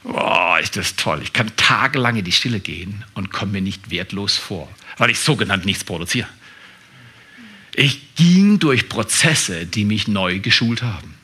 Boah, 0.02 0.58
ist 0.60 0.76
das 0.76 0.96
toll. 0.96 1.20
Ich 1.22 1.32
kann 1.32 1.54
tagelang 1.56 2.16
in 2.16 2.24
die 2.24 2.32
Stille 2.32 2.58
gehen 2.58 3.04
und 3.14 3.30
komme 3.30 3.52
mir 3.52 3.60
nicht 3.60 3.90
wertlos 3.90 4.36
vor, 4.36 4.68
weil 4.96 5.10
ich 5.10 5.20
sogenannt 5.20 5.64
nichts 5.64 5.84
produziere. 5.84 6.28
Ich 7.74 8.14
ging 8.16 8.58
durch 8.58 8.88
Prozesse, 8.88 9.66
die 9.66 9.84
mich 9.84 10.08
neu 10.08 10.40
geschult 10.40 10.82
haben. 10.82 11.14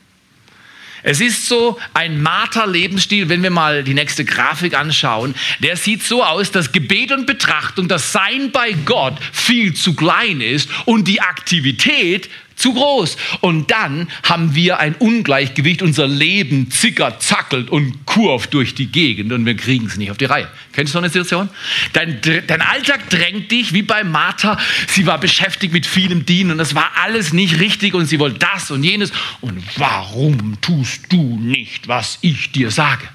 Es 1.01 1.21
ist 1.21 1.47
so 1.47 1.79
ein 1.93 2.21
Marter-Lebensstil, 2.21 3.29
wenn 3.29 3.41
wir 3.41 3.51
mal 3.51 3.83
die 3.83 3.93
nächste 3.93 4.25
Grafik 4.25 4.73
anschauen. 4.77 5.33
Der 5.59 5.77
sieht 5.77 6.03
so 6.03 6.23
aus, 6.23 6.51
dass 6.51 6.71
Gebet 6.71 7.11
und 7.11 7.25
Betrachtung, 7.25 7.87
das 7.87 8.11
Sein 8.11 8.51
bei 8.51 8.73
Gott 8.73 9.17
viel 9.31 9.73
zu 9.73 9.95
klein 9.95 10.41
ist 10.41 10.69
und 10.85 11.07
die 11.07 11.21
Aktivität 11.21 12.29
zu 12.59 12.73
groß. 12.73 13.17
Und 13.41 13.71
dann 13.71 14.07
haben 14.23 14.53
wir 14.53 14.79
ein 14.79 14.95
Ungleichgewicht. 14.95 15.81
Unser 15.81 16.07
Leben 16.07 16.69
zickert, 16.69 17.23
zackelt 17.23 17.69
und 17.69 18.05
kurvt 18.05 18.53
durch 18.53 18.75
die 18.75 18.87
Gegend 18.87 19.31
und 19.31 19.45
wir 19.45 19.55
kriegen 19.55 19.87
es 19.87 19.97
nicht 19.97 20.11
auf 20.11 20.17
die 20.17 20.25
Reihe. 20.25 20.47
Kennst 20.73 20.93
du 20.93 20.93
so 20.93 20.99
eine 20.99 21.09
Situation? 21.09 21.49
Dein, 21.93 22.19
dein 22.21 22.61
Alltag 22.61 23.09
drängt 23.09 23.49
dich 23.51 23.73
wie 23.73 23.81
bei 23.81 24.03
Martha. 24.03 24.59
Sie 24.87 25.05
war 25.07 25.17
beschäftigt 25.17 25.73
mit 25.73 25.87
vielem 25.87 26.25
Dienen 26.25 26.51
und 26.51 26.59
es 26.59 26.75
war 26.75 26.91
alles 27.01 27.33
nicht 27.33 27.59
richtig 27.59 27.93
und 27.93 28.05
sie 28.05 28.19
wollte 28.19 28.39
das 28.39 28.69
und 28.71 28.83
jenes. 28.83 29.11
Und 29.41 29.63
warum 29.77 30.59
tust 30.61 31.11
du 31.11 31.39
nicht, 31.39 31.87
was 31.87 32.19
ich 32.21 32.51
dir 32.51 32.71
sage? 32.71 33.07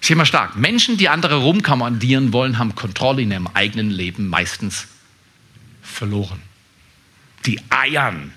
Ist 0.00 0.10
immer 0.10 0.26
stark. 0.26 0.56
Menschen, 0.56 0.98
die 0.98 1.08
andere 1.08 1.36
rumkommandieren 1.36 2.32
wollen, 2.32 2.58
haben 2.58 2.74
Kontrolle 2.74 3.22
in 3.22 3.30
ihrem 3.30 3.48
eigenen 3.48 3.90
Leben 3.90 4.28
meistens 4.28 4.86
verloren. 5.82 6.40
Die 7.46 7.58
eiern 7.70 8.32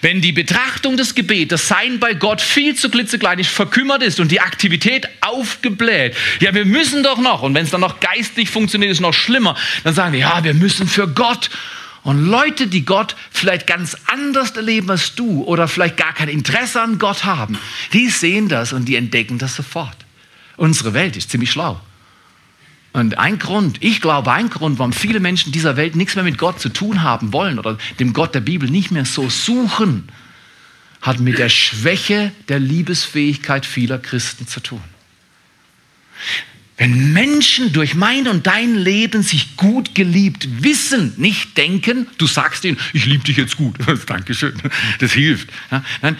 wenn 0.00 0.20
die 0.20 0.32
Betrachtung 0.32 0.96
des 0.96 1.14
Gebets, 1.14 1.50
das 1.50 1.68
Sein 1.68 1.98
bei 1.98 2.14
Gott 2.14 2.40
viel 2.40 2.74
zu 2.74 2.90
klitzeklein 2.90 3.38
ist, 3.38 3.50
verkümmert 3.50 4.02
ist 4.02 4.20
und 4.20 4.30
die 4.30 4.40
Aktivität 4.40 5.08
aufgebläht, 5.20 6.16
ja, 6.40 6.54
wir 6.54 6.64
müssen 6.64 7.02
doch 7.02 7.18
noch, 7.18 7.42
und 7.42 7.54
wenn 7.54 7.64
es 7.64 7.70
dann 7.70 7.80
noch 7.80 8.00
geistlich 8.00 8.50
funktioniert, 8.50 8.92
ist 8.92 9.00
noch 9.00 9.14
schlimmer, 9.14 9.56
dann 9.84 9.94
sagen 9.94 10.12
wir, 10.12 10.20
ja, 10.20 10.44
wir 10.44 10.54
müssen 10.54 10.88
für 10.88 11.08
Gott. 11.08 11.50
Und 12.02 12.24
Leute, 12.24 12.66
die 12.66 12.86
Gott 12.86 13.14
vielleicht 13.30 13.66
ganz 13.66 13.96
anders 14.06 14.52
erleben 14.52 14.90
als 14.90 15.14
du 15.14 15.44
oder 15.44 15.68
vielleicht 15.68 15.98
gar 15.98 16.14
kein 16.14 16.28
Interesse 16.28 16.80
an 16.80 16.98
Gott 16.98 17.24
haben, 17.24 17.58
die 17.92 18.08
sehen 18.08 18.48
das 18.48 18.72
und 18.72 18.86
die 18.86 18.96
entdecken 18.96 19.38
das 19.38 19.56
sofort. 19.56 19.96
Unsere 20.56 20.94
Welt 20.94 21.16
ist 21.16 21.30
ziemlich 21.30 21.50
schlau. 21.50 21.80
Und 22.92 23.18
ein 23.18 23.38
Grund, 23.38 23.78
ich 23.80 24.00
glaube, 24.00 24.32
ein 24.32 24.50
Grund, 24.50 24.78
warum 24.78 24.92
viele 24.92 25.20
Menschen 25.20 25.52
dieser 25.52 25.76
Welt 25.76 25.94
nichts 25.94 26.16
mehr 26.16 26.24
mit 26.24 26.38
Gott 26.38 26.60
zu 26.60 26.68
tun 26.70 27.02
haben 27.02 27.32
wollen 27.32 27.58
oder 27.58 27.78
dem 28.00 28.12
Gott 28.12 28.34
der 28.34 28.40
Bibel 28.40 28.68
nicht 28.68 28.90
mehr 28.90 29.04
so 29.04 29.30
suchen, 29.30 30.08
hat 31.00 31.20
mit 31.20 31.38
der 31.38 31.48
Schwäche 31.48 32.32
der 32.48 32.58
Liebesfähigkeit 32.58 33.64
vieler 33.64 33.98
Christen 33.98 34.46
zu 34.46 34.60
tun. 34.60 34.82
Wenn 36.76 37.12
Menschen 37.12 37.72
durch 37.72 37.94
mein 37.94 38.26
und 38.26 38.46
dein 38.46 38.74
Leben 38.74 39.22
sich 39.22 39.56
gut 39.56 39.94
geliebt 39.94 40.62
wissen, 40.62 41.12
nicht 41.16 41.56
denken, 41.56 42.06
du 42.18 42.26
sagst 42.26 42.64
ihnen, 42.64 42.78
ich 42.92 43.04
liebe 43.04 43.22
dich 43.22 43.36
jetzt 43.36 43.56
gut, 43.56 43.76
Dankeschön, 44.06 44.54
das 44.98 45.12
hilft. 45.12 45.48
Nein, 46.00 46.16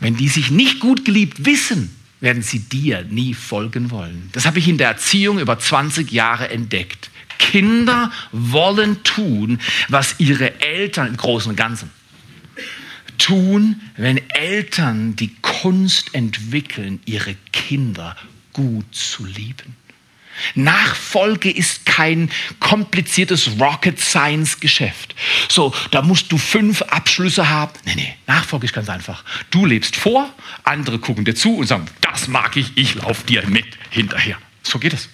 wenn 0.00 0.16
die 0.16 0.28
sich 0.28 0.50
nicht 0.50 0.80
gut 0.80 1.04
geliebt 1.04 1.44
wissen, 1.46 1.94
werden 2.20 2.42
sie 2.42 2.60
dir 2.60 3.04
nie 3.04 3.34
folgen 3.34 3.90
wollen. 3.90 4.28
Das 4.32 4.46
habe 4.46 4.58
ich 4.58 4.68
in 4.68 4.78
der 4.78 4.88
Erziehung 4.88 5.38
über 5.38 5.58
20 5.58 6.10
Jahre 6.12 6.50
entdeckt. 6.50 7.10
Kinder 7.38 8.12
wollen 8.32 9.02
tun, 9.02 9.60
was 9.88 10.16
ihre 10.18 10.60
Eltern 10.60 11.08
im 11.08 11.16
Großen 11.16 11.50
und 11.50 11.56
Ganzen 11.56 11.90
tun, 13.20 13.80
wenn 13.96 14.18
Eltern 14.30 15.14
die 15.14 15.34
Kunst 15.42 16.14
entwickeln, 16.14 17.00
ihre 17.04 17.36
Kinder 17.52 18.16
gut 18.52 18.94
zu 18.94 19.24
lieben. 19.24 19.76
Nachfolge 20.54 21.50
ist 21.50 21.84
kein 22.00 22.30
kompliziertes 22.60 23.60
Rocket 23.60 24.00
Science 24.00 24.58
Geschäft. 24.58 25.14
So, 25.50 25.74
da 25.90 26.00
musst 26.00 26.32
du 26.32 26.38
fünf 26.38 26.80
Abschlüsse 26.80 27.50
haben. 27.50 27.72
Nee, 27.84 27.94
nee, 27.94 28.14
Nachfolge 28.26 28.64
ist 28.64 28.72
ganz 28.72 28.88
einfach. 28.88 29.22
Du 29.50 29.66
lebst 29.66 29.96
vor, 29.96 30.32
andere 30.64 30.98
gucken 30.98 31.26
dir 31.26 31.34
zu 31.34 31.56
und 31.56 31.66
sagen, 31.66 31.84
das 32.00 32.26
mag 32.26 32.56
ich, 32.56 32.74
ich 32.74 32.94
laufe 32.94 33.26
dir 33.26 33.46
mit 33.46 33.66
hinterher. 33.90 34.38
So 34.62 34.78
geht 34.78 34.94
es. 34.94 35.10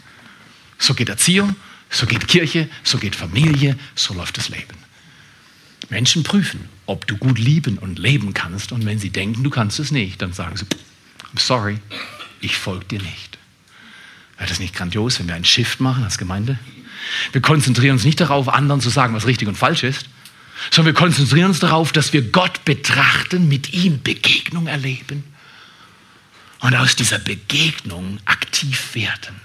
So 0.79 0.95
geht 0.95 1.09
Erziehung, 1.09 1.57
so 1.91 2.07
geht 2.07 2.29
Kirche, 2.29 2.69
so 2.85 2.99
geht 2.99 3.17
Familie, 3.17 3.77
so 3.97 4.15
läuft 4.15 4.39
das 4.39 4.49
Leben. 4.49 4.77
Menschen 5.89 6.23
prüfen, 6.23 6.69
ob 6.87 7.09
du 7.09 7.17
gut 7.17 7.41
lieben 7.41 7.79
und 7.79 7.99
leben 7.99 8.33
kannst. 8.33 8.71
Und 8.71 8.87
wenn 8.87 9.01
sie 9.01 9.11
denken, 9.11 9.43
du 9.43 9.51
kannst 9.51 9.81
es 9.81 9.91
nicht, 9.91 10.23
dann 10.23 10.33
sagen 10.33 10.57
sie, 10.57 10.67
I'm 11.35 11.41
sorry, 11.41 11.79
ich 12.41 12.57
folge 12.57 12.85
dir 12.85 13.03
nicht. 13.03 13.39
Wäre 14.37 14.49
das 14.49 14.61
nicht 14.61 14.75
grandios, 14.75 15.19
wenn 15.19 15.27
wir 15.27 15.35
einen 15.35 15.45
Shift 15.45 15.81
machen 15.81 16.05
als 16.05 16.17
Gemeinde? 16.17 16.61
Wir 17.33 17.41
konzentrieren 17.41 17.95
uns 17.95 18.05
nicht 18.05 18.21
darauf, 18.21 18.49
anderen 18.49 18.81
zu 18.81 18.91
sagen, 18.91 19.15
was 19.15 19.27
richtig 19.27 19.49
und 19.49 19.57
falsch 19.57 19.83
ist, 19.83 20.07
sondern 20.71 20.95
wir 20.95 20.99
konzentrieren 20.99 21.51
uns 21.51 21.59
darauf, 21.59 21.93
dass 21.93 22.13
wir 22.13 22.23
Gott 22.23 22.65
betrachten, 22.65 23.49
mit 23.49 23.73
ihm 23.73 24.03
Begegnung 24.03 24.67
erleben. 24.67 25.25
und 26.61 26.75
aus 26.75 26.97
dieser 26.97 27.19
Begegnung 27.19 28.19
aktiv 28.25 28.95
werden. 28.95 29.41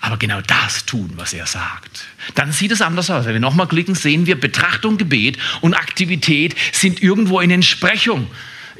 Aber 0.00 0.16
genau 0.16 0.40
das 0.40 0.86
tun, 0.86 1.12
was 1.16 1.32
er 1.32 1.46
sagt. 1.46 2.04
Dann 2.36 2.52
sieht 2.52 2.70
es 2.70 2.80
anders 2.80 3.10
aus. 3.10 3.24
Wenn 3.24 3.34
wir 3.34 3.40
nochmal 3.40 3.66
klicken, 3.66 3.94
sehen 3.94 4.26
wir, 4.26 4.38
Betrachtung, 4.38 4.96
Gebet 4.96 5.38
und 5.60 5.74
Aktivität 5.74 6.54
sind 6.72 7.02
irgendwo 7.02 7.40
in 7.40 7.50
Entsprechung. 7.50 8.30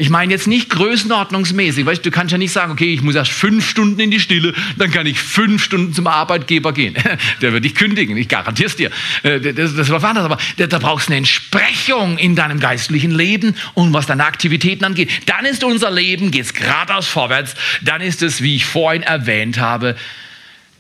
Ich 0.00 0.10
meine 0.10 0.32
jetzt 0.32 0.46
nicht 0.46 0.70
größenordnungsmäßig. 0.70 1.84
Weißt, 1.84 2.06
du 2.06 2.12
kannst 2.12 2.30
ja 2.30 2.38
nicht 2.38 2.52
sagen, 2.52 2.70
okay, 2.70 2.94
ich 2.94 3.02
muss 3.02 3.16
erst 3.16 3.32
fünf 3.32 3.68
Stunden 3.68 3.98
in 3.98 4.12
die 4.12 4.20
Stille, 4.20 4.54
dann 4.76 4.92
kann 4.92 5.06
ich 5.06 5.18
fünf 5.18 5.62
Stunden 5.62 5.92
zum 5.92 6.06
Arbeitgeber 6.06 6.72
gehen. 6.72 6.94
Der 7.42 7.52
wird 7.52 7.64
dich 7.64 7.74
kündigen, 7.74 8.16
ich 8.16 8.28
garantiere 8.28 8.68
es 8.68 8.76
dir. 8.76 8.90
Äh, 9.24 9.52
das, 9.52 9.74
das 9.74 9.90
war 9.90 10.02
anders, 10.04 10.24
aber 10.24 10.38
da 10.56 10.78
brauchst 10.78 11.08
du 11.08 11.12
eine 11.12 11.18
Entsprechung 11.18 12.16
in 12.16 12.36
deinem 12.36 12.60
geistlichen 12.60 13.10
Leben 13.10 13.56
und 13.74 13.92
was 13.92 14.06
deine 14.06 14.24
Aktivitäten 14.24 14.84
angeht. 14.84 15.10
Dann 15.26 15.44
ist 15.44 15.64
unser 15.64 15.90
Leben, 15.90 16.30
geht 16.30 16.44
es 16.44 16.54
geradeaus 16.54 17.08
vorwärts. 17.08 17.56
Dann 17.82 18.00
ist 18.00 18.22
es, 18.22 18.40
wie 18.40 18.54
ich 18.54 18.66
vorhin 18.66 19.02
erwähnt 19.02 19.58
habe, 19.58 19.96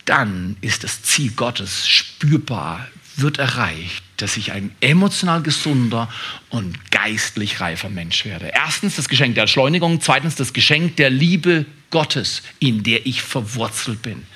dann 0.04 0.56
ist 0.60 0.84
das 0.84 1.02
Ziel 1.02 1.32
Gottes 1.32 1.88
spürbar, 1.88 2.86
wird 3.16 3.38
erreicht, 3.38 4.04
dass 4.18 4.36
ich 4.36 4.52
ein 4.52 4.70
emotional 4.80 5.42
gesunder 5.42 6.08
und 6.50 6.90
geistlich 6.90 7.60
reifer 7.60 7.88
Mensch 7.88 8.24
werde. 8.24 8.52
Erstens 8.54 8.96
das 8.96 9.08
Geschenk 9.08 9.34
der 9.34 9.42
Entschleunigung, 9.42 10.00
zweitens 10.00 10.34
das 10.34 10.52
Geschenk 10.52 10.96
der 10.96 11.08
Liebe 11.08 11.64
Gottes, 11.90 12.42
in 12.58 12.82
der 12.82 13.06
ich 13.06 13.22
verwurzelt 13.22 14.02
bin. 14.02 14.26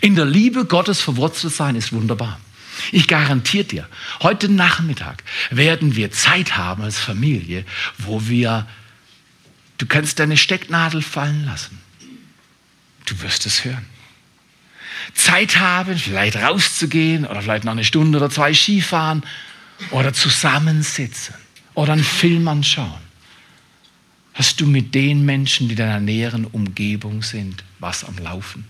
In 0.00 0.16
der 0.16 0.24
Liebe 0.24 0.64
Gottes 0.64 1.00
verwurzelt 1.00 1.54
sein 1.54 1.76
ist 1.76 1.92
wunderbar. 1.92 2.40
Ich 2.90 3.06
garantiere 3.06 3.64
dir, 3.64 3.88
heute 4.22 4.48
Nachmittag 4.48 5.22
werden 5.50 5.94
wir 5.94 6.10
Zeit 6.10 6.56
haben 6.56 6.82
als 6.82 6.98
Familie, 6.98 7.64
wo 7.98 8.26
wir, 8.28 8.66
du 9.78 9.86
kannst 9.86 10.18
deine 10.18 10.38
Stecknadel 10.38 11.02
fallen 11.02 11.44
lassen. 11.44 11.78
Du 13.04 13.20
wirst 13.20 13.46
es 13.46 13.64
hören. 13.64 13.91
Zeit 15.14 15.58
haben, 15.58 15.96
vielleicht 15.96 16.36
rauszugehen 16.36 17.26
oder 17.26 17.42
vielleicht 17.42 17.64
noch 17.64 17.72
eine 17.72 17.84
Stunde 17.84 18.18
oder 18.18 18.30
zwei 18.30 18.54
Skifahren 18.54 19.22
oder 19.90 20.12
zusammensitzen 20.12 21.34
oder 21.74 21.94
einen 21.94 22.04
Film 22.04 22.46
anschauen. 22.48 23.00
Hast 24.34 24.60
du 24.60 24.66
mit 24.66 24.94
den 24.94 25.24
Menschen, 25.24 25.68
die 25.68 25.74
in 25.74 25.78
deiner 25.78 26.00
näheren 26.00 26.46
Umgebung 26.46 27.22
sind, 27.22 27.64
was 27.80 28.04
am 28.04 28.16
Laufen? 28.18 28.64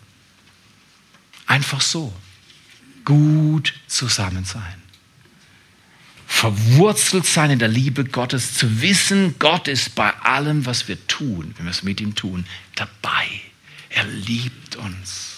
Einfach 1.47 1.80
so. 1.80 2.12
Gut 3.05 3.74
zusammen 3.87 4.45
sein. 4.45 4.83
Verwurzelt 6.26 7.26
sein 7.26 7.51
in 7.51 7.59
der 7.59 7.68
Liebe 7.68 8.05
Gottes, 8.05 8.55
zu 8.55 8.80
wissen, 8.80 9.37
Gott 9.39 9.68
ist 9.68 9.95
bei 9.95 10.12
allem, 10.20 10.66
was 10.66 10.89
wir 10.89 11.07
tun, 11.07 11.55
wenn 11.57 11.66
wir 11.66 11.70
es 11.70 11.83
mit 11.83 12.01
ihm 12.01 12.14
tun, 12.14 12.47
dabei. 12.74 13.28
Er 13.91 14.05
liebt 14.05 14.76
uns. 14.76 15.32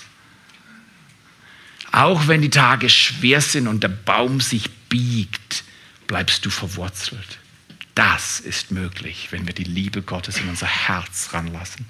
Auch 1.95 2.26
wenn 2.26 2.42
die 2.42 2.51
Tage 2.51 2.88
schwer 2.88 3.40
sind 3.40 3.68
und 3.68 3.84
der 3.84 3.88
Baum 3.88 4.40
sich 4.40 4.68
biegt, 4.88 5.62
bleibst 6.09 6.45
du 6.45 6.51
verwurzelt. 6.51 7.38
Das 7.95 8.40
ist 8.40 8.72
möglich, 8.72 9.28
wenn 9.30 9.47
wir 9.47 9.55
die 9.55 9.62
Liebe 9.62 10.03
Gottes 10.03 10.38
in 10.38 10.49
unser 10.49 10.66
Herz 10.66 11.28
ranlassen. 11.32 11.86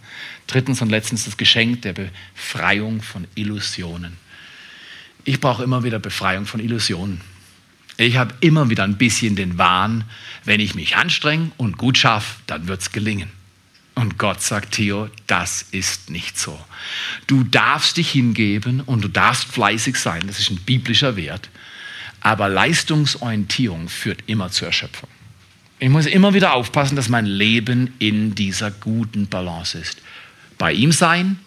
Drittens 0.47 0.83
und 0.83 0.91
letztens 0.91 1.25
das 1.25 1.39
Geschenk 1.39 1.81
der 1.81 1.95
Befreiung 1.95 3.01
von 3.01 3.27
Illusionen. 3.35 4.19
Ich 5.25 5.41
brauche 5.41 5.65
immer 5.65 5.85
wieder 5.85 6.01
Befreiung 6.01 6.45
von 6.45 6.61
Illusionen. 6.61 7.23
Ich 7.97 8.19
habe 8.19 8.35
immer 8.41 8.69
wieder 8.69 8.85
ein 8.85 8.99
bisschen 8.99 9.37
den 9.37 9.57
Wahn, 9.57 10.05
wenn 10.45 10.61
ich 10.61 10.75
mich 10.75 10.97
anstrenge 10.97 11.51
und 11.57 11.79
gut 11.79 11.97
schaffe, 11.97 12.43
dann 12.47 12.69
wird 12.69 12.83
es 12.83 12.93
gelingen. 12.93 13.31
Und 13.95 14.19
Gott 14.19 14.43
sagt, 14.43 14.73
Theo, 14.73 15.09
das 15.27 15.67
ist 15.71 16.11
nicht 16.11 16.39
so. 16.39 16.59
Du 17.27 17.45
darfst 17.45 17.97
dich 17.97 18.11
hingeben 18.11 18.81
und 18.81 19.03
du 19.03 19.09
darfst 19.09 19.45
fleißig 19.45 19.97
sein, 19.97 20.23
das 20.27 20.41
ist 20.41 20.51
ein 20.51 20.57
biblischer 20.57 21.17
Wert. 21.17 21.49
Aber 22.21 22.49
Leistungsorientierung 22.49 23.89
führt 23.89 24.23
immer 24.27 24.51
zur 24.51 24.69
Erschöpfung. 24.69 25.09
Ich 25.79 25.91
muss 25.91 26.07
immer 26.07 26.35
wieder 26.35 26.55
aufpassen, 26.55 26.97
dass 26.97 27.09
mein 27.09 27.27
Leben 27.27 27.95
in 27.99 28.35
dieser 28.35 28.71
guten 28.71 29.27
Balance 29.27 29.79
ist. 29.79 30.01
Bei 30.57 30.73
ihm 30.73 30.93
sein 30.93 31.39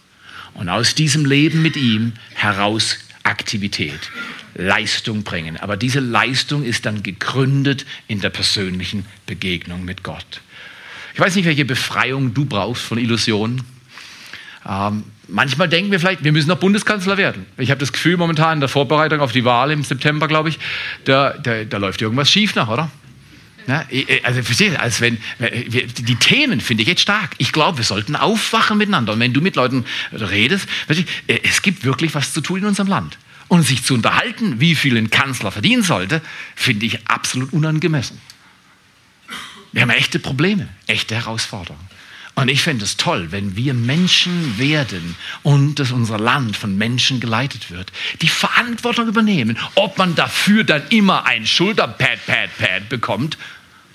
und 0.54 0.70
aus 0.70 0.96
diesem 0.96 1.26
Leben 1.26 1.62
mit 1.62 1.76
ihm 1.76 2.14
heraus 2.36 2.98
Aktivität, 3.24 4.12
Leistung 4.54 5.24
bringen. 5.24 5.58
Aber 5.58 5.76
diese 5.76 6.00
Leistung 6.00 6.64
ist 6.64 6.86
dann 6.86 7.04
gegründet 7.04 7.86
in 8.08 8.22
der 8.22 8.30
persönlichen 8.30 9.06
Begegnung 9.26 9.84
mit 9.84 10.04
Gott. 10.04 10.42
Ich 11.18 11.22
weiß 11.22 11.36
nicht, 11.36 11.46
welche 11.46 11.66
Befreiung 11.66 12.36
du 12.36 12.46
brauchst 12.46 12.84
von 12.84 13.00
Illusionen. 13.00 13.64
Ähm, 14.70 15.04
manchmal 15.28 15.68
denken 15.68 15.90
wir 15.90 16.00
vielleicht, 16.00 16.24
wir 16.24 16.32
müssen 16.32 16.48
noch 16.48 16.60
Bundeskanzler 16.60 17.18
werden. 17.18 17.48
Ich 17.58 17.72
habe 17.72 17.80
das 17.80 17.92
Gefühl 17.92 18.18
momentan 18.18 18.58
in 18.58 18.60
der 18.60 18.70
Vorbereitung 18.70 19.20
auf 19.22 19.32
die 19.32 19.44
Wahl 19.44 19.72
im 19.72 19.84
September, 19.84 20.28
glaube 20.28 20.50
ich, 20.50 20.60
da, 21.06 21.32
da, 21.32 21.64
da 21.64 21.78
läuft 21.78 22.04
irgendwas 22.04 22.30
schief 22.30 22.54
nach, 22.54 22.68
oder? 22.68 22.92
Ja, 23.66 23.84
also 24.22 24.42
als 24.78 25.02
wenn 25.02 25.18
die 25.40 26.16
Themen 26.18 26.62
finde 26.62 26.84
ich 26.84 26.88
jetzt 26.88 27.02
stark. 27.02 27.32
Ich 27.40 27.52
glaube, 27.52 27.80
wir 27.80 27.86
sollten 27.86 28.16
aufwachen 28.16 28.78
miteinander. 28.78 29.14
Und 29.14 29.20
wenn 29.20 29.34
du 29.34 29.42
mit 29.42 29.56
Leuten 29.56 29.86
redest, 30.12 30.70
es 31.26 31.64
gibt 31.64 31.84
wirklich 31.84 32.14
was 32.14 32.32
zu 32.32 32.42
tun 32.42 32.60
in 32.60 32.66
unserem 32.66 32.90
Land. 32.90 33.18
Und 33.48 33.64
sich 33.64 33.84
zu 33.84 33.96
unterhalten, 33.96 34.60
wie 34.60 34.76
viel 34.76 34.96
ein 34.96 35.10
Kanzler 35.10 35.52
verdienen 35.52 35.82
sollte, 35.82 36.22
finde 36.56 36.86
ich 36.86 37.08
absolut 37.08 37.54
unangemessen. 37.54 38.20
Wir 39.78 39.84
haben 39.84 39.92
echte 39.92 40.18
Probleme, 40.18 40.68
echte 40.88 41.14
Herausforderungen. 41.14 41.88
Und 42.34 42.48
ich 42.48 42.64
fände 42.64 42.84
es 42.84 42.98
toll, 42.98 43.28
wenn 43.32 43.56
wir 43.56 43.76
Menschen 43.76 44.58
werden 44.58 45.16
und 45.44 45.78
dass 45.78 45.92
unser 45.92 46.18
Land 46.18 46.58
von 46.58 46.76
Menschen 46.80 47.20
geleitet 47.20 47.70
wird, 47.70 47.92
die 48.24 48.28
Verantwortung 48.28 49.08
übernehmen, 49.08 49.56
ob 49.76 50.00
man 50.00 50.16
dafür 50.16 50.64
dann 50.64 50.82
immer 50.90 51.28
ein 51.28 51.46
Schulterpad, 51.46 52.26
Pad, 52.26 52.50
Pad 52.58 52.90
bekommt 52.90 53.38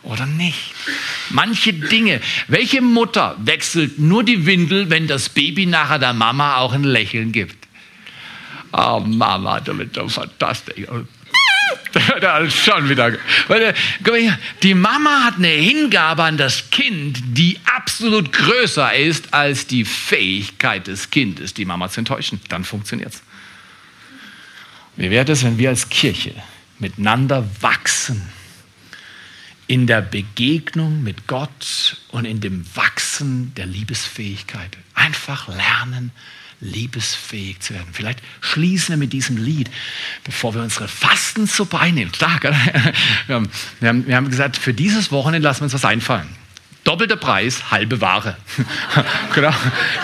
oder 0.04 0.24
nicht. 0.24 0.72
Manche 1.30 1.72
Dinge, 1.72 2.20
welche 2.46 2.80
Mutter 2.80 3.36
wechselt 3.40 3.98
nur 3.98 4.22
die 4.22 4.46
Windel, 4.46 4.88
wenn 4.88 5.08
das 5.08 5.30
Baby 5.30 5.66
nachher 5.66 5.98
der 5.98 6.12
Mama 6.12 6.58
auch 6.58 6.74
ein 6.74 6.84
Lächeln 6.84 7.32
gibt? 7.32 7.56
Oh 8.72 9.02
Mama, 9.04 9.58
du 9.58 9.74
bist 9.74 9.96
doch 9.96 10.08
fantastisch. 10.08 10.86
da 12.20 12.48
schon 12.48 12.88
wieder. 12.88 13.16
Die 14.62 14.74
Mama 14.74 15.24
hat 15.24 15.36
eine 15.36 15.48
Hingabe 15.48 16.22
an 16.22 16.36
das 16.36 16.70
Kind, 16.70 17.20
die 17.24 17.58
absolut 17.64 18.32
größer 18.32 18.94
ist 18.94 19.34
als 19.34 19.66
die 19.66 19.84
Fähigkeit 19.84 20.86
des 20.86 21.10
Kindes, 21.10 21.54
die 21.54 21.64
Mama 21.64 21.88
zu 21.88 22.00
enttäuschen. 22.00 22.40
Dann 22.48 22.64
funktioniert 22.64 23.14
es. 23.14 23.22
Wie 24.96 25.10
wäre 25.10 25.30
es, 25.30 25.42
wenn 25.42 25.58
wir 25.58 25.70
als 25.70 25.88
Kirche 25.88 26.34
miteinander 26.78 27.48
wachsen 27.60 28.22
in 29.66 29.86
der 29.86 30.02
Begegnung 30.02 31.02
mit 31.02 31.26
Gott 31.26 31.96
und 32.08 32.24
in 32.24 32.40
dem 32.40 32.64
Wachsen 32.74 33.54
der 33.54 33.66
Liebesfähigkeit? 33.66 34.76
Einfach 34.94 35.48
lernen, 35.48 36.12
liebesfähig 36.62 37.60
zu 37.60 37.74
werden. 37.74 37.88
Vielleicht 37.92 38.22
schließen 38.40 38.90
wir 38.90 38.96
mit 38.96 39.12
diesem 39.12 39.36
Lied, 39.36 39.68
bevor 40.24 40.54
wir 40.54 40.62
unsere 40.62 40.88
Fastensuppe 40.88 41.78
einnehmen. 41.78 42.14
Stark, 42.14 42.44
oder? 42.44 42.56
Wir 43.26 43.36
haben, 43.36 43.48
wir, 43.80 43.88
haben, 43.88 44.06
wir 44.06 44.16
haben 44.16 44.30
gesagt, 44.30 44.56
für 44.56 44.72
dieses 44.74 45.10
Wochenende 45.12 45.46
lassen 45.46 45.60
wir 45.60 45.64
uns 45.64 45.74
was 45.74 45.84
einfallen. 45.84 46.28
Doppelter 46.84 47.14
Preis, 47.14 47.70
halbe 47.70 48.00
Ware. 48.00 48.36
genau. 49.34 49.52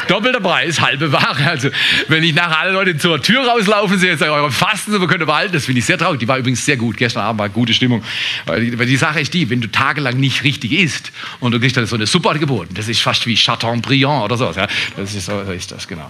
Doppelter 0.07 0.39
Preis, 0.39 0.81
halbe 0.81 1.11
Ware. 1.11 1.45
Also, 1.45 1.71
wenn 2.07 2.23
ich 2.23 2.33
nachher 2.35 2.61
alle 2.61 2.73
Leute 2.73 2.97
zur 2.97 3.21
Tür 3.21 3.49
rauslaufen 3.49 3.99
sehe, 3.99 4.17
sagen, 4.17 4.31
eure 4.31 4.53
Fasten, 4.53 4.93
so 4.93 5.07
könnt 5.09 5.21
ihr 5.21 5.27
behalten. 5.27 5.53
Das 5.53 5.65
finde 5.65 5.81
ich 5.81 5.87
sehr 5.87 5.99
traurig. 5.99 6.21
Die 6.21 6.29
war 6.29 6.39
übrigens 6.39 6.65
sehr 6.65 6.77
gut. 6.77 6.97
Gestern 6.97 7.23
Abend 7.23 7.41
war 7.41 7.49
gute 7.49 7.75
Stimmung. 7.75 8.05
Weil 8.47 8.65
die, 8.65 8.79
weil 8.79 8.87
die 8.87 8.97
Sache 8.97 9.21
ist 9.21 9.35
die, 9.35 9.51
wenn 9.51 9.61
du 9.61 9.69
tagelang 9.69 10.21
nicht 10.21 10.45
richtig 10.45 10.71
isst 10.71 11.11
und 11.41 11.51
du 11.51 11.59
kriegst 11.59 11.77
dann 11.77 11.87
so 11.87 11.97
eine 11.97 12.07
Suppe 12.07 12.39
geboten, 12.39 12.75
das 12.75 12.87
ist 12.87 13.01
fast 13.01 13.27
wie 13.27 13.35
Chateaubriand 13.35 14.23
oder 14.23 14.37
so. 14.37 14.53
Ja? 14.53 14.69
Das 14.97 15.15
ist, 15.15 15.27
so 15.27 15.41
ist 15.41 15.73
das, 15.73 15.89
genau. 15.89 16.09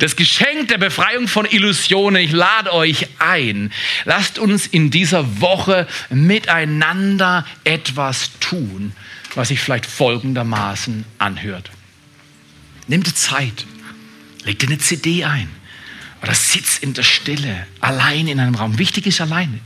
Das 0.00 0.16
Geschenk 0.16 0.68
der 0.68 0.78
Befreiung 0.78 1.28
von 1.28 1.46
Illusionen. 1.46 2.20
Ich 2.20 2.32
lade 2.32 2.72
euch 2.72 3.06
ein. 3.20 3.72
Lasst 4.06 4.40
uns 4.40 4.66
in 4.66 4.90
dieser 4.90 5.40
Woche 5.40 5.86
miteinander 6.10 7.46
etwas 7.62 8.30
tun 8.40 8.92
was 9.36 9.48
sich 9.48 9.60
vielleicht 9.60 9.86
folgendermaßen 9.86 11.04
anhört. 11.18 11.70
Nimm 12.86 13.02
dir 13.02 13.14
Zeit, 13.14 13.66
leg 14.44 14.58
dir 14.58 14.68
eine 14.68 14.78
CD 14.78 15.24
ein 15.24 15.48
oder 16.22 16.34
sitz 16.34 16.78
in 16.78 16.94
der 16.94 17.02
Stille, 17.02 17.66
allein 17.80 18.28
in 18.28 18.40
einem 18.40 18.54
Raum. 18.54 18.78
Wichtig 18.78 19.06
ist 19.06 19.20
allein. 19.20 19.60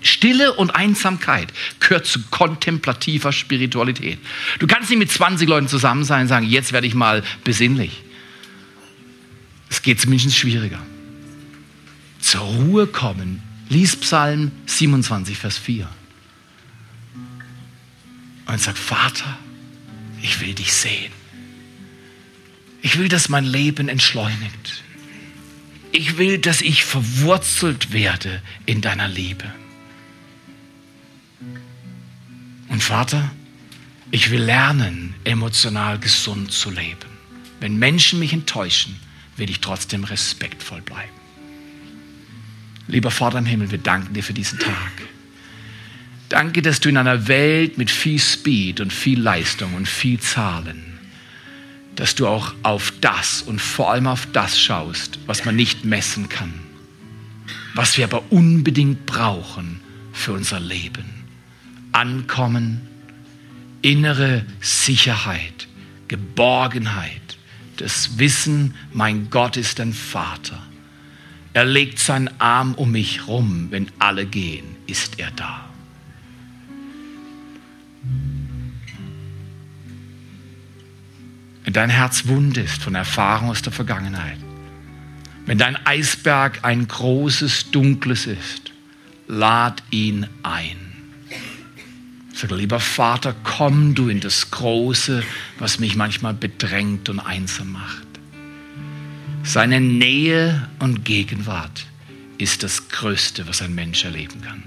Stille 0.00 0.54
und 0.54 0.70
Einsamkeit 0.70 1.52
gehört 1.80 2.06
zu 2.06 2.20
kontemplativer 2.30 3.32
Spiritualität. 3.32 4.18
Du 4.58 4.66
kannst 4.66 4.88
nicht 4.90 4.98
mit 4.98 5.10
20 5.10 5.48
Leuten 5.48 5.68
zusammen 5.68 6.04
sein 6.04 6.22
und 6.22 6.28
sagen, 6.28 6.46
jetzt 6.46 6.72
werde 6.72 6.86
ich 6.86 6.94
mal 6.94 7.22
besinnlich. 7.44 8.02
Es 9.68 9.82
geht 9.82 10.00
zumindest 10.00 10.36
schwieriger. 10.36 10.80
Zur 12.20 12.40
Ruhe 12.40 12.86
kommen. 12.86 13.42
Lies 13.68 13.96
Psalm 13.96 14.52
27, 14.66 15.36
Vers 15.36 15.58
4 15.58 15.88
und 18.46 18.60
sagt, 18.60 18.78
Vater, 18.78 19.38
ich 20.22 20.40
will 20.40 20.54
dich 20.54 20.72
sehen. 20.72 21.12
Ich 22.82 22.98
will, 22.98 23.08
dass 23.08 23.28
mein 23.28 23.44
Leben 23.44 23.88
entschleunigt. 23.88 24.82
Ich 25.92 26.18
will, 26.18 26.38
dass 26.38 26.60
ich 26.60 26.84
verwurzelt 26.84 27.92
werde 27.92 28.42
in 28.64 28.80
deiner 28.80 29.08
Liebe. 29.08 29.44
Und 32.68 32.82
Vater, 32.82 33.30
ich 34.10 34.30
will 34.30 34.42
lernen, 34.42 35.14
emotional 35.24 35.98
gesund 35.98 36.52
zu 36.52 36.70
leben. 36.70 37.10
Wenn 37.60 37.78
Menschen 37.78 38.18
mich 38.18 38.32
enttäuschen, 38.32 39.00
will 39.36 39.50
ich 39.50 39.60
trotzdem 39.60 40.04
respektvoll 40.04 40.82
bleiben. 40.82 41.10
Lieber 42.88 43.10
Vater 43.10 43.38
im 43.38 43.46
Himmel, 43.46 43.70
wir 43.70 43.78
danken 43.78 44.14
dir 44.14 44.22
für 44.22 44.32
diesen 44.32 44.58
Tag. 44.58 44.92
Danke, 46.28 46.60
dass 46.60 46.80
du 46.80 46.88
in 46.88 46.96
einer 46.96 47.28
Welt 47.28 47.78
mit 47.78 47.90
viel 47.90 48.18
Speed 48.18 48.80
und 48.80 48.92
viel 48.92 49.20
Leistung 49.20 49.74
und 49.74 49.86
viel 49.86 50.18
Zahlen, 50.18 50.98
dass 51.94 52.16
du 52.16 52.26
auch 52.26 52.52
auf 52.62 52.92
das 53.00 53.42
und 53.42 53.60
vor 53.60 53.92
allem 53.92 54.08
auf 54.08 54.26
das 54.32 54.60
schaust, 54.60 55.20
was 55.26 55.44
man 55.44 55.54
nicht 55.54 55.84
messen 55.84 56.28
kann, 56.28 56.52
was 57.74 57.96
wir 57.96 58.04
aber 58.04 58.24
unbedingt 58.30 59.06
brauchen 59.06 59.80
für 60.12 60.32
unser 60.32 60.58
Leben. 60.58 61.04
Ankommen, 61.92 62.80
innere 63.82 64.44
Sicherheit, 64.60 65.68
Geborgenheit, 66.08 67.38
das 67.76 68.18
Wissen, 68.18 68.74
mein 68.92 69.30
Gott 69.30 69.56
ist 69.56 69.78
ein 69.78 69.92
Vater. 69.92 70.60
Er 71.52 71.64
legt 71.64 72.00
seinen 72.00 72.30
Arm 72.40 72.74
um 72.74 72.90
mich 72.90 73.28
rum, 73.28 73.68
wenn 73.70 73.90
alle 74.00 74.26
gehen, 74.26 74.76
ist 74.86 75.20
er 75.20 75.30
da. 75.30 75.66
Dein 81.76 81.90
Herz 81.90 82.26
wund 82.26 82.56
ist 82.56 82.82
von 82.82 82.94
Erfahrung 82.94 83.50
aus 83.50 83.60
der 83.60 83.72
Vergangenheit, 83.72 84.38
wenn 85.44 85.58
dein 85.58 85.76
Eisberg 85.84 86.64
ein 86.64 86.88
großes, 86.88 87.70
dunkles 87.70 88.26
ist, 88.26 88.72
lad 89.28 89.82
ihn 89.90 90.26
ein. 90.42 90.78
Sag, 92.32 92.50
lieber 92.50 92.80
Vater, 92.80 93.34
komm 93.44 93.94
du 93.94 94.08
in 94.08 94.20
das 94.20 94.50
Große, 94.50 95.22
was 95.58 95.78
mich 95.78 95.96
manchmal 95.96 96.32
bedrängt 96.32 97.10
und 97.10 97.20
einsam 97.20 97.72
macht. 97.72 98.06
Seine 99.42 99.80
Nähe 99.80 100.68
und 100.78 101.04
Gegenwart 101.04 101.86
ist 102.38 102.62
das 102.62 102.88
Größte, 102.88 103.46
was 103.48 103.60
ein 103.60 103.74
Mensch 103.74 104.04
erleben 104.04 104.40
kann. 104.40 104.62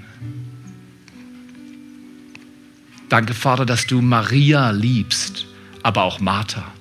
Danke, 3.09 3.33
Vater, 3.33 3.65
dass 3.65 3.87
du 3.87 3.99
Maria 4.01 4.69
liebst, 4.69 5.47
aber 5.81 6.03
auch 6.03 6.19
Martha. 6.19 6.71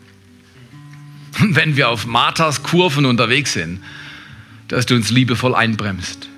Wenn 1.51 1.77
wir 1.77 1.89
auf 1.89 2.07
Marthas 2.07 2.63
Kurven 2.63 3.07
unterwegs 3.07 3.53
sind, 3.53 3.81
dass 4.69 4.87
du 4.87 4.95
uns 4.95 5.11
liebevoll 5.11 5.55
einbremst, 5.55 6.29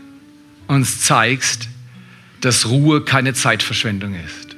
uns 0.67 1.01
zeigst, 1.01 1.69
dass 2.41 2.67
Ruhe 2.67 3.03
keine 3.05 3.35
Zeitverschwendung 3.35 4.15
ist 4.15 4.57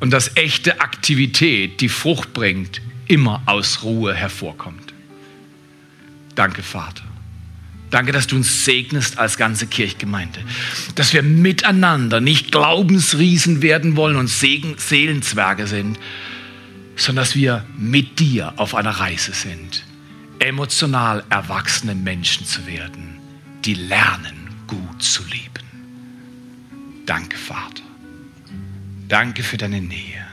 und 0.00 0.10
dass 0.10 0.36
echte 0.36 0.80
Aktivität, 0.80 1.80
die 1.80 1.88
Frucht 1.88 2.32
bringt, 2.32 2.80
immer 3.08 3.42
aus 3.46 3.82
Ruhe 3.82 4.14
hervorkommt. 4.14 4.92
Danke, 6.34 6.62
Vater. 6.62 7.04
Danke, 7.90 8.12
dass 8.12 8.26
du 8.26 8.36
uns 8.36 8.64
segnest 8.64 9.18
als 9.18 9.36
ganze 9.36 9.66
Kirchgemeinde. 9.66 10.40
Dass 10.94 11.12
wir 11.12 11.22
miteinander 11.22 12.22
nicht 12.22 12.50
Glaubensriesen 12.50 13.60
werden 13.60 13.96
wollen 13.96 14.16
und 14.16 14.28
Segen 14.28 14.76
Seelenzwerge 14.78 15.66
sind, 15.66 15.98
sondern 16.96 17.24
dass 17.24 17.34
wir 17.34 17.64
mit 17.76 18.18
dir 18.18 18.54
auf 18.56 18.74
einer 18.74 18.90
Reise 18.90 19.32
sind, 19.32 19.84
emotional 20.38 21.24
erwachsene 21.30 21.94
Menschen 21.94 22.46
zu 22.46 22.66
werden, 22.66 23.18
die 23.64 23.74
lernen, 23.74 24.48
gut 24.66 25.02
zu 25.02 25.22
lieben. 25.24 27.02
Danke, 27.06 27.36
Vater. 27.36 27.82
Danke 29.08 29.42
für 29.42 29.56
deine 29.56 29.80
Nähe. 29.80 30.26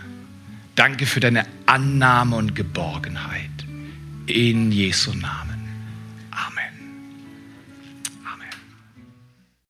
Danke 0.75 1.05
für 1.05 1.19
deine 1.19 1.45
Annahme 1.65 2.37
und 2.37 2.55
Geborgenheit. 2.55 3.49
In 4.27 4.71
Jesu 4.71 5.13
Namen. 5.13 5.58